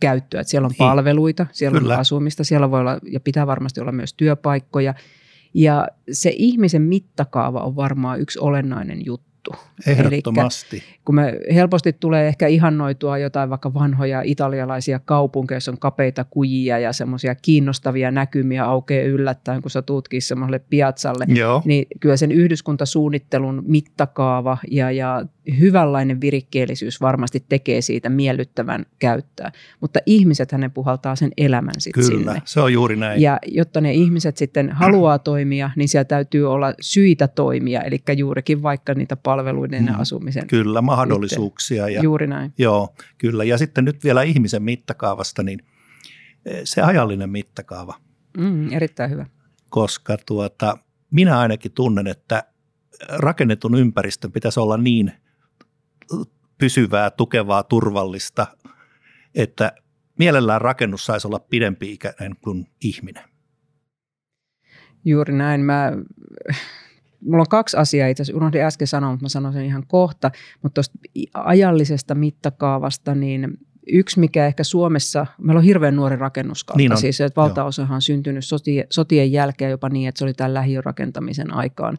käyttöä. 0.00 0.40
Että 0.40 0.50
siellä 0.50 0.66
on 0.66 0.70
niin. 0.70 0.78
palveluita, 0.78 1.46
siellä 1.52 1.78
Kyllä. 1.78 1.94
on 1.94 2.00
asumista, 2.00 2.44
siellä 2.44 2.70
voi 2.70 2.80
olla 2.80 2.98
ja 3.10 3.20
pitää 3.20 3.46
varmasti 3.46 3.80
olla 3.80 3.92
myös 3.92 4.14
työpaikkoja. 4.14 4.94
Ja 5.54 5.88
se 6.12 6.32
ihmisen 6.36 6.82
mittakaava 6.82 7.60
on 7.60 7.76
varmaan 7.76 8.20
yksi 8.20 8.38
olennainen 8.38 9.06
juttu 9.06 9.27
juttu. 9.52 9.90
Ehdottomasti. 9.90 10.76
Elikkä, 10.76 11.00
kun 11.04 11.14
me 11.14 11.38
helposti 11.54 11.92
tulee 11.92 12.28
ehkä 12.28 12.46
ihannoitua 12.46 13.18
jotain 13.18 13.50
vaikka 13.50 13.74
vanhoja 13.74 14.22
italialaisia 14.24 14.98
kaupunkeja, 14.98 15.56
joissa 15.56 15.70
on 15.70 15.78
kapeita 15.78 16.24
kujia 16.24 16.78
ja 16.78 16.92
semmoisia 16.92 17.34
kiinnostavia 17.34 18.10
näkymiä 18.10 18.64
aukeaa 18.64 19.06
yllättäen, 19.06 19.62
kun 19.62 19.70
sä 19.70 19.82
tuutkin 19.82 20.22
semmoiselle 20.22 20.58
piazzalle, 20.58 21.24
Joo. 21.28 21.62
niin 21.64 21.86
kyllä 22.00 22.16
sen 22.16 22.32
yhdyskuntasuunnittelun 22.32 23.62
mittakaava 23.66 24.58
ja, 24.70 24.90
ja 24.90 25.24
hyvänlainen 25.60 26.20
virikkeellisyys 26.20 27.00
varmasti 27.00 27.44
tekee 27.48 27.80
siitä 27.80 28.08
miellyttävän 28.08 28.86
käyttää. 28.98 29.52
Mutta 29.80 30.00
ihmiset 30.06 30.52
hänen 30.52 30.70
puhaltaa 30.70 31.16
sen 31.16 31.30
elämän 31.36 31.74
sitten 31.78 32.04
Kyllä, 32.04 32.32
sinne. 32.32 32.42
se 32.44 32.60
on 32.60 32.72
juuri 32.72 32.96
näin. 32.96 33.20
Ja 33.20 33.38
jotta 33.46 33.80
ne 33.80 33.92
ihmiset 33.92 34.36
sitten 34.36 34.70
haluaa 34.70 35.18
toimia, 35.18 35.70
niin 35.76 35.88
siellä 35.88 36.04
täytyy 36.04 36.52
olla 36.52 36.74
syitä 36.80 37.28
toimia, 37.28 37.80
eli 37.80 37.98
juurikin 38.16 38.62
vaikka 38.62 38.94
niitä 38.94 39.16
palveluiden 39.38 39.86
ja 39.86 39.92
mm, 39.92 40.00
asumisen. 40.00 40.46
Kyllä, 40.46 40.82
mahdollisuuksia. 40.82 41.88
Ja, 41.88 42.02
juuri 42.02 42.26
näin. 42.26 42.52
Joo, 42.58 42.94
kyllä. 43.18 43.44
Ja 43.44 43.58
sitten 43.58 43.84
nyt 43.84 44.04
vielä 44.04 44.22
ihmisen 44.22 44.62
mittakaavasta, 44.62 45.42
niin 45.42 45.60
eh, 46.44 46.60
se 46.64 46.82
ajallinen 46.82 47.30
mittakaava. 47.30 47.94
Mm, 48.38 48.72
erittäin 48.72 49.10
hyvä. 49.10 49.26
Koska 49.70 50.16
tuota, 50.26 50.78
minä 51.10 51.38
ainakin 51.38 51.72
tunnen, 51.72 52.06
että 52.06 52.42
rakennetun 53.08 53.74
ympäristön 53.74 54.32
pitäisi 54.32 54.60
olla 54.60 54.76
niin– 54.76 55.12
pysyvää, 56.58 57.10
tukevaa, 57.10 57.62
turvallista, 57.62 58.46
että 59.34 59.72
mielellään 60.18 60.60
rakennus 60.60 61.06
saisi 61.06 61.26
olla 61.26 61.38
pidempi 61.38 61.92
ikäinen 61.92 62.36
kuin 62.40 62.66
ihminen. 62.84 63.24
Juuri 65.04 65.34
näin. 65.34 65.60
Mä, 65.60 65.92
mulla 67.24 67.42
on 67.42 67.48
kaksi 67.48 67.76
asiaa 67.76 68.08
itse 68.08 68.22
asiassa, 68.22 68.36
unohdin 68.36 68.62
äsken 68.62 68.86
sanoa, 68.86 69.10
mutta 69.10 69.24
mä 69.24 69.28
sanon 69.28 69.52
sen 69.52 69.64
ihan 69.64 69.84
kohta, 69.86 70.30
mutta 70.62 70.74
tuosta 70.74 70.98
ajallisesta 71.34 72.14
mittakaavasta, 72.14 73.14
niin 73.14 73.58
yksi, 73.86 74.20
mikä 74.20 74.46
ehkä 74.46 74.64
Suomessa, 74.64 75.26
meillä 75.38 75.58
on 75.58 75.64
hirveän 75.64 75.96
nuori 75.96 76.16
rakennuskanta, 76.16 76.78
niin 76.78 76.92
on. 76.92 76.98
siis 76.98 77.20
että 77.20 77.40
valtaosahan 77.40 77.94
on 77.94 78.02
syntynyt 78.02 78.44
sotien, 78.44 78.86
sotien 78.90 79.32
jälkeen 79.32 79.70
jopa 79.70 79.88
niin, 79.88 80.08
että 80.08 80.18
se 80.18 80.24
oli 80.24 80.34
tämän 80.34 80.54
lähiörakentamisen 80.54 81.54
aikaan 81.54 81.98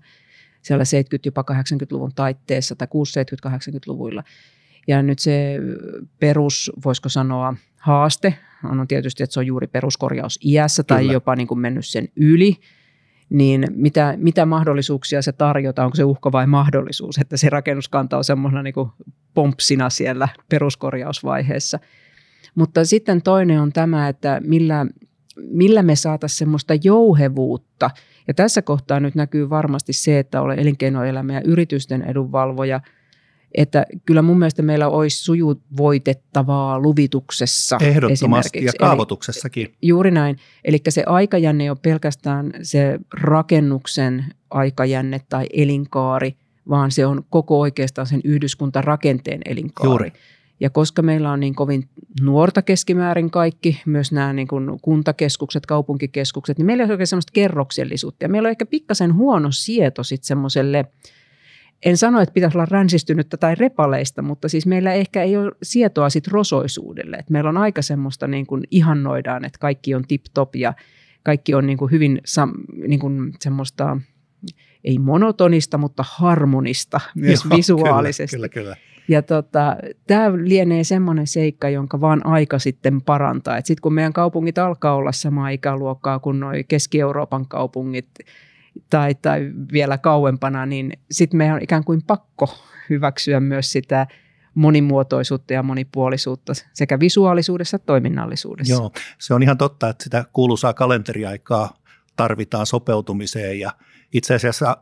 siellä 0.62 0.84
70- 0.84 1.20
jopa 1.26 1.44
80-luvun 1.52 2.12
taitteessa 2.16 2.76
tai 2.76 2.88
60-, 2.88 3.50
70-80-luvuilla. 3.50 4.24
Ja 4.88 5.04
nyt 5.04 5.20
se 5.20 5.60
perus, 6.20 6.72
voisiko 6.86 7.10
sanoa, 7.10 7.54
haaste 7.78 8.34
on 8.64 8.88
tietysti, 8.88 9.24
että 9.24 9.34
se 9.34 9.40
on 9.40 9.46
juuri 9.48 9.68
peruskorjaus 9.68 10.40
iässä 10.46 10.84
tai 10.84 11.02
Kyllä. 11.02 11.14
jopa 11.14 11.36
niin 11.36 11.48
kuin 11.48 11.60
mennyt 11.60 11.86
sen 11.86 12.10
yli. 12.16 12.56
Niin 13.30 13.68
mitä, 13.70 14.14
mitä 14.18 14.46
mahdollisuuksia 14.46 15.22
se 15.22 15.32
tarjotaan, 15.32 15.86
onko 15.86 15.96
se 15.96 16.04
uhka 16.04 16.32
vai 16.32 16.48
mahdollisuus, 16.48 17.18
että 17.18 17.38
se 17.38 17.50
rakennuskanta 17.50 18.18
on 18.18 18.24
semmoisena 18.24 18.64
niin 18.64 18.74
pompsina 19.34 19.90
siellä 19.90 20.28
peruskorjausvaiheessa. 20.50 21.80
Mutta 22.56 22.86
sitten 22.86 23.22
toinen 23.22 23.62
on 23.62 23.74
tämä, 23.74 24.08
että 24.08 24.42
millä, 24.44 24.86
millä 25.36 25.84
me 25.84 25.96
saataisiin 25.96 26.38
semmoista 26.38 26.74
jouhevuutta. 26.84 27.90
Ja 28.28 28.34
tässä 28.34 28.62
kohtaa 28.62 29.00
nyt 29.00 29.16
näkyy 29.16 29.50
varmasti 29.50 29.94
se, 29.94 30.20
että 30.20 30.42
olen 30.42 30.60
elinkeinoelämä 30.60 31.34
ja 31.34 31.42
yritysten 31.46 32.02
edunvalvoja– 32.02 32.82
että 33.56 33.86
kyllä 34.06 34.22
mun 34.22 34.40
mielestä 34.40 34.62
meillä 34.62 34.88
olisi 34.88 35.24
sujuvoitettavaa 35.24 36.80
luvituksessa. 36.80 37.78
Ehdottomasti 37.82 38.66
ja 38.66 38.72
kaavoituksessakin. 38.80 39.66
Eli, 39.66 39.76
juuri 39.82 40.12
näin. 40.12 40.38
Eli 40.64 40.82
se 40.90 41.04
aikajänne 41.06 41.64
ei 41.64 41.70
ole 41.70 41.78
pelkästään 41.82 42.52
se 42.62 43.00
rakennuksen 43.22 44.26
aikajänne 44.50 45.22
tai 45.30 45.48
elinkaari, 45.54 46.36
vaan 46.70 46.92
se 46.92 47.06
on 47.06 47.24
koko 47.30 47.60
oikeastaan 47.60 48.08
sen 48.08 48.22
yhdyskuntarakenteen 48.24 49.42
elinkaari. 49.46 49.90
Juuri. 49.90 50.12
Ja 50.62 50.70
koska 50.70 51.02
meillä 51.02 51.32
on 51.32 51.40
niin 51.40 51.56
kovin 51.56 51.90
nuorta 52.22 52.62
keskimäärin 52.62 53.32
kaikki, 53.32 53.82
myös 53.86 54.12
nämä 54.12 54.34
niin 54.34 54.48
kuin 54.48 54.80
kuntakeskukset, 54.82 55.66
kaupunkikeskukset, 55.66 56.58
niin 56.58 56.66
meillä 56.66 56.84
on 56.84 56.92
oikein 56.92 57.08
semmoista 57.08 57.32
kerroksellisuutta. 57.34 58.26
Ja 58.26 58.30
meillä 58.30 58.48
on 58.48 58.52
ehkä 58.52 58.66
pikkasen 58.66 59.14
huono 59.14 59.52
sieto 59.52 60.04
sitten 60.04 60.28
semmoiselle– 60.28 60.86
en 61.86 61.98
sano, 61.98 62.22
että 62.22 62.34
pitäisi 62.34 62.58
olla 62.58 62.68
ränsistynyttä 62.72 63.38
tai 63.38 63.56
repaleista, 63.56 64.22
mutta 64.22 64.50
siis 64.50 64.66
meillä 64.66 64.94
ehkä 64.94 65.24
ei 65.24 65.38
ole 65.38 65.52
sietoa 65.64 66.10
sit 66.10 66.28
rosoisuudelle. 66.28 67.18
Et 67.18 67.30
meillä 67.30 67.50
on 67.50 67.58
aika 67.58 67.82
semmoista 67.82 68.28
niin 68.28 68.48
kuin 68.48 68.64
ihannoidaan, 68.72 69.46
että 69.46 69.60
kaikki 69.60 69.96
on 69.96 70.04
tip-top 70.08 70.56
ja 70.56 70.74
kaikki 71.24 71.54
on 71.54 71.68
niin 71.68 71.78
kuin 71.78 71.92
hyvin 71.92 72.22
sam, 72.26 72.52
niin 72.88 73.00
kuin 73.00 73.34
semmoista, 73.40 73.98
ei 74.84 74.98
monotonista, 74.98 75.78
mutta 75.78 76.06
harmonista 76.08 77.00
myös 77.16 77.46
Joo, 77.46 77.58
visuaalisesti. 77.58 78.36
Kyllä, 78.36 78.50
kyllä, 78.50 78.76
kyllä. 78.76 78.90
Ja 79.08 79.22
tota, 79.22 79.78
tämä 80.08 80.32
lienee 80.44 80.84
semmoinen 80.84 81.28
seikka, 81.28 81.70
jonka 81.70 82.02
vaan 82.02 82.26
aika 82.26 82.60
sitten 82.60 83.02
parantaa. 83.02 83.58
Sitten 83.58 83.82
kun 83.82 83.94
meidän 83.94 84.14
kaupungit 84.14 84.58
alkaa 84.58 84.96
olla 84.96 85.12
samaa 85.12 85.50
ikäluokkaa 85.50 86.20
kuin 86.20 86.40
nuo 86.40 86.52
Keski-Euroopan 86.68 87.48
kaupungit, 87.48 88.10
tai, 88.90 89.16
tai 89.16 89.52
vielä 89.72 89.98
kauempana, 89.98 90.66
niin 90.66 90.94
sitten 91.12 91.38
meidän 91.38 91.56
on 91.56 91.64
ikään 91.64 91.84
kuin 91.84 92.02
pakko 92.08 92.56
hyväksyä 92.90 93.40
myös 93.40 93.72
sitä 93.72 94.08
monimuotoisuutta 94.54 95.54
ja 95.54 95.64
monipuolisuutta 95.64 96.54
sekä 96.74 97.00
visuaalisuudessa 97.00 97.76
että 97.76 97.86
toiminnallisuudessa. 97.86 98.74
Joo, 98.74 98.92
se 99.20 99.34
on 99.34 99.44
ihan 99.44 99.58
totta, 99.58 99.90
että 99.90 100.04
sitä 100.04 100.26
kuuluisaa 100.34 100.74
kalenteriaikaa 100.74 101.80
tarvitaan 102.16 102.66
sopeutumiseen 102.66 103.60
ja 103.60 103.72
itse 104.14 104.36
asiassa 104.36 104.78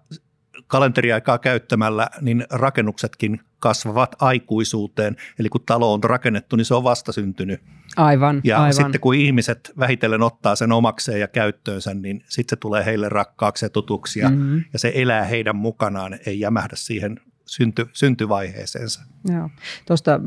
kalenteriaikaa 0.67 1.37
käyttämällä 1.37 2.09
niin 2.21 2.45
rakennuksetkin 2.49 3.39
kasvavat 3.59 4.15
aikuisuuteen. 4.19 5.15
Eli 5.39 5.49
kun 5.49 5.63
talo 5.65 5.93
on 5.93 6.03
rakennettu, 6.03 6.55
niin 6.55 6.65
se 6.65 6.75
on 6.75 6.83
vastasyntynyt. 6.83 7.61
Aivan, 7.97 8.41
ja 8.43 8.57
aivan. 8.57 8.73
sitten 8.73 9.01
kun 9.01 9.15
ihmiset 9.15 9.71
vähitellen 9.79 10.21
ottaa 10.21 10.55
sen 10.55 10.71
omakseen 10.71 11.19
ja 11.19 11.27
käyttöönsä, 11.27 11.93
niin 11.93 12.23
sitten 12.27 12.57
se 12.57 12.59
tulee 12.59 12.85
heille 12.85 13.09
rakkaaksi 13.09 13.65
ja 13.65 13.69
tutuksi 13.69 14.19
ja, 14.19 14.29
mm-hmm. 14.29 14.63
ja 14.73 14.79
se 14.79 14.91
elää 14.95 15.23
heidän 15.23 15.55
mukanaan, 15.55 16.19
ei 16.25 16.39
jämähdä 16.39 16.75
siihen 16.75 17.19
synty, 17.47 17.89
syntyvaiheeseensa. 17.93 19.01
Joo. 19.33 19.49
Tuosta 19.87 20.19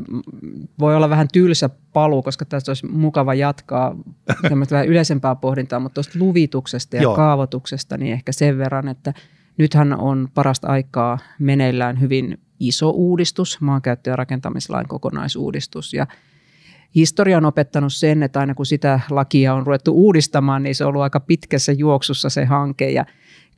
voi 0.79 0.95
olla 0.95 1.09
vähän 1.09 1.27
tylsä 1.33 1.69
paluu, 1.93 2.23
koska 2.23 2.45
tästä 2.45 2.71
olisi 2.71 2.85
mukava 2.85 3.33
jatkaa 3.33 3.95
vähän 4.71 4.87
yleisempää 4.87 5.35
pohdintaa, 5.35 5.79
mutta 5.79 5.93
tuosta 5.93 6.19
luvituksesta 6.19 6.95
ja 6.95 7.01
Joo. 7.01 7.15
kaavoituksesta 7.15 7.97
niin 7.97 8.13
ehkä 8.13 8.31
sen 8.31 8.57
verran, 8.57 8.87
että 8.87 9.13
nythän 9.61 9.99
on 9.99 10.27
parasta 10.33 10.67
aikaa 10.67 11.17
meneillään 11.39 12.01
hyvin 12.01 12.37
iso 12.59 12.89
uudistus, 12.89 13.61
maankäyttö- 13.61 14.09
ja 14.09 14.15
rakentamislain 14.15 14.87
kokonaisuudistus 14.87 15.93
ja 15.93 16.07
Historia 16.95 17.37
on 17.37 17.45
opettanut 17.45 17.93
sen, 17.93 18.23
että 18.23 18.39
aina 18.39 18.53
kun 18.53 18.65
sitä 18.65 18.99
lakia 19.09 19.53
on 19.53 19.65
ruvettu 19.65 19.93
uudistamaan, 19.93 20.63
niin 20.63 20.75
se 20.75 20.83
on 20.85 20.89
ollut 20.89 21.01
aika 21.01 21.19
pitkässä 21.19 21.71
juoksussa 21.71 22.29
se 22.29 22.45
hanke 22.45 22.89
ja 22.89 23.05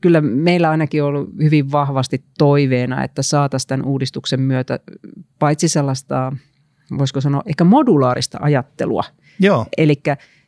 kyllä 0.01 0.21
meillä 0.21 0.69
ainakin 0.69 1.03
on 1.03 1.09
ollut 1.09 1.29
hyvin 1.43 1.71
vahvasti 1.71 2.23
toiveena, 2.37 3.03
että 3.03 3.21
saataisiin 3.21 3.67
tämän 3.67 3.85
uudistuksen 3.85 4.41
myötä 4.41 4.79
paitsi 5.39 5.67
sellaista, 5.67 6.31
voisiko 6.97 7.21
sanoa, 7.21 7.41
ehkä 7.45 7.63
modulaarista 7.63 8.37
ajattelua. 8.41 9.03
Joo. 9.39 9.65
Eli 9.77 10.01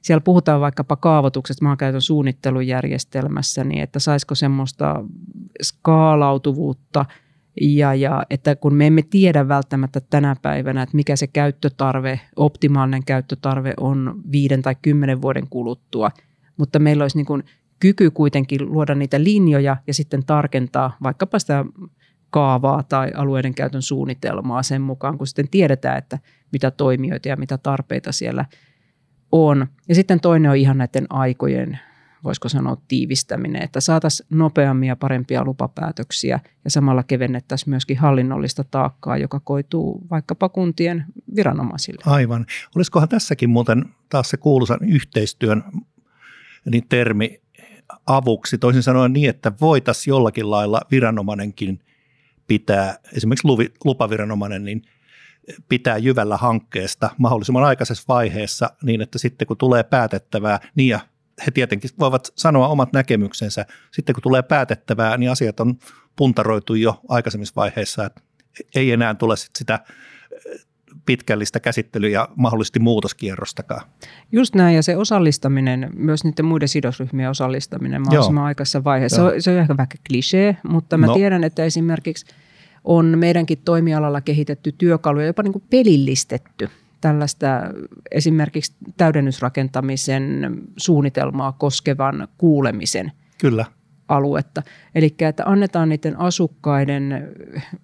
siellä 0.06 0.22
puhutaan 0.22 0.62
vaikkapa 0.62 0.96
kaavoituksesta. 0.96 1.66
Maankäytön 1.66 2.02
suunnittelujärjestelmässä, 2.02 3.64
niin 3.64 3.84
että 3.84 4.00
saisiko 4.00 4.36
semmoista 4.36 5.06
skaalautuvuutta– 5.62 7.06
ja, 7.62 7.96
ja 7.96 8.24
että 8.30 8.56
kun 8.56 8.74
me 8.74 8.88
emme 8.88 9.02
tiedä 9.02 9.48
välttämättä 9.48 10.02
tänä 10.10 10.36
päivänä, 10.42 10.82
että 10.82 10.96
mikä 10.96 11.16
se 11.16 11.28
käyttötarve, 11.28 12.20
optimaalinen 12.36 13.06
käyttötarve 13.06 13.74
on 13.78 14.22
viiden 14.32 14.62
tai 14.62 14.76
kymmenen 14.82 15.22
vuoden 15.22 15.48
kuluttua, 15.50 16.12
mutta 16.58 16.80
meillä 16.80 17.04
olisi 17.04 17.18
niin 17.18 17.26
kuin 17.26 17.44
kyky 17.80 18.12
kuitenkin 18.12 18.72
luoda 18.72 18.96
niitä 18.96 19.24
linjoja 19.24 19.78
ja 19.88 19.94
sitten 19.94 20.26
tarkentaa 20.26 20.98
vaikkapa 21.04 21.40
sitä 21.40 21.66
kaavaa 22.30 22.84
tai 22.84 23.12
alueiden 23.16 23.56
käytön 23.56 23.82
suunnitelmaa 23.82 24.64
sen 24.64 24.82
mukaan, 24.82 25.18
kun 25.18 25.28
sitten 25.28 25.50
tiedetään, 25.50 25.98
että 25.98 26.20
mitä 26.52 26.72
toimijoita 26.72 27.28
ja 27.28 27.38
mitä 27.38 27.58
tarpeita 27.58 28.12
siellä 28.12 28.46
on. 29.32 29.68
Ja 29.90 29.96
sitten 29.96 30.20
toinen 30.20 30.52
on 30.52 30.58
ihan 30.58 30.78
näiden 30.78 31.06
aikojen 31.10 31.80
voisiko 32.26 32.50
sanoa 32.50 32.78
tiivistäminen, 32.88 33.64
että 33.64 33.82
saataisiin 33.82 34.28
nopeammin 34.30 34.88
ja 34.88 34.96
parempia 34.96 35.44
lupapäätöksiä 35.44 36.40
ja 36.64 36.72
samalla 36.72 37.04
kevennettäisiin 37.04 37.70
myöskin 37.70 37.98
hallinnollista 37.98 38.64
taakkaa, 38.64 39.18
joka 39.18 39.40
koituu 39.40 40.08
vaikkapa 40.12 40.50
kuntien 40.50 41.06
viranomaisille. 41.36 42.02
Aivan. 42.06 42.46
Olisikohan 42.76 43.10
tässäkin 43.10 43.50
muuten 43.50 43.86
taas 44.10 44.30
se 44.30 44.38
kuuluisan 44.38 44.80
yhteistyön 44.88 45.64
niin 46.66 46.88
termi 46.90 47.42
avuksi, 48.08 48.58
toisin 48.58 48.84
sanoen 48.84 49.14
niin, 49.14 49.30
että 49.30 49.52
voitaisiin 49.62 50.12
jollakin 50.12 50.52
lailla 50.52 50.82
viranomainenkin 50.92 51.80
pitää, 52.48 53.00
esimerkiksi 53.14 53.48
lupaviranomainen, 53.86 54.66
niin 54.66 54.82
pitää 55.70 55.98
jyvällä 55.98 56.38
hankkeesta 56.38 57.10
mahdollisimman 57.18 57.64
aikaisessa 57.64 58.06
vaiheessa 58.08 58.70
niin, 58.84 59.02
että 59.02 59.20
sitten 59.20 59.48
kun 59.48 59.58
tulee 59.58 59.84
päätettävää, 59.84 60.60
niin 60.76 60.90
ja 60.90 61.00
he 61.46 61.52
tietenkin 61.52 61.90
voivat 62.00 62.34
sanoa 62.36 62.68
omat 62.68 62.94
näkemyksensä. 62.94 63.66
Sitten 63.92 64.16
kun 64.16 64.22
tulee 64.22 64.42
päätettävää, 64.42 65.18
niin 65.18 65.32
asiat 65.32 65.60
on 65.60 65.76
puntaroitu 66.16 66.76
jo 66.76 67.02
aikaisemmissa 67.10 67.54
vaiheissa, 67.56 68.06
että 68.06 68.22
ei 68.76 68.92
enää 68.92 69.14
tule 69.14 69.38
sit 69.38 69.56
sitä 69.56 69.80
eh, 70.32 70.66
pitkällistä 71.06 71.60
käsittelyä 71.60 72.10
ja 72.10 72.30
mahdollisesti 72.36 72.80
muutoskierrostakaan. 72.80 73.82
Just 74.32 74.56
näin, 74.56 74.76
ja 74.76 74.84
se 74.84 74.98
osallistaminen, 74.98 75.92
myös 75.96 76.24
niiden 76.24 76.46
muiden 76.46 76.68
sidosryhmien 76.68 77.30
osallistaminen 77.30 78.02
mahdollisimman 78.02 78.42
Joo. 78.42 78.48
aikaisessa 78.48 78.84
vaiheessa, 78.84 79.16
se 79.16 79.22
on, 79.22 79.42
se 79.42 79.52
on 79.52 79.58
ehkä 79.58 79.78
vähän 79.78 79.88
klisee, 80.08 80.58
mutta 80.68 80.98
mä 80.98 81.08
no. 81.08 81.14
tiedän, 81.14 81.44
että 81.44 81.64
esimerkiksi 81.64 82.26
on 82.86 83.18
meidänkin 83.18 83.58
toimialalla 83.66 84.22
kehitetty 84.22 84.72
työkaluja, 84.72 85.26
jopa 85.26 85.44
niin 85.44 85.54
kuin 85.54 85.64
pelillistetty– 85.70 86.70
tällaista 87.06 87.48
esimerkiksi 88.12 88.74
täydennysrakentamisen 88.98 90.52
suunnitelmaa 90.78 91.52
koskevan 91.52 92.28
kuulemisen 92.38 93.12
Kyllä. 93.38 93.66
aluetta. 94.08 94.64
Eli 94.96 95.16
että 95.20 95.44
annetaan 95.46 95.90
niiden 95.90 96.20
asukkaiden 96.20 97.30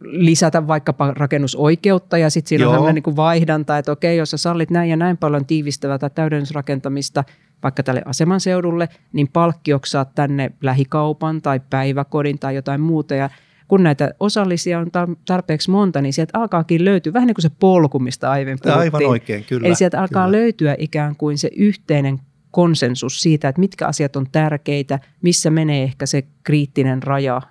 lisätä 0.02 0.68
vaikkapa 0.68 1.12
rakennusoikeutta 1.12 2.18
ja 2.18 2.30
sitten 2.30 2.50
siinä 2.50 2.64
Joo. 2.64 2.72
on 2.72 2.76
sellainen 2.76 2.96
niin 2.96 3.04
kuin 3.04 3.16
vaihdanta, 3.16 3.78
että 3.78 3.92
okei, 3.92 4.18
jos 4.18 4.32
sä 4.32 4.38
sallit 4.38 4.72
näin 4.72 4.90
ja 4.90 4.98
näin 4.98 5.18
paljon 5.18 5.46
tiivistävää 5.46 5.98
tai 5.98 6.10
täydennysrakentamista 6.10 7.24
vaikka 7.64 7.84
tälle 7.84 8.02
aseman 8.06 8.40
seudulle, 8.40 8.90
niin 9.14 9.28
palkkioksi 9.28 9.92
saat 9.92 10.16
tänne 10.16 10.52
lähikaupan 10.62 11.42
tai 11.42 11.60
päiväkodin 11.70 12.40
tai 12.40 12.56
jotain 12.56 12.82
muuta 12.82 13.16
ja 13.16 13.30
kun 13.72 13.84
näitä 13.84 14.14
osallisia 14.20 14.80
on 14.80 14.92
tarpeeksi 15.26 15.72
monta, 15.72 16.02
niin 16.02 16.14
sieltä 16.14 16.40
alkaakin 16.40 16.86
löytyä 16.86 17.14
vähän 17.14 17.28
niin 17.28 17.36
kuin 17.36 17.44
se 17.44 17.52
polku, 17.60 18.00
mistä 18.00 18.32
aiemmin 18.32 18.58
puhuttiin. 18.64 18.82
Aivan 18.82 19.06
oikein, 19.06 19.44
kyllä. 19.44 19.68
Eli 19.68 19.76
sieltä 19.76 20.02
alkaa 20.02 20.26
kyllä. 20.26 20.38
löytyä 20.38 20.76
ikään 20.80 21.16
kuin 21.16 21.38
se 21.38 21.50
yhteinen 21.56 22.20
konsensus 22.52 23.22
siitä, 23.22 23.50
että 23.50 23.60
mitkä 23.60 23.88
asiat 23.88 24.16
on 24.16 24.28
tärkeitä, 24.32 25.00
missä 25.22 25.50
menee 25.50 25.84
ehkä 25.84 26.06
se 26.06 26.24
kriittinen 26.44 27.04
raja, 27.04 27.42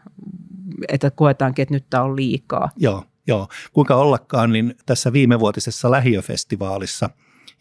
että 0.88 1.10
koetaankin, 1.10 1.62
että 1.62 1.74
nyt 1.74 1.84
tämä 1.90 2.02
on 2.02 2.16
liikaa. 2.16 2.70
Joo, 2.76 3.04
joo. 3.26 3.48
Kuinka 3.72 3.94
ollakaan, 3.94 4.52
niin 4.52 4.74
tässä 4.86 5.12
viimevuotisessa 5.12 5.90
lähiöfestivaalissa, 5.90 7.10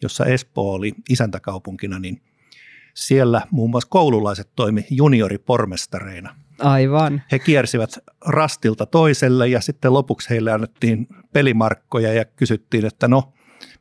jossa 0.02 0.24
Espoo 0.24 0.72
oli 0.72 0.92
isäntäkaupunkina, 1.10 1.98
niin 1.98 2.22
siellä 2.94 3.42
muun 3.50 3.70
muassa 3.70 3.90
koululaiset 3.90 4.50
toimi 4.56 4.86
junioripormestareina– 4.90 6.34
Aivan. 6.60 7.22
He 7.32 7.38
kiersivät 7.38 7.90
rastilta 8.26 8.86
toiselle 8.86 9.48
ja 9.48 9.60
sitten 9.60 9.92
lopuksi 9.92 10.30
heille 10.30 10.52
annettiin 10.52 11.06
pelimarkkoja 11.32 12.12
ja 12.12 12.24
kysyttiin, 12.24 12.86
että 12.86 13.08
no, 13.08 13.32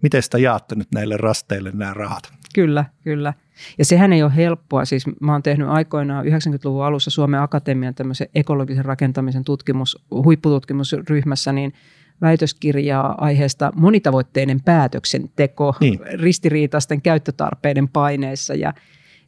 miten 0.01 0.23
sitä 0.23 0.37
jaatte 0.37 0.75
nyt 0.75 0.87
näille 0.93 1.17
rasteille 1.17 1.71
nämä 1.73 1.93
rahat? 1.93 2.23
Kyllä, 2.55 2.85
kyllä. 3.03 3.33
Ja 3.77 3.85
sehän 3.85 4.13
ei 4.13 4.23
ole 4.23 4.35
helppoa. 4.35 4.85
Siis 4.85 5.03
mä 5.21 5.31
oon 5.31 5.43
tehnyt 5.43 5.67
aikoinaan 5.67 6.25
90-luvun 6.25 6.85
alussa 6.85 7.11
Suomen 7.11 7.41
Akatemian 7.41 7.95
tämmöisen 7.95 8.27
ekologisen 8.35 8.85
rakentamisen 8.85 9.43
tutkimus, 9.43 10.05
huippututkimusryhmässä, 10.11 11.51
niin 11.51 11.73
väitöskirjaa 12.21 13.15
aiheesta 13.17 13.71
monitavoitteinen 13.75 14.61
päätöksenteko 14.61 15.75
niin. 15.79 15.99
ristiriitaisten 16.13 17.01
käyttötarpeiden 17.01 17.87
paineessa. 17.87 18.53
Ja 18.53 18.73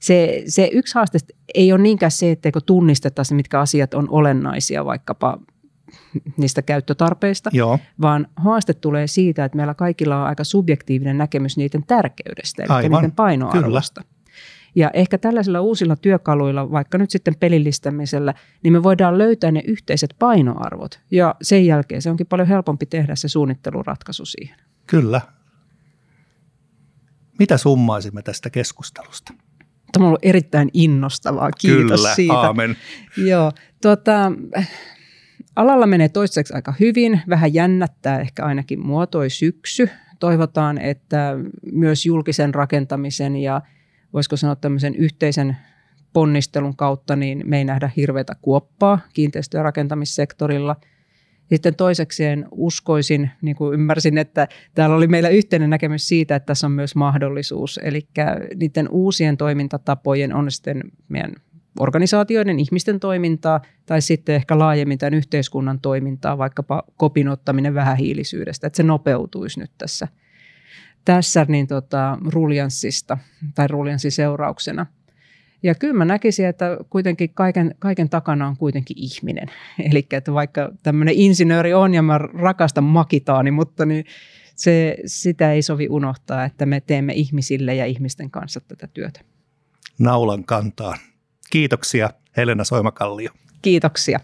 se, 0.02 0.44
se 0.48 0.70
yksi 0.74 0.96
haaste 0.96 1.18
ei 1.54 1.74
ole 1.74 1.82
niinkään 1.82 2.12
se, 2.12 2.32
etteikö 2.32 2.60
tunnisteta 2.66 3.24
se, 3.24 3.36
mitkä 3.36 3.60
asiat 3.60 3.94
on 3.94 4.08
olennaisia 4.10 4.86
vaikkapa 4.86 5.38
niistä 6.38 6.62
käyttötarpeista, 6.62 7.50
Joo. 7.54 7.80
vaan 8.02 8.28
haaste 8.36 8.74
tulee 8.74 9.08
siitä, 9.08 9.46
että 9.46 9.56
meillä 9.56 9.74
kaikilla 9.74 10.22
on 10.22 10.28
aika 10.28 10.44
subjektiivinen 10.44 11.18
näkemys 11.18 11.58
niiden 11.58 11.84
tärkeydestä, 11.88 12.64
eli 12.64 12.70
Aivan. 12.70 12.92
niiden 12.92 13.12
painoarvosta. 13.12 14.02
Kyllä. 14.02 14.22
Ja 14.76 14.92
ehkä 14.94 15.18
tällaisilla 15.18 15.62
uusilla 15.62 15.96
työkaluilla, 15.96 16.72
vaikka 16.72 16.98
nyt 16.98 17.12
sitten 17.12 17.36
pelillistämisellä, 17.36 18.34
niin 18.64 18.74
me 18.74 18.84
voidaan 18.84 19.18
löytää 19.18 19.52
ne 19.52 19.62
yhteiset 19.68 20.16
painoarvot. 20.20 21.00
Ja 21.12 21.36
sen 21.42 21.66
jälkeen 21.66 22.02
se 22.02 22.10
onkin 22.10 22.28
paljon 22.28 22.48
helpompi 22.48 22.86
tehdä 22.86 23.16
se 23.16 23.28
suunnitteluratkaisu 23.28 24.26
siihen. 24.26 24.58
Kyllä. 24.88 25.22
Mitä 27.40 27.58
summaisimme 27.58 28.22
tästä 28.22 28.50
keskustelusta? 28.50 29.34
Tämä 29.92 30.04
on 30.04 30.08
ollut 30.08 30.26
erittäin 30.26 30.70
innostavaa. 30.74 31.52
Kiitos 31.52 32.02
Kyllä, 32.02 32.16
siitä. 32.16 32.34
aamen. 32.34 32.76
Joo, 33.18 33.52
tuota, 33.82 34.32
alalla 35.56 35.88
menee 35.88 36.10
toistaiseksi 36.10 36.54
aika 36.54 36.74
hyvin. 36.80 37.22
Vähän 37.30 37.54
jännättää 37.54 38.20
ehkä 38.20 38.46
ainakin 38.46 38.80
muotoi 38.80 39.30
syksy. 39.30 39.90
Toivotaan, 40.20 40.78
että 40.78 41.38
myös 41.72 42.06
julkisen 42.06 42.54
rakentamisen 42.54 43.36
ja 43.36 43.62
voisiko 44.14 44.38
sanoa 44.38 44.56
tämmöisen 44.56 44.96
yhteisen 44.96 45.58
ponnistelun 46.14 46.76
kautta, 46.76 47.16
niin 47.16 47.44
me 47.46 47.58
ei 47.58 47.66
nähdä 47.66 47.90
hirveätä 47.98 48.36
kuoppaa 48.42 49.00
kiinteistö- 49.14 49.58
ja 49.58 49.64
rakentamissektorilla. 49.64 50.76
Sitten 51.54 51.76
toisekseen 51.76 52.46
uskoisin, 52.52 53.32
niin 53.42 53.56
kuin 53.56 53.74
ymmärsin, 53.74 54.18
että 54.18 54.48
täällä 54.76 54.96
oli 54.96 55.08
meillä 55.08 55.30
yhteinen 55.30 55.70
näkemys 55.70 56.08
siitä, 56.08 56.36
että 56.36 56.46
tässä 56.46 56.68
on 56.68 56.72
myös 56.72 56.96
mahdollisuus. 56.96 57.80
Eli 57.84 58.08
niiden 58.56 58.90
uusien 58.90 59.38
toimintatapojen 59.38 60.36
on 60.36 60.52
sitten 60.52 60.82
meidän 61.08 61.34
organisaatioiden, 61.80 62.60
ihmisten 62.60 63.00
toimintaa 63.00 63.62
tai 63.86 64.02
sitten 64.02 64.36
ehkä 64.36 64.60
laajemmin 64.60 64.98
tämän 64.98 65.14
yhteiskunnan 65.14 65.80
toimintaa, 65.80 66.38
vaikkapa 66.38 66.84
kopin 66.98 67.28
ottaminen 67.28 67.74
vähähiilisyydestä, 67.74 68.68
että 68.68 68.78
se 68.78 68.84
nopeutuisi 68.84 69.60
nyt 69.60 69.72
tässä– 69.78 70.08
tässä 71.06 71.46
niin 71.50 71.68
tota, 71.68 72.18
ruljanssista 72.28 73.18
tai 73.56 73.68
ruljanssin 73.68 74.12
seurauksena. 74.12 74.86
Ja 75.64 75.76
kyllä 75.76 75.94
mä 75.94 76.06
näkisin, 76.06 76.46
että 76.46 76.78
kuitenkin 76.90 77.34
kaiken, 77.34 77.76
kaiken 77.80 78.10
takana 78.10 78.48
on 78.48 78.58
kuitenkin 78.58 78.98
ihminen. 79.00 79.48
Eli 79.92 80.08
että 80.12 80.34
vaikka 80.34 80.72
tämmöinen 80.84 81.14
insinööri 81.16 81.74
on 81.74 81.94
ja 81.94 82.02
mä 82.02 82.18
rakastan 82.18 82.84
makitaani, 82.84 83.52
mutta 83.52 83.86
niin 83.86 84.06
se, 84.56 84.98
sitä 85.06 85.52
ei 85.52 85.62
sovi 85.62 85.88
unohtaa, 85.90 86.46
että 86.46 86.66
me 86.66 86.82
teemme 86.82 87.14
ihmisille 87.14 87.76
ja 87.76 87.86
ihmisten 87.86 88.32
kanssa 88.32 88.60
tätä 88.60 88.88
työtä. 88.88 89.22
Naulan 90.00 90.44
kantaan. 90.44 90.98
Kiitoksia 91.50 92.10
Helena 92.38 92.64
Soimakallio. 92.64 93.32
Kiitoksia. 93.62 94.20